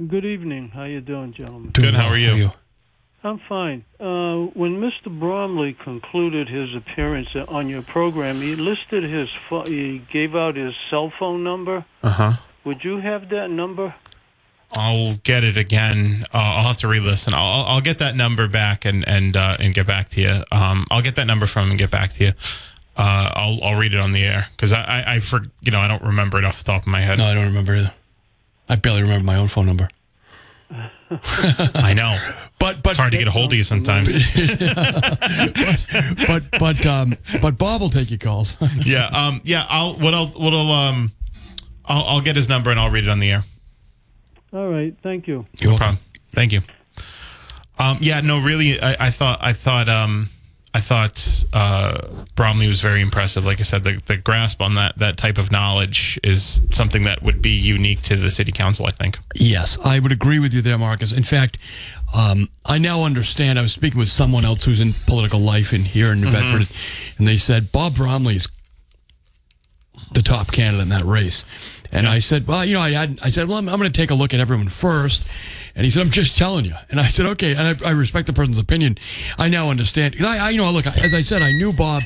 Good 0.09 0.25
evening. 0.25 0.71
How 0.71 0.85
you 0.85 1.01
doing, 1.01 1.33
gentlemen? 1.33 1.71
Good, 1.71 1.95
how 1.95 2.09
are 2.09 2.17
you? 2.17 2.51
I'm 3.25 3.39
fine. 3.49 3.85
Uh, 4.01 4.47
when 4.55 4.81
Mr. 4.81 5.07
Bromley 5.07 5.75
concluded 5.75 6.49
his 6.49 6.75
appearance 6.75 7.29
on 7.49 7.69
your 7.69 7.83
program, 7.83 8.41
he 8.41 8.57
listed 8.57 9.05
his 9.05 9.29
pho- 9.49 9.65
he 9.65 9.99
gave 10.13 10.35
out 10.35 10.57
his 10.57 10.75
cell 10.91 11.13
phone 11.19 11.45
number. 11.45 11.85
Uh 12.03 12.11
huh. 12.11 12.33
Would 12.65 12.83
you 12.85 12.99
have 12.99 13.29
that 13.31 13.49
number? 13.51 13.95
I'll 14.75 15.15
get 15.23 15.45
it 15.45 15.57
again. 15.57 16.25
Uh, 16.33 16.39
I'll 16.39 16.65
have 16.69 16.79
to 16.79 16.89
re-listen. 16.89 17.35
I'll, 17.35 17.45
I'll- 17.45 17.65
I'll 17.75 17.81
get 17.81 17.99
that 17.99 18.17
number 18.17 18.49
back 18.49 18.85
and 18.85 19.07
and 19.07 19.37
uh, 19.37 19.57
and 19.61 19.73
get 19.75 19.87
back 19.87 20.09
to 20.11 20.21
you. 20.21 20.43
Um, 20.51 20.87
I'll 20.91 21.03
get 21.03 21.15
that 21.17 21.27
number 21.27 21.47
from 21.47 21.65
him 21.67 21.71
and 21.71 21.79
get 21.79 21.91
back 21.91 22.13
to 22.15 22.25
you. 22.25 22.33
Uh, 22.97 23.31
I'll 23.35 23.63
I'll 23.63 23.79
read 23.79 23.95
it 23.95 24.01
on 24.01 24.13
the 24.13 24.23
air 24.25 24.47
because 24.57 24.73
I, 24.73 24.83
I 24.83 25.15
I 25.15 25.21
for 25.21 25.43
you 25.61 25.71
know 25.71 25.79
I 25.79 25.87
don't 25.89 26.03
remember 26.03 26.39
it 26.39 26.45
off 26.45 26.59
the 26.59 26.65
top 26.65 26.83
of 26.83 26.89
my 26.89 27.01
head. 27.03 27.19
No, 27.19 27.25
I 27.25 27.35
don't 27.35 27.47
remember 27.47 27.75
either. 27.77 27.93
I 28.69 28.77
barely 28.77 29.03
remember 29.03 29.25
my 29.25 29.37
own 29.37 29.49
phone 29.49 29.67
number. 29.67 29.89
I 31.75 31.93
know 31.95 32.17
But 32.59 32.83
but 32.83 32.91
it's 32.91 32.99
hard 32.99 33.13
to 33.13 33.19
get 33.19 33.29
a 33.29 33.31
hold 33.31 33.53
of 33.53 33.59
you 33.59 33.65
sometimes. 33.65 34.13
but 34.35 36.25
but 36.29 36.43
but 36.59 36.87
um 36.87 37.15
but 37.41 37.59
Bob 37.59 37.81
will 37.81 37.91
take 37.91 38.11
your 38.11 38.19
calls. 38.19 38.57
yeah. 38.85 39.07
Um. 39.09 39.41
Yeah. 39.45 39.67
I'll 39.69 39.95
what 39.99 40.15
I'll 40.15 40.29
what 40.29 40.55
I'll 40.55 40.71
um. 40.71 41.13
I'll 41.85 42.05
I'll 42.05 42.21
get 42.21 42.37
his 42.37 42.49
number 42.49 42.71
and 42.71 42.81
I'll 42.81 42.91
read 42.91 43.05
it 43.05 43.11
on 43.11 43.19
the 43.21 43.31
air. 43.31 43.45
All 44.53 44.69
right. 44.69 44.95
Thank 45.03 45.27
you. 45.27 45.47
No 45.63 45.77
problem. 45.77 45.99
Thank 46.35 46.53
you. 46.53 46.61
Um, 47.79 47.99
yeah, 48.01 48.21
no, 48.21 48.39
really, 48.39 48.81
I, 48.81 49.07
I 49.07 49.11
thought, 49.11 49.39
I 49.43 49.53
thought, 49.55 49.89
um, 49.89 50.29
I 50.75 50.81
thought 50.81 51.45
uh, 51.53 52.07
Bromley 52.35 52.67
was 52.67 52.81
very 52.81 53.03
impressive. 53.03 53.45
Like 53.45 53.61
I 53.61 53.63
said, 53.63 53.85
the, 53.85 54.01
the 54.07 54.17
grasp 54.17 54.63
on 54.63 54.75
that 54.77 54.97
that 54.99 55.19
type 55.19 55.37
of 55.37 55.53
knowledge 55.53 56.19
is 56.25 56.63
something 56.71 57.03
that 57.03 57.23
would 57.23 57.43
be 57.43 57.51
unique 57.51 58.03
to 58.05 58.17
the 58.17 58.31
city 58.31 58.53
council. 58.53 58.87
I 58.87 58.91
think. 58.91 59.19
Yes, 59.35 59.77
I 59.85 59.99
would 59.99 60.13
agree 60.13 60.39
with 60.39 60.55
you 60.55 60.63
there, 60.63 60.79
Marcus. 60.79 61.13
In 61.13 61.25
fact, 61.25 61.59
um, 62.15 62.49
I 62.65 62.79
now 62.79 63.03
understand. 63.03 63.59
I 63.59 63.63
was 63.63 63.73
speaking 63.73 63.99
with 63.99 64.09
someone 64.09 64.47
else 64.47 64.65
who's 64.65 64.81
in 64.81 64.95
political 65.07 65.41
life 65.41 65.75
in 65.75 65.85
here 65.85 66.13
in 66.13 66.23
New 66.23 66.33
Bedford, 66.33 66.75
and 67.19 67.29
they 67.29 67.37
said 67.37 67.71
Bob 67.71 67.97
Bromley's 67.97 68.49
the 70.13 70.23
top 70.23 70.53
candidate 70.53 70.83
in 70.83 70.89
that 70.89 71.05
race. 71.05 71.45
And 71.91 72.07
I 72.07 72.21
said, 72.21 72.47
well, 72.47 72.65
you 72.65 72.75
know, 72.75 72.81
I 72.81 72.93
had, 72.93 73.19
I 73.23 73.29
said, 73.29 73.49
well, 73.49 73.59
I'm, 73.59 73.69
I'm 73.69 73.79
going 73.79 73.91
to 73.91 73.97
take 73.97 74.11
a 74.11 74.15
look 74.15 74.33
at 74.33 74.41
everyone 74.41 74.69
first. 74.69 75.23
And 75.75 75.85
he 75.85 75.91
said, 75.91 76.03
I'm 76.03 76.11
just 76.11 76.37
telling 76.37 76.65
you. 76.65 76.75
And 76.91 77.01
I 77.01 77.09
said, 77.09 77.27
okay. 77.27 77.55
And 77.55 77.83
I, 77.83 77.89
I 77.89 77.91
respect 77.93 78.27
the 78.27 78.33
person's 78.33 78.59
opinion. 78.59 78.99
I 79.39 79.49
now 79.49 79.71
understand. 79.71 80.17
'Cause 80.17 80.27
I, 80.27 80.39
I, 80.39 80.51
you 80.51 80.59
know, 80.59 80.71
look, 80.71 80.87
as 80.87 81.15
I 81.15 81.23
said, 81.23 81.43
I 81.43 81.51
knew 81.53 81.73
Bob 81.73 82.03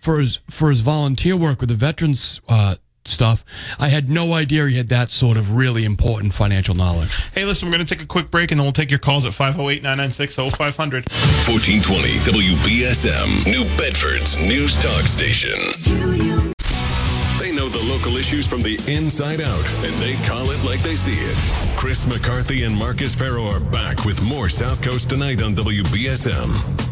for 0.00 0.20
his 0.20 0.38
for 0.48 0.70
his 0.70 0.80
volunteer 0.80 1.36
work 1.36 1.60
with 1.60 1.68
the 1.68 1.74
veterans 1.76 2.40
uh, 2.48 2.76
stuff. 3.04 3.44
I 3.78 3.88
had 3.88 4.08
no 4.08 4.32
idea 4.34 4.66
he 4.68 4.76
had 4.76 4.88
that 4.90 5.10
sort 5.10 5.36
of 5.36 5.52
really 5.54 5.84
important 5.84 6.32
financial 6.34 6.74
knowledge. 6.74 7.12
Hey, 7.34 7.44
listen, 7.44 7.68
we're 7.68 7.74
going 7.76 7.86
to 7.86 7.94
take 7.94 8.02
a 8.02 8.06
quick 8.06 8.30
break 8.30 8.50
and 8.50 8.58
then 8.60 8.64
we'll 8.64 8.72
take 8.72 8.90
your 8.90 8.98
calls 9.00 9.26
at 9.26 9.34
508 9.34 9.82
996 9.82 10.34
0500. 10.56 11.08
1420 11.10 12.18
WBSM, 12.54 13.46
New 13.46 13.64
Bedford's 13.76 14.36
News 14.46 14.76
Talk 14.76 15.02
Station. 15.06 16.19
They 17.72 17.78
the 17.78 17.92
local 17.92 18.16
issues 18.16 18.46
from 18.46 18.62
the 18.62 18.74
inside 18.88 19.40
out, 19.40 19.64
and 19.84 19.94
they 19.96 20.14
call 20.26 20.50
it 20.50 20.62
like 20.64 20.80
they 20.80 20.96
see 20.96 21.12
it. 21.12 21.36
Chris 21.76 22.06
McCarthy 22.06 22.64
and 22.64 22.76
Marcus 22.76 23.14
Ferro 23.14 23.44
are 23.44 23.60
back 23.60 24.04
with 24.04 24.22
more 24.28 24.48
South 24.48 24.82
Coast 24.82 25.08
tonight 25.10 25.42
on 25.42 25.54
WBSM. 25.54 26.88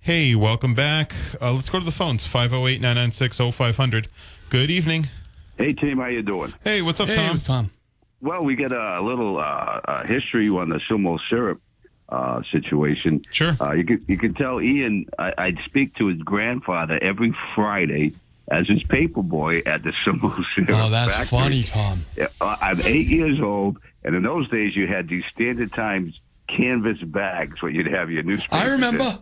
Hey, 0.00 0.34
welcome 0.34 0.74
back. 0.74 1.14
Uh, 1.40 1.52
let's 1.52 1.70
go 1.70 1.78
to 1.78 1.84
the 1.84 1.92
phones 1.92 2.26
508 2.26 2.80
996 2.80 3.54
0500. 3.54 4.08
Good 4.48 4.70
evening. 4.70 5.06
Hey, 5.58 5.72
team, 5.72 5.98
how 5.98 6.06
you 6.06 6.22
doing? 6.22 6.54
Hey, 6.64 6.82
what's 6.82 7.00
up, 7.00 7.08
Hey, 7.08 7.16
Tom? 7.16 7.40
Tom. 7.40 7.70
Well, 8.22 8.42
we 8.42 8.56
get 8.56 8.72
a 8.72 9.00
little 9.02 9.38
uh, 9.38 9.42
uh, 9.42 10.06
history 10.06 10.48
on 10.48 10.68
the 10.70 10.80
Silmo 10.90 11.18
syrup 11.28 11.60
uh, 12.10 12.42
situation. 12.50 13.22
Sure. 13.30 13.56
Uh, 13.60 13.72
you 13.72 13.84
can 13.84 14.04
you 14.08 14.18
can 14.18 14.34
tell 14.34 14.60
Ian. 14.60 15.06
I, 15.18 15.32
I'd 15.38 15.58
speak 15.64 15.94
to 15.96 16.06
his 16.06 16.18
grandfather 16.18 16.98
every 17.00 17.34
Friday 17.54 18.14
as 18.50 18.66
his 18.66 18.82
paper 18.82 19.22
boy 19.22 19.58
at 19.64 19.82
the 19.82 19.92
syrup. 20.04 20.20
Oh, 20.22 20.90
that's 20.90 21.14
factory. 21.14 21.38
funny, 21.38 21.62
Tom. 21.62 22.04
Uh, 22.20 22.56
I'm 22.60 22.80
eight 22.82 23.06
years 23.06 23.40
old, 23.40 23.78
and 24.04 24.14
in 24.14 24.22
those 24.22 24.48
days 24.50 24.74
you 24.74 24.86
had 24.86 25.08
these 25.08 25.24
Standard 25.32 25.72
Times 25.72 26.20
canvas 26.48 26.98
bags 27.00 27.62
where 27.62 27.70
you'd 27.70 27.86
have 27.86 28.10
your 28.10 28.22
newspaper. 28.22 28.56
I 28.56 28.66
remember. 28.70 29.18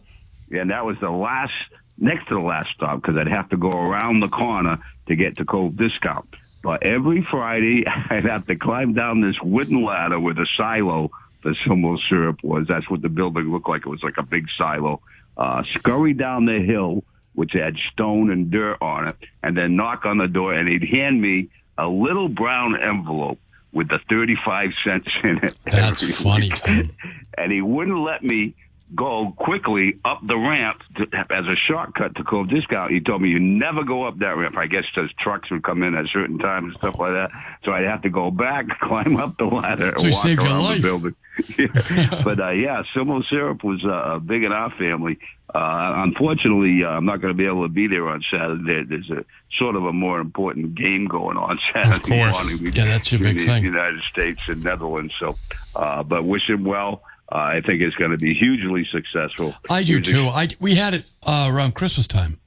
and 0.51 0.71
that 0.71 0.85
was 0.85 0.97
the 1.01 1.11
last, 1.11 1.53
next 1.99 2.29
to 2.29 2.35
the 2.35 2.41
last 2.41 2.71
stop, 2.75 3.03
because 3.03 3.17
I'd 3.17 3.29
have 3.29 3.51
to 3.51 3.57
go 3.57 3.71
around 3.71 4.21
the 4.21 4.29
corner 4.29 4.79
to 5.09 5.17
get 5.17 5.37
to 5.37 5.45
Cove 5.45 5.77
Discount. 5.77 6.35
But 6.63 6.83
every 6.83 7.23
Friday, 7.31 7.87
I'd 8.11 8.25
have 8.25 8.47
to 8.47 8.57
climb 8.57 8.95
down 8.95 9.21
this 9.21 9.37
wooden 9.43 9.85
ladder 9.85 10.19
with 10.19 10.39
a 10.39 10.47
silo 10.57 11.11
the 11.43 11.51
Silmo 11.65 11.99
syrup 12.09 12.43
was. 12.43 12.67
That's 12.69 12.89
what 12.91 13.03
the 13.03 13.09
building 13.09 13.51
looked 13.53 13.69
like. 13.69 13.83
It 13.87 13.89
was 13.89 14.03
like 14.03 14.19
a 14.19 14.23
big 14.23 14.47
silo. 14.57 15.01
Uh, 15.37 15.63
scurry 15.75 16.15
down 16.15 16.47
the 16.47 16.61
hill, 16.61 17.05
which 17.35 17.53
had 17.53 17.77
stone 17.93 18.31
and 18.31 18.51
dirt 18.51 18.79
on 18.81 19.09
it, 19.09 19.17
and 19.43 19.57
then 19.57 19.77
knock 19.77 20.05
on 20.05 20.19
the 20.19 20.29
door, 20.29 20.53
and 20.53 20.69
he'd 20.69 20.85
hand 20.85 21.21
me 21.21 21.49
a 21.77 21.87
little 21.87 22.29
brown 22.29 22.77
envelope 22.77 23.39
with 23.73 23.89
the 23.89 24.01
35 24.09 24.71
cents 24.83 25.09
in 25.23 25.39
it. 25.45 25.57
That's 25.65 26.03
funny. 26.23 26.49
Tom. 26.49 26.91
And 27.37 27.53
he 27.53 27.63
wouldn't 27.63 27.99
let 27.99 28.25
me 28.25 28.55
go 28.95 29.33
quickly 29.37 29.99
up 30.05 30.21
the 30.27 30.37
ramp 30.37 30.83
to, 30.97 31.07
as 31.31 31.47
a 31.47 31.57
shortcut 31.57 32.15
to 32.17 32.25
Cove 32.25 32.49
Discount. 32.49 32.91
He 32.91 33.01
told 33.01 33.23
me 33.23 33.31
you 33.31 33.39
never 33.41 33.85
go 33.85 34.05
up 34.05 34.19
that 34.19 34.37
ramp. 34.37 34.57
I 34.57 34.67
guess 34.67 34.85
because 34.95 35.11
trucks 35.19 35.51
would 35.51 35.63
come 35.63 35.83
in 35.83 35.95
at 35.95 36.07
certain 36.09 36.39
times 36.39 36.69
and 36.73 36.77
stuff 36.77 36.99
like 36.99 37.13
that. 37.13 37.31
So 37.65 37.73
I'd 37.73 37.85
have 37.85 38.03
to 38.03 38.11
go 38.11 38.31
back, 38.31 38.69
climb 38.81 39.17
up 39.17 39.37
the 39.39 39.45
ladder, 39.47 39.95
So 39.97 40.07
and 40.07 40.15
walk 40.15 40.27
around 40.27 40.75
the 40.77 40.83
building. 40.83 41.15
Yeah. 41.57 42.21
but 42.25 42.41
uh, 42.41 42.51
yeah, 42.51 42.83
Silmo 42.93 43.25
syrup 43.29 43.63
was 43.63 43.85
uh, 43.85 44.19
big 44.19 44.43
in 44.43 44.51
our 44.51 44.71
family. 44.73 45.21
Uh, 45.55 45.93
unfortunately, 46.05 46.83
uh, 46.85 46.89
I'm 46.89 47.05
not 47.05 47.21
going 47.21 47.33
to 47.33 47.39
be 47.39 47.47
able 47.47 47.63
to 47.63 47.69
be 47.69 47.87
there 47.87 48.09
on 48.09 48.23
Saturday. 48.29 48.83
There's 48.83 49.09
a 49.11 49.25
sort 49.57 49.77
of 49.77 49.85
a 49.85 49.93
more 49.93 50.19
important 50.21 50.75
game 50.75 51.07
going 51.07 51.37
on 51.37 51.61
Saturday 51.73 52.17
morning. 52.17 52.73
Yeah, 52.75 52.87
that's 52.87 53.13
your 53.13 53.21
big 53.21 53.37
between 53.37 53.63
the. 53.63 53.69
United 53.69 54.03
States 54.03 54.41
and 54.49 54.65
Netherlands. 54.65 55.15
So, 55.19 55.37
uh, 55.77 56.03
but 56.03 56.25
wish 56.25 56.51
him 56.51 56.65
well. 56.65 57.03
Uh, 57.31 57.37
I 57.37 57.61
think 57.61 57.83
it's 57.83 57.97
going 57.97 58.11
to 58.11 58.17
be 58.17 58.33
hugely 58.35 58.87
successful. 58.91 59.55
I 59.69 59.83
do 59.85 59.95
Hugely- 59.95 60.13
too. 60.15 60.29
I 60.29 60.49
we 60.61 60.75
had 60.77 60.95
it 60.95 61.05
uh, 61.23 61.49
around 61.53 61.75
Christmas 61.75 62.07
time. 62.07 62.39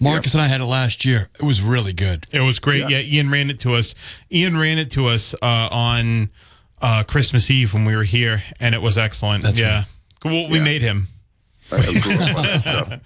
Marcus 0.00 0.34
and 0.34 0.40
I 0.42 0.48
had 0.48 0.60
it 0.60 0.64
last 0.64 1.04
year. 1.04 1.28
It 1.40 1.44
was 1.44 1.62
really 1.62 1.92
good. 1.92 2.26
It 2.32 2.40
was 2.40 2.58
great. 2.58 2.90
Yeah. 2.90 2.98
Ian 2.98 3.30
ran 3.30 3.48
it 3.48 3.60
to 3.60 3.74
us. 3.74 3.94
Ian 4.32 4.56
ran 4.58 4.78
it 4.78 4.90
to 4.92 5.06
us 5.06 5.34
uh, 5.40 5.46
on 5.70 6.30
uh, 6.82 7.04
Christmas 7.04 7.48
Eve 7.48 7.72
when 7.72 7.84
we 7.84 7.94
were 7.94 8.02
here, 8.02 8.42
and 8.58 8.74
it 8.74 8.82
was 8.82 8.98
excellent. 8.98 9.44
That's 9.44 9.58
yeah. 9.58 9.84
Well, 10.24 10.48
we 10.50 10.58
Yeah. 10.58 10.64
made 10.64 10.82
him. 10.82 11.08
I 11.70 11.80
grew 12.00 12.12
up 12.14 12.36
on 12.36 12.42
that 12.42 12.60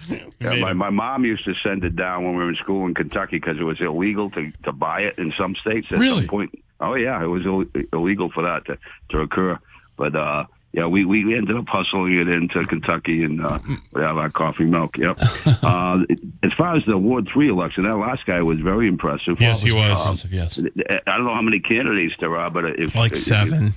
stuff. 0.07 0.23
Yeah, 0.41 0.57
my, 0.61 0.73
my 0.73 0.91
mom 0.91 1.25
used 1.27 1.45
to 1.45 1.55
send 1.63 1.85
it 1.85 1.95
down 1.95 2.25
when 2.25 2.33
we 2.37 2.43
were 2.43 2.49
in 2.49 2.57
school 2.57 2.87
in 2.87 2.95
Kentucky 2.95 3.37
because 3.39 3.59
it 3.59 3.63
was 3.65 3.81
illegal 3.83 4.31
to, 4.31 4.51
to 4.65 4.73
buy 4.73 5.03
it 5.03 5.19
in 5.19 5.33
some 5.39 5.55
states 5.57 5.87
at 5.91 5.99
Really? 5.99 6.21
some 6.23 6.29
point. 6.29 6.59
Oh 6.81 6.95
yeah, 6.95 7.23
it 7.23 7.27
was 7.27 7.45
Ill- 7.45 7.67
illegal 7.93 8.31
for 8.31 8.43
that 8.45 8.65
to, 8.65 8.79
to 9.11 9.21
occur. 9.21 9.59
But 9.97 10.17
uh, 10.17 10.45
yeah, 10.73 10.87
we, 10.87 11.05
we 11.05 11.35
ended 11.37 11.57
up 11.57 11.67
hustling 11.67 12.13
it 12.19 12.29
into 12.29 12.65
Kentucky 12.67 13.25
and 13.25 13.45
uh, 13.45 13.59
we 13.93 14.03
have 14.03 14.17
our 14.19 14.31
coffee 14.31 14.65
milk. 14.65 14.97
Yep. 14.99 15.19
uh, 15.63 16.05
as 16.43 16.53
far 16.53 16.77
as 16.77 16.85
the 16.87 16.99
Ward 16.99 17.29
Three 17.33 17.49
election, 17.49 17.85
that 17.85 17.97
last 17.97 18.27
guy 18.27 18.43
was 18.43 18.61
very 18.61 18.87
impressive. 18.87 19.41
Yes, 19.41 19.63
he 19.63 19.73
was. 19.73 19.99
Impressive, 19.99 20.33
yes. 20.33 20.61
I 21.07 21.17
don't 21.17 21.25
know 21.25 21.35
how 21.35 21.43
many 21.43 21.61
candidates 21.61 22.15
there 22.21 22.37
are, 22.37 22.51
but 22.51 22.65
if 22.79 22.95
Like 22.95 23.13
if- 23.13 23.19
seven. 23.19 23.73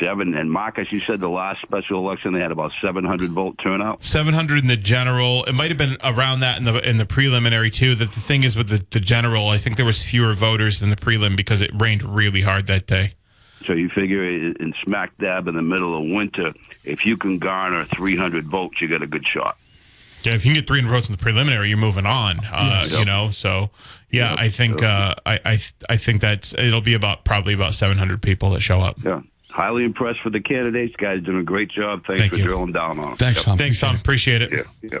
seven. 0.00 0.34
And 0.34 0.50
Marcus, 0.50 0.90
you 0.90 1.00
said 1.00 1.20
the 1.20 1.28
last 1.28 1.62
special 1.62 2.00
election 2.00 2.32
they 2.32 2.40
had 2.40 2.50
about 2.50 2.72
seven 2.82 3.04
hundred 3.04 3.30
vote 3.30 3.56
turnout. 3.62 4.02
700 4.02 4.62
in 4.62 4.66
the 4.66 4.76
general. 4.76 5.44
It 5.44 5.52
might 5.52 5.70
have 5.70 5.78
been 5.78 5.96
around 6.02 6.40
that 6.40 6.58
in 6.58 6.64
the 6.64 6.76
in 6.88 6.96
the 6.96 7.06
preliminary 7.06 7.70
too. 7.70 7.94
That 7.94 8.12
the 8.12 8.20
thing 8.20 8.42
is 8.42 8.56
with 8.56 8.68
the, 8.68 8.84
the 8.90 9.00
general, 9.00 9.48
I 9.50 9.58
think 9.58 9.76
there 9.76 9.86
was 9.86 10.02
fewer 10.02 10.32
voters 10.34 10.80
than 10.80 10.90
the 10.90 10.96
prelim 10.96 11.36
because 11.36 11.62
it 11.62 11.70
rained 11.80 12.02
really 12.02 12.40
hard 12.42 12.66
that 12.66 12.86
day. 12.88 13.14
So 13.66 13.72
you 13.72 13.88
figure 13.88 14.24
in 14.24 14.74
smack 14.84 15.16
dab 15.18 15.48
in 15.48 15.54
the 15.56 15.62
middle 15.62 15.96
of 15.96 16.04
winter, 16.14 16.52
if 16.84 17.04
you 17.04 17.16
can 17.16 17.38
garner 17.38 17.84
300 17.96 18.46
votes, 18.46 18.80
you 18.80 18.88
got 18.88 19.02
a 19.02 19.06
good 19.06 19.26
shot. 19.26 19.56
Yeah, 20.22 20.34
if 20.34 20.44
you 20.44 20.52
can 20.52 20.60
get 20.62 20.68
300 20.68 20.90
votes 20.90 21.08
in 21.08 21.12
the 21.12 21.22
preliminary, 21.22 21.68
you're 21.68 21.78
moving 21.78 22.06
on. 22.06 22.40
Uh, 22.52 22.86
You 22.98 23.04
know, 23.04 23.30
so 23.30 23.70
yeah, 24.10 24.34
I 24.38 24.48
think 24.48 24.82
uh, 24.82 25.14
I 25.26 25.40
I 25.44 25.58
I 25.88 25.96
think 25.96 26.20
that's 26.20 26.54
it'll 26.54 26.80
be 26.80 26.94
about 26.94 27.24
probably 27.24 27.54
about 27.54 27.74
700 27.74 28.20
people 28.22 28.50
that 28.50 28.60
show 28.60 28.80
up. 28.80 28.96
Yeah. 29.04 29.20
Highly 29.50 29.84
impressed 29.84 30.24
with 30.24 30.34
the 30.34 30.40
candidates. 30.40 30.94
Guys 30.96 31.22
doing 31.22 31.38
a 31.38 31.42
great 31.42 31.68
job. 31.70 32.04
Thanks 32.06 32.22
Thank 32.22 32.32
for 32.32 32.38
you. 32.38 32.44
drilling 32.44 32.72
down 32.72 32.98
on 33.00 33.10
them. 33.10 33.16
Thanks, 33.16 33.42
Tom. 33.42 33.58
Thanks, 33.58 33.80
Tom. 33.80 33.96
Appreciate 33.96 34.42
it. 34.42 34.66
Yeah. 34.82 34.98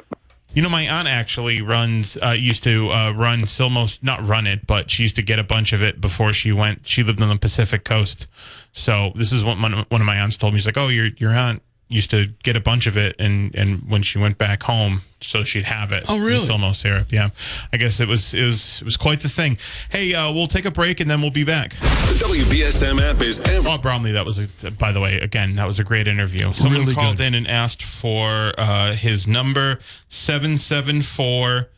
You 0.58 0.62
know, 0.62 0.70
my 0.70 0.88
aunt 0.88 1.06
actually 1.06 1.62
runs, 1.62 2.18
uh, 2.20 2.30
used 2.30 2.64
to 2.64 2.90
uh, 2.90 3.12
run 3.12 3.42
Silmos, 3.42 4.02
not 4.02 4.26
run 4.26 4.44
it, 4.44 4.66
but 4.66 4.90
she 4.90 5.04
used 5.04 5.14
to 5.14 5.22
get 5.22 5.38
a 5.38 5.44
bunch 5.44 5.72
of 5.72 5.84
it 5.84 6.00
before 6.00 6.32
she 6.32 6.50
went. 6.50 6.84
She 6.84 7.04
lived 7.04 7.22
on 7.22 7.28
the 7.28 7.38
Pacific 7.38 7.84
coast. 7.84 8.26
So 8.72 9.12
this 9.14 9.30
is 9.30 9.44
what 9.44 9.56
one 9.56 9.72
of 9.72 10.04
my 10.04 10.16
aunts 10.16 10.36
told 10.36 10.54
me. 10.54 10.58
She's 10.58 10.66
like, 10.66 10.76
oh, 10.76 10.88
your, 10.88 11.10
your 11.16 11.30
aunt 11.30 11.62
used 11.88 12.10
to 12.10 12.26
get 12.42 12.56
a 12.56 12.60
bunch 12.60 12.86
of 12.86 12.96
it. 12.96 13.16
And, 13.18 13.54
and 13.54 13.88
when 13.88 14.02
she 14.02 14.18
went 14.18 14.36
back 14.38 14.62
home, 14.62 15.00
so 15.20 15.42
she'd 15.42 15.64
have 15.64 15.90
it. 15.90 16.04
Oh, 16.08 16.18
really? 16.18 16.44
the 16.46 16.52
Silmo 16.52 16.74
syrup. 16.74 17.08
Yeah. 17.10 17.30
I 17.72 17.76
guess 17.76 17.98
it 18.00 18.06
was, 18.08 18.34
it 18.34 18.44
was, 18.44 18.80
it 18.82 18.84
was 18.84 18.96
quite 18.96 19.20
the 19.20 19.28
thing. 19.28 19.58
Hey, 19.90 20.14
uh, 20.14 20.32
we'll 20.32 20.46
take 20.46 20.64
a 20.64 20.70
break 20.70 21.00
and 21.00 21.10
then 21.10 21.20
we'll 21.20 21.30
be 21.30 21.44
back. 21.44 21.70
The 21.80 22.24
WBSM 22.26 23.00
app 23.00 23.20
is 23.22 23.40
every. 23.40 23.64
Bob 23.64 23.82
Bromley, 23.82 24.12
that 24.12 24.24
was, 24.24 24.38
a, 24.38 24.70
by 24.70 24.92
the 24.92 25.00
way, 25.00 25.18
again, 25.18 25.56
that 25.56 25.66
was 25.66 25.78
a 25.78 25.84
great 25.84 26.06
interview. 26.06 26.52
Someone 26.52 26.82
Really 26.82 26.94
called 26.94 27.16
good. 27.16 27.26
in 27.26 27.34
and 27.34 27.48
asked 27.48 27.82
for 27.82 28.52
uh, 28.58 28.92
his 28.92 29.26
number 29.26 29.80
774 30.08 31.68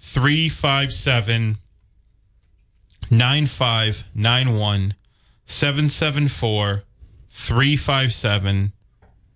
357 0.00 1.58
9591. 3.10 4.94
774 5.46 6.82
357 7.30 8.72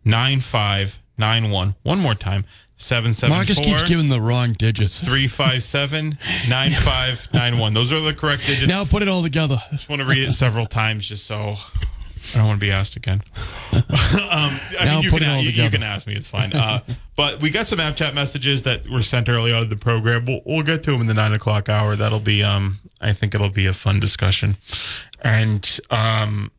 9591. 0.04 1.74
One 1.82 1.98
more 1.98 2.14
time 2.14 2.44
774 2.76 3.28
Marcus 3.36 3.58
keeps 3.58 3.88
giving 3.88 4.08
the 4.08 4.20
wrong 4.20 4.52
digits. 4.54 5.00
357 5.00 6.18
9591. 6.48 7.74
Those 7.74 7.92
are 7.92 8.00
the 8.00 8.12
correct 8.12 8.46
digits. 8.46 8.66
Now 8.68 8.84
put 8.84 9.02
it 9.02 9.08
all 9.08 9.22
together. 9.22 9.62
just 9.70 9.88
want 9.88 10.02
to 10.02 10.06
read 10.06 10.26
it 10.26 10.32
several 10.32 10.66
times 10.66 11.06
just 11.06 11.24
so 11.26 11.56
I 12.34 12.38
don't 12.38 12.46
want 12.46 12.58
to 12.60 12.64
be 12.64 12.70
asked 12.72 12.96
again. 12.96 13.22
um, 13.72 13.82
I 13.90 14.82
Now 14.84 14.94
mean, 14.94 15.04
you 15.04 15.10
put 15.10 15.22
can, 15.22 15.30
it 15.30 15.32
all 15.32 15.42
you, 15.42 15.50
you 15.50 15.70
can 15.70 15.82
ask 15.82 16.06
me. 16.06 16.14
It's 16.14 16.28
fine. 16.28 16.52
Uh, 16.52 16.80
but 17.16 17.40
we 17.40 17.50
got 17.50 17.68
some 17.68 17.78
app 17.78 17.94
chat 17.94 18.14
messages 18.14 18.62
that 18.62 18.88
were 18.88 19.02
sent 19.02 19.28
early 19.28 19.52
on 19.52 19.64
in 19.64 19.68
the 19.68 19.76
program. 19.76 20.26
We'll, 20.26 20.40
we'll 20.44 20.62
get 20.62 20.82
to 20.84 20.92
them 20.92 21.02
in 21.02 21.06
the 21.06 21.14
nine 21.14 21.32
o'clock 21.32 21.68
hour. 21.68 21.94
That'll 21.94 22.20
be, 22.20 22.42
um, 22.42 22.78
I 23.00 23.12
think 23.12 23.34
it'll 23.34 23.48
be 23.50 23.66
a 23.66 23.72
fun 23.72 24.00
discussion. 24.00 24.56
And, 25.20 25.78
um, 25.90 26.50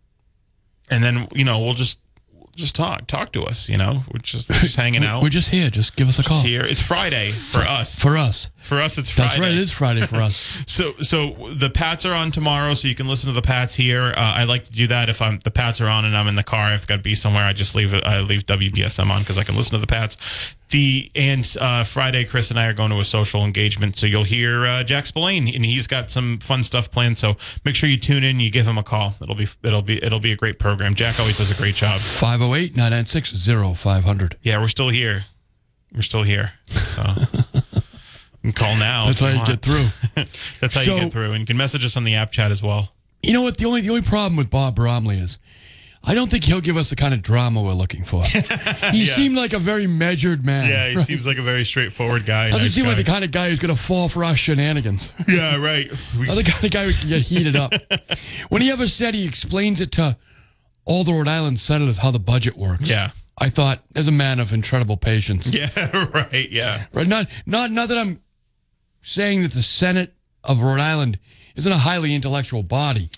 and 0.89 1.04
then, 1.04 1.28
you 1.34 1.44
know, 1.44 1.60
we'll 1.60 1.74
just, 1.74 2.00
just 2.56 2.76
talk, 2.76 3.08
talk 3.08 3.32
to 3.34 3.43
us, 3.43 3.68
you 3.70 3.78
know, 3.78 4.04
we're 4.14 4.20
just, 4.20 4.49
we're 4.49 4.60
just 4.60 4.76
hanging 4.76 5.04
out. 5.04 5.22
We're 5.24 5.30
just 5.30 5.49
here. 5.49 5.70
Just 5.70 5.95
give 5.95 6.08
us 6.08 6.20
a 6.20 6.24
call. 6.24 6.38
Just 6.38 6.45
here. 6.47 6.64
It's 6.64 6.82
Friday 6.82 7.32
for 7.32 7.60
us. 7.60 7.99
For 7.99 8.18
us. 8.18 8.49
For 8.62 8.80
us, 8.80 8.97
it's 8.97 9.10
Friday. 9.10 9.30
That's 9.30 9.39
right. 9.39 9.51
It 9.51 9.58
is 9.58 9.72
Friday 9.72 10.01
for 10.01 10.18
us. 10.18 10.64
So, 10.74 10.93
so 11.01 11.49
the 11.54 11.70
Pats 11.70 12.06
are 12.06 12.14
on 12.14 12.32
tomorrow, 12.32 12.74
so 12.74 12.88
you 12.88 12.95
can 12.95 13.08
listen 13.08 13.28
to 13.28 13.34
the 13.34 13.45
Pats 13.45 13.76
here. 13.76 14.14
Uh, 14.16 14.20
I 14.20 14.43
like 14.45 14.64
to 14.66 14.72
do 14.72 14.88
that 14.88 15.10
if 15.10 15.22
I'm 15.22 15.39
the 15.39 15.51
Pats 15.51 15.82
are 15.82 15.88
on 15.88 16.06
and 16.06 16.18
I'm 16.18 16.28
in 16.28 16.36
the 16.36 16.43
car. 16.43 16.68
I've 16.68 16.88
got 16.88 16.97
to 16.97 17.01
be 17.01 17.16
somewhere. 17.16 17.43
I 17.43 17.54
just 17.54 17.76
leave 17.76 17.93
it. 17.93 18.04
I 18.06 18.22
leave 18.22 18.45
WBSM 18.45 19.10
on 19.10 19.22
because 19.22 19.38
I 19.38 19.43
can 19.43 19.56
listen 19.56 19.74
to 19.74 19.80
the 19.80 19.88
Pats. 19.88 20.56
The 20.74 21.11
and 21.13 21.55
uh, 21.61 21.84
Friday, 21.84 22.26
Chris 22.26 22.49
and 22.49 22.59
I 22.59 22.65
are 22.65 22.74
going 22.74 22.89
to 22.89 22.99
a 22.99 23.05
social 23.05 23.45
engagement, 23.45 23.95
so 23.95 24.07
you'll 24.07 24.24
hear 24.24 24.65
uh, 24.65 24.84
Jack 24.84 25.05
Spillane, 25.05 25.47
and 25.53 25.63
he's 25.63 25.86
got 25.86 26.09
some 26.09 26.39
fun 26.39 26.63
stuff 26.63 26.89
planned. 26.89 27.19
So 27.19 27.38
make 27.63 27.76
sure 27.76 27.88
you 27.88 27.97
tune 27.97 28.24
in. 28.24 28.39
You 28.39 28.49
give 28.49 28.67
him 28.67 28.80
a 28.80 28.84
call. 28.84 29.13
It'll 29.21 29.36
be 29.36 29.47
it'll 29.61 29.84
be 29.84 30.03
it'll 30.03 30.19
be 30.19 30.32
a 30.32 30.36
great 30.36 30.57
program. 30.57 30.95
Jack 30.95 31.19
always 31.19 31.38
does 31.38 31.51
a 31.51 31.61
great 31.61 31.76
job. 31.76 31.99
508 32.01 32.76
996 32.76 33.78
0500. 33.80 34.38
Yeah, 34.41 34.59
we're 34.59 34.67
still 34.67 34.89
here. 34.89 35.26
We're 35.93 36.01
still 36.01 36.24
here. 36.24 36.53
So. 36.67 37.03
You 38.45 38.51
call 38.51 38.76
now. 38.76 39.05
That's 39.05 39.21
how 39.21 39.28
you 39.28 39.38
want. 39.38 39.47
get 39.47 39.61
through. 39.61 39.86
That's 40.59 40.76
how 40.76 40.82
So- 40.82 40.95
you 40.95 41.01
get 41.03 41.13
through. 41.13 41.32
And 41.32 41.39
you 41.39 41.45
can 41.45 41.55
message 41.55 41.86
us 41.86 41.95
on 41.95 42.03
the 42.03 42.15
app 42.15 42.34
chat 42.34 42.51
as 42.51 42.61
well. 42.61 42.91
You 43.21 43.32
know 43.32 43.41
what? 43.41 43.55
The 43.57 43.63
only 43.63 43.80
the 43.80 43.88
only 43.89 44.01
problem 44.01 44.36
with 44.36 44.49
Bob 44.49 44.76
Bromley 44.76 45.17
is, 45.17 45.38
I 46.06 46.14
don't 46.16 46.30
think 46.30 46.43
he'll 46.43 46.60
give 46.62 46.76
us 46.76 46.89
the 46.89 46.95
kind 46.97 47.14
of 47.14 47.22
drama 47.22 47.62
we're 47.62 47.74
looking 47.74 48.04
for. 48.04 48.24
He 48.91 49.06
Yeah. 49.06 49.14
seemed 49.16 49.38
like 49.38 49.54
a 49.54 49.60
very 49.60 49.88
measured 49.88 50.45
man. 50.45 50.70
Yeah, 50.70 50.89
he 50.89 50.95
right? 50.97 51.08
seems 51.08 51.26
like 51.26 51.38
a 51.38 51.41
very 51.41 51.64
straightforward 51.64 52.26
guy. 52.26 52.49
Doesn't 52.49 52.66
nice 52.66 52.74
seem 52.74 52.86
like 52.86 52.97
the 52.97 53.04
kind 53.06 53.24
of 53.24 53.32
guy 53.32 53.49
who's 53.49 53.60
going 53.60 53.74
to 53.76 53.82
fall 53.82 54.10
for 54.10 54.24
our 54.26 54.36
shenanigans. 54.36 55.12
Yeah, 55.28 55.56
right. 55.56 55.89
We- 56.20 56.26
the 56.28 56.43
kind 56.43 56.64
of 56.66 56.72
guy 56.72 56.86
who 56.86 56.93
can 56.93 57.08
get 57.10 57.22
heated 57.22 57.56
up. 57.56 57.74
when 58.49 58.62
he 58.62 58.70
ever 58.72 58.88
said 58.88 59.14
he 59.14 59.26
explains 59.26 59.80
it 59.82 59.91
to 59.93 60.18
all 60.86 61.04
the 61.06 61.14
Rhode 61.14 61.30
Island 61.30 61.60
senators 61.62 61.97
how 61.99 62.12
the 62.12 62.20
budget 62.20 62.58
works. 62.58 62.89
yeah. 62.89 63.12
I 63.36 63.49
thought, 63.49 63.80
as 63.95 64.08
a 64.08 64.12
man 64.12 64.39
of 64.39 64.54
incredible 64.54 64.95
patience. 64.95 65.47
Yeah, 65.47 65.70
right. 66.14 66.51
Yeah. 66.51 66.86
Right? 66.93 67.08
Not 67.08 67.28
not 67.47 67.72
not 67.72 67.88
that 67.89 67.97
I'm 67.97 68.22
saying 69.01 69.41
that 69.41 69.54
the 69.54 69.64
Senate 69.64 70.14
of 70.43 70.60
Rhode 70.62 70.80
Island 70.80 71.18
isn't 71.56 71.72
a 71.72 71.78
highly 71.80 72.14
intellectual 72.14 72.62
body, 72.62 73.10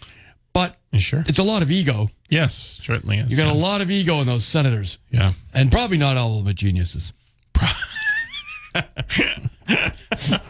but 0.56 0.78
sure? 0.94 1.26
it's 1.28 1.38
a 1.38 1.44
lot 1.44 1.62
of 1.62 1.70
ego. 1.70 2.10
Yes, 2.30 2.80
certainly 2.82 3.18
is. 3.18 3.30
You 3.30 3.36
got 3.36 3.48
yeah. 3.48 3.52
a 3.52 3.62
lot 3.62 3.82
of 3.82 3.92
ego 3.92 4.22
in 4.22 4.28
those 4.28 4.46
senators, 4.46 4.98
Yeah. 5.12 5.34
and 5.54 5.70
probably 5.70 5.98
not 5.98 6.16
all 6.16 6.40
of 6.40 6.46
them 6.46 6.52
are 6.52 6.54
geniuses. 6.56 7.12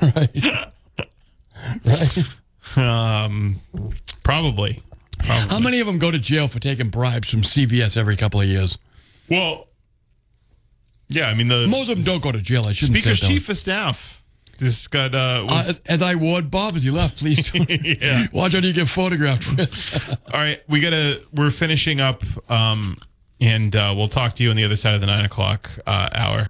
right. 0.02 0.72
Right. 1.84 2.18
Um, 2.78 3.60
probably. 4.22 4.84
Probably. 5.18 5.50
How 5.50 5.60
many 5.60 5.80
of 5.80 5.88
them 5.88 5.98
go 5.98 6.12
to 6.12 6.20
jail 6.20 6.48
for 6.48 6.60
taking 6.60 6.90
bribes 6.90 7.32
from 7.32 7.42
CVS 7.42 7.98
every 7.98 8.16
couple 8.16 8.40
of 8.40 8.46
years? 8.46 8.78
Well, 9.28 9.68
yeah. 11.10 11.30
I 11.30 11.34
mean, 11.34 11.48
the 11.48 11.66
Most 11.66 11.90
of 11.90 11.96
them 11.96 12.06
don't 12.06 12.22
go 12.22 12.32
to 12.32 12.42
jail. 12.42 12.68
I 12.68 12.74
shouldn't 12.74 13.00
Speaker's 13.00 13.22
chief 13.22 13.50
of 13.50 13.58
staff 13.58 14.22
just 14.58 14.92
got 14.92 15.14
uh, 15.16 15.44
Uh, 15.44 15.46
was, 15.48 15.70
as- 15.70 15.82
as 15.86 16.02
I 16.02 16.16
warned 16.16 16.50
Bob 16.52 16.76
as 16.76 16.84
he 16.84 16.92
left, 16.92 17.18
please 17.18 17.50
don't. 17.52 17.70
Yeah. 17.70 18.28
watch 18.34 18.56
out 18.56 18.64
you 18.64 18.74
get 18.74 18.88
photographed 18.88 19.56
with. 19.56 20.18
all 20.34 20.40
right. 20.40 20.62
We 20.68 20.80
gotta. 20.82 21.22
We're 21.34 21.52
finishing 21.52 22.00
up. 22.02 22.24
Um, 22.50 22.98
and 23.42 23.76
uh, 23.76 23.94
we'll 23.96 24.08
talk 24.08 24.36
to 24.36 24.44
you 24.44 24.50
on 24.50 24.56
the 24.56 24.64
other 24.64 24.78
side 24.78 24.96
of 24.96 25.02
the 25.02 25.08
nine 25.08 25.26
o'clock 25.26 25.70
uh, 25.86 26.10
hour. 26.14 26.48